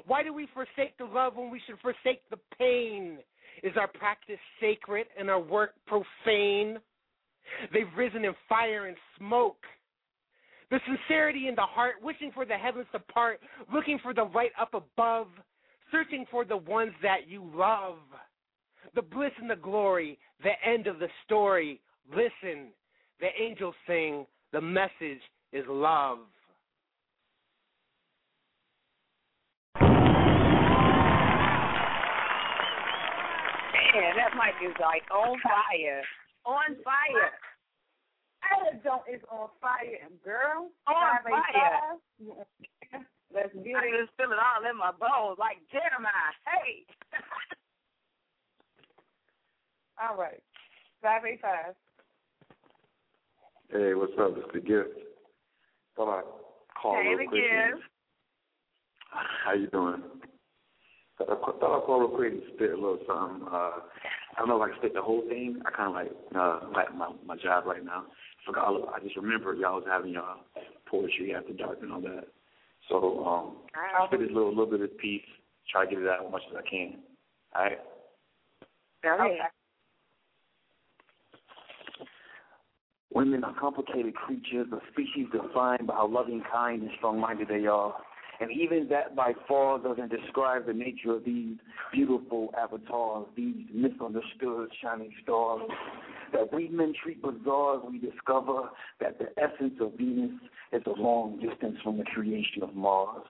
[0.06, 3.20] Why do we forsake the love when we should forsake the pain?
[3.64, 6.78] Is our practice sacred and our work profane?
[7.74, 9.64] They've risen in fire and smoke.
[10.72, 13.40] The sincerity in the heart, wishing for the heavens to part,
[13.74, 15.28] looking for the light up above,
[15.92, 17.98] searching for the ones that you love.
[18.94, 21.82] The bliss and the glory, the end of the story.
[22.10, 22.72] Listen,
[23.20, 25.22] the angels sing, the message
[25.52, 26.20] is love.
[33.96, 36.04] Man, that mic is like on fire.
[36.46, 37.32] On fire.
[38.44, 40.70] That joint is on fire, girl.
[40.88, 41.98] On Five eight fire.
[43.34, 44.06] Let's get I it.
[44.06, 46.36] just feel it all in my bones, like Jeremiah.
[46.46, 46.86] Hey.
[50.00, 50.44] All right.
[51.02, 51.76] Five eight five.
[53.72, 54.34] Hey, what's up?
[54.38, 54.90] It's the gift.
[55.96, 56.24] Thought I'd
[56.82, 57.44] call Hey, real the quick.
[57.52, 57.88] and- gift.
[59.10, 60.04] How you doing?
[61.18, 63.48] Thought I thought I'd call real quick and spit a little something.
[63.48, 63.80] Uh,
[64.36, 65.62] I don't know if I can spit the whole thing.
[65.66, 68.06] I kind of like uh, like my my job right now.
[68.46, 70.36] Forgot all of, I just remember y'all was having your
[70.86, 72.28] poetry after dark and all that.
[72.90, 73.58] So um,
[73.98, 75.24] I'll spit this little little bit of this piece.
[75.72, 77.00] Try to get it out as much as I can.
[77.56, 77.80] All right.
[79.06, 79.40] Okay.
[83.16, 87.96] Women are complicated creatures, a species defined by how loving, kind, and strong-minded they are.
[88.42, 91.56] And even that by far doesn't describe the nature of these
[91.94, 95.62] beautiful avatars, these misunderstood shining stars.
[96.34, 98.70] That we men treat bizarre as we discover
[99.00, 100.32] that the essence of Venus
[100.74, 103.24] is a long distance from the creation of Mars.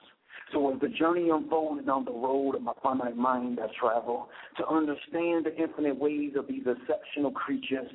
[0.51, 4.67] So as the journey unfolds down the road of my finite mind I travel to
[4.67, 7.91] understand the infinite ways of these exceptional creatures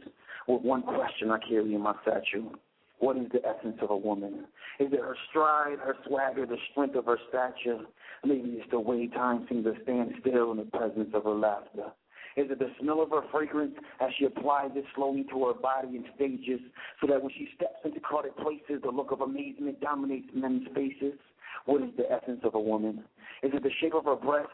[0.54, 2.52] with one question I carry in my satchel.
[2.98, 4.44] What is the essence of a woman?
[4.78, 7.80] Is it her stride, her swagger, the strength of her stature?
[8.24, 11.92] Maybe it's the way time seems to stand still in the presence of her laughter.
[12.36, 15.96] Is it the smell of her fragrance as she applies it slowly to her body
[15.96, 16.60] in stages
[17.00, 21.18] so that when she steps into crowded places, the look of amazement dominates men's faces?
[21.64, 23.04] What is the essence of a woman?
[23.42, 24.52] Is it the shape of her breasts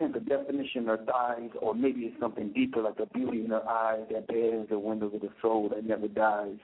[0.00, 3.66] and the definition of thighs, or maybe it's something deeper like the beauty in her
[3.68, 6.56] eyes that bears the windows of the soul that never dies?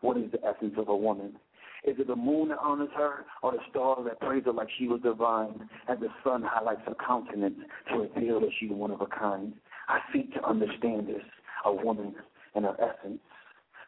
[0.00, 1.36] What is the essence of a woman?
[1.84, 4.88] Is it the moon that honors her, or the stars that praise her like she
[4.88, 7.58] was divine, as the sun highlights her countenance
[7.90, 9.52] to reveal that she's one of a kind?
[9.88, 11.22] I seek to understand this,
[11.64, 12.14] a woman
[12.54, 13.20] and her essence.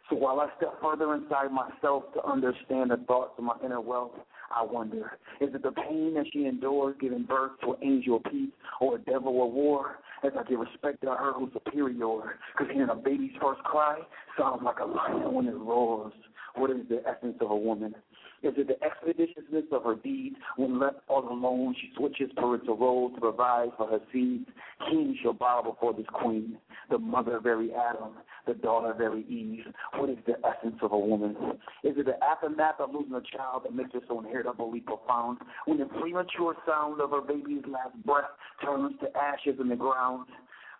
[0.08, 4.12] So while I step further inside myself to understand the thoughts of my inner wealth,
[4.54, 8.24] I wonder, is it the pain that she endures giving birth to an angel of
[8.24, 8.50] peace
[8.80, 9.98] or a devil of war?
[10.24, 14.00] As I give respect to her who's superior, because hearing a baby's first cry
[14.38, 16.12] sounds like a lion when it roars.
[16.56, 17.94] What is the essence of a woman?
[18.42, 20.36] Is it the expeditiousness of her deeds?
[20.56, 24.46] When left all alone, she switches parental roles to provide for her seeds.
[24.88, 26.56] Kings shall bow before this queen,
[26.88, 28.12] the mother of every Adam,
[28.46, 29.64] the daughter of every Eve.
[29.96, 31.36] What is the essence of a woman?
[31.82, 35.38] Is it the aftermath of losing a child that makes her so inheritably profound?
[35.66, 38.30] When the premature sound of her baby's last breath
[38.64, 40.26] turns to ashes in the ground?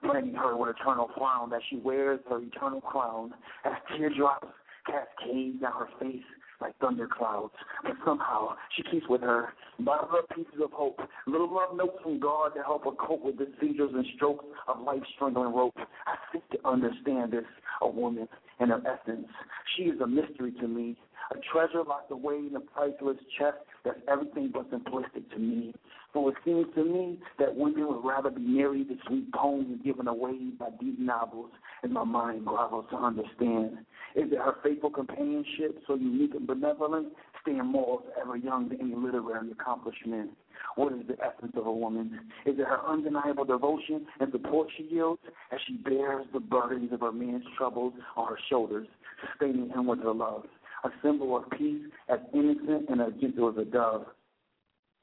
[0.01, 4.47] Branding her with eternal frown as she wears her eternal crown, as teardrops
[4.87, 6.23] cascade down her face,
[6.61, 7.53] like thunder clouds.
[7.83, 9.53] But somehow she keeps with her
[9.89, 13.49] up pieces of hope, little love notes from God to help her cope with the
[13.61, 15.75] seizures and strokes of life's strangling rope.
[15.77, 17.45] I seek to understand this,
[17.83, 18.29] a woman
[18.61, 19.29] and her essence.
[19.77, 20.97] She is a mystery to me,
[21.31, 25.75] a treasure locked away in a priceless chest that's everything but simplistic to me.
[26.13, 30.09] For it seems to me that women would rather be married to sweet poems given
[30.09, 31.51] away by deep novels,
[31.83, 33.79] and my mind grovels to understand.
[34.17, 37.09] Is it her faithful companionship, so unique and benevolent,
[37.43, 40.31] staying morals ever young to any literary accomplishment?
[40.77, 42.21] What is the essence of a woman?
[42.47, 45.21] Is it her undeniable devotion and support she yields
[45.53, 48.89] as she bears the burdens of her man's troubles on her shoulders,
[49.27, 50.45] sustaining him with her love?
[50.85, 54.07] A symbol of peace, as innocent and as gentle as a dove.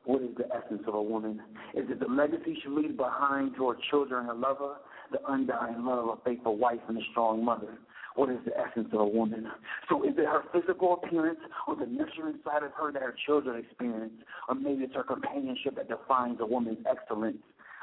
[0.06, 1.42] What is the essence of a woman?
[1.74, 4.76] Is it the legacy she leaves behind to her children and her lover?
[5.12, 7.78] The undying love of a faithful wife and a strong mother?
[8.16, 9.48] What is the essence of a woman?
[9.90, 13.64] So is it her physical appearance or the nurture inside of her that her children
[13.64, 14.14] experience?
[14.48, 17.38] Or maybe it's her companionship that defines a woman's excellence?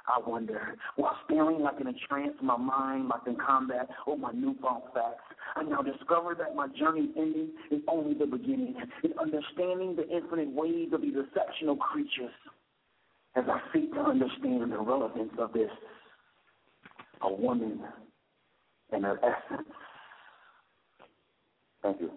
[0.09, 0.77] I wonder.
[0.97, 5.23] While staring like in a trance, my mind locked in combat with my newfound facts,
[5.55, 8.75] I now discover that my journey's ending is only the beginning.
[9.05, 12.33] In understanding the infinite ways of these exceptional creatures,
[13.37, 15.71] as I seek to understand the relevance of this,
[17.21, 17.81] a woman
[18.91, 19.69] and her essence.
[21.83, 22.11] Thank you.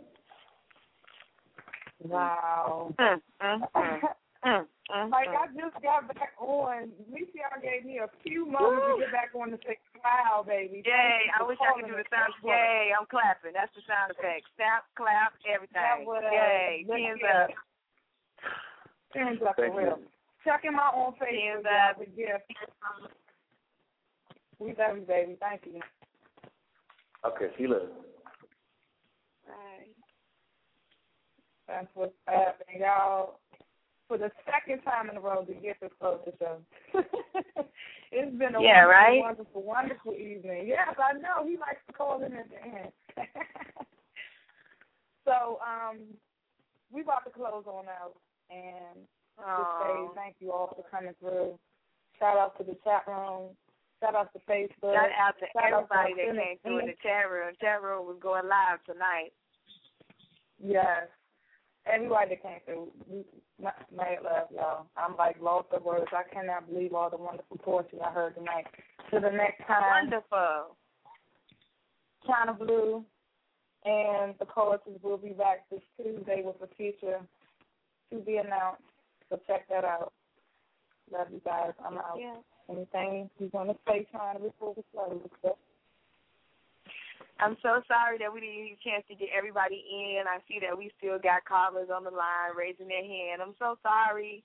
[2.04, 2.94] Wow.
[3.00, 3.62] Mm, mm,
[4.46, 5.30] mm, like.
[5.30, 6.92] I just got back on.
[7.10, 11.32] Lucian gave me a few moments to get back on to say, "Wow, baby." Yay!
[11.34, 12.34] I wish I could do the sound.
[12.44, 12.94] That's Yay!
[12.94, 13.54] I'm clapping.
[13.54, 14.46] That's the sound effect.
[14.56, 15.82] Snap, clap, everything.
[15.82, 16.86] That was- Yay!
[16.88, 17.50] Hands up.
[19.16, 20.00] Hands up for real.
[20.44, 21.42] Check him out on Facebook.
[21.42, 21.98] Hands up.
[21.98, 22.46] The gift.
[24.60, 25.38] We love you, baby.
[25.40, 25.82] Thank you.
[27.26, 27.80] Okay, Sheila.
[29.48, 29.90] Right.
[31.68, 33.40] That's what's happening, y'all.
[34.08, 36.58] For the second time in a row, the gift is close to show.
[38.12, 39.20] it's been a Yeah, wonderful, right?
[39.20, 40.68] wonderful, wonderful evening.
[40.68, 41.48] Yes, I know.
[41.48, 42.92] He likes to call in at the end.
[45.26, 45.98] so, um,
[46.92, 48.14] we about to close on out
[48.52, 51.58] and just say thank you all for coming through.
[52.20, 53.58] Shout out to the chat room.
[54.00, 54.94] Shout out to Facebook.
[54.94, 57.54] Shout out to Shout out to everybody that came through in the chat room.
[57.60, 59.34] Chat room was going live tonight.
[60.62, 61.08] Yes.
[61.88, 62.92] Everybody that came through,
[63.62, 64.88] mad love, y'all.
[64.98, 66.08] I'm like lost for words.
[66.12, 68.66] I cannot believe all the wonderful poetry I heard tonight.
[69.12, 70.76] To the next time, Wonderful.
[72.28, 73.06] Chyna Blue
[73.86, 77.20] and the poetry will be back this Tuesday with a feature
[78.12, 78.82] to be announced.
[79.30, 80.12] So check that out.
[81.12, 81.72] Love you guys.
[81.86, 82.18] I'm out.
[82.20, 82.38] Yeah.
[82.68, 85.56] Anything you want to say, Chyna, before we close?
[87.40, 90.24] I'm so sorry that we didn't get a chance to get everybody in.
[90.24, 93.42] I see that we still got callers on the line raising their hand.
[93.44, 94.44] I'm so sorry.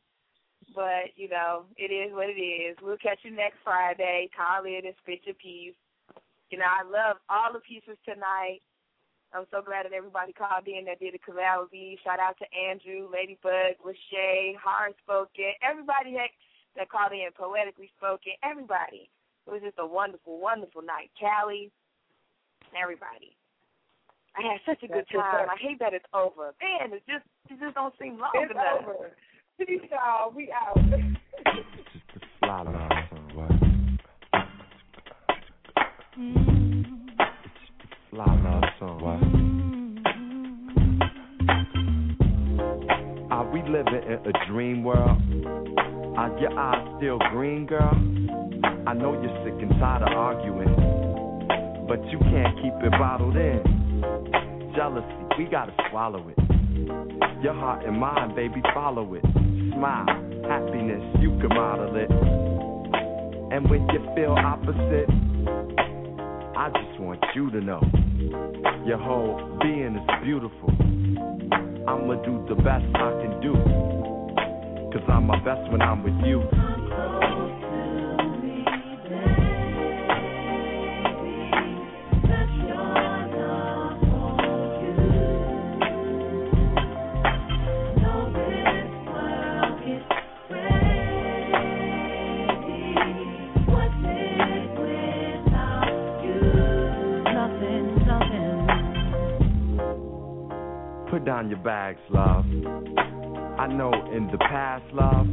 [0.75, 2.77] But, you know, it is what it is.
[2.83, 4.29] We'll catch you next Friday.
[4.37, 5.79] Call in and spit your piece.
[6.51, 8.61] You know, I love all the pieces tonight.
[9.33, 11.99] I'm so glad that everybody called in that did a cavalry.
[12.03, 19.07] Shout out to Andrew, Lady Bug, Lachey, Heartspoken, everybody that called in, poetically spoken, everybody.
[19.47, 21.15] It was just a wonderful, wonderful night.
[21.15, 21.71] Callie,
[22.81, 23.37] everybody.
[24.37, 25.49] I had such a good That's time.
[25.49, 25.55] up.
[25.55, 26.55] I hate that it's over.
[26.63, 28.83] Man, it just it just don't seem long It's enough.
[28.87, 29.11] over.
[29.59, 30.31] Peace, y'all.
[30.35, 30.79] We out.
[32.41, 33.53] Fly love song, what?
[38.11, 39.21] Fly love song, what?
[43.33, 45.21] Are we living in a dream world?
[46.19, 47.95] Are your eyes still green, girl?
[48.87, 50.69] I know you're sick and tired of arguing,
[51.91, 53.61] but you can't keep it bottled in.
[54.77, 55.05] Jealousy,
[55.37, 56.39] we gotta swallow it.
[57.43, 59.25] Your heart and mind, baby, follow it.
[59.75, 60.07] Smile,
[60.47, 62.09] happiness, you can model it.
[63.53, 65.11] And when you feel opposite,
[66.57, 67.83] I just want you to know
[68.87, 70.71] your whole being is beautiful.
[71.89, 73.53] I'ma do the best I can do.
[74.93, 77.30] Cause I'm my best when I'm with you.
[101.71, 102.45] Bags, love.
[103.61, 105.25] I know in the past, love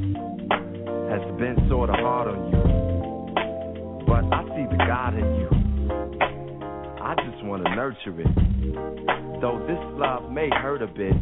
[1.09, 4.05] has been sorta hard on you.
[4.05, 5.49] But I see the God in you.
[7.01, 8.29] I just wanna nurture it.
[9.41, 11.17] Though this love may hurt a bit,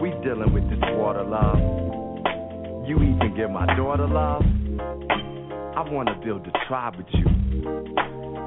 [0.00, 1.58] we dealing with this water love.
[2.86, 4.44] You even give my daughter love.
[5.74, 7.24] I wanna build a tribe with you,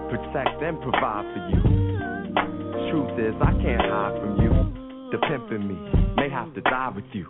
[0.07, 1.61] protect and provide for you.
[2.89, 4.64] Truth is, I can't hide from you.
[5.11, 5.77] The pimp in me
[6.17, 7.27] may have to die with you.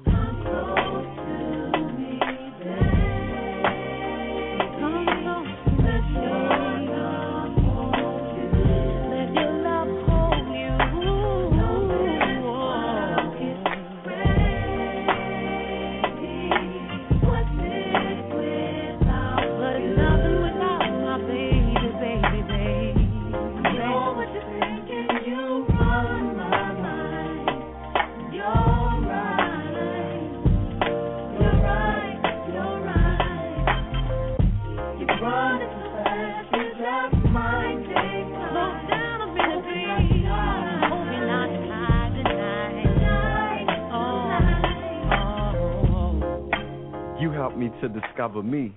[48.36, 48.74] Discover me.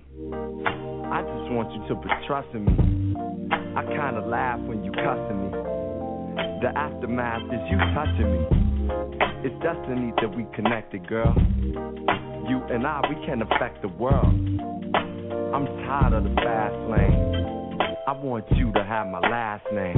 [1.11, 3.15] I just want you to be trust in me.
[3.75, 5.51] I kinda laugh when you cussing me.
[6.61, 8.47] The aftermath is you touching me.
[9.43, 11.33] It's destiny that we connected, girl.
[12.47, 14.33] You and I, we can affect the world.
[15.53, 17.77] I'm tired of the fast lane.
[18.07, 19.97] I want you to have my last name.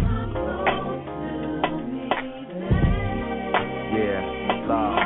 [3.94, 5.01] Yeah, love.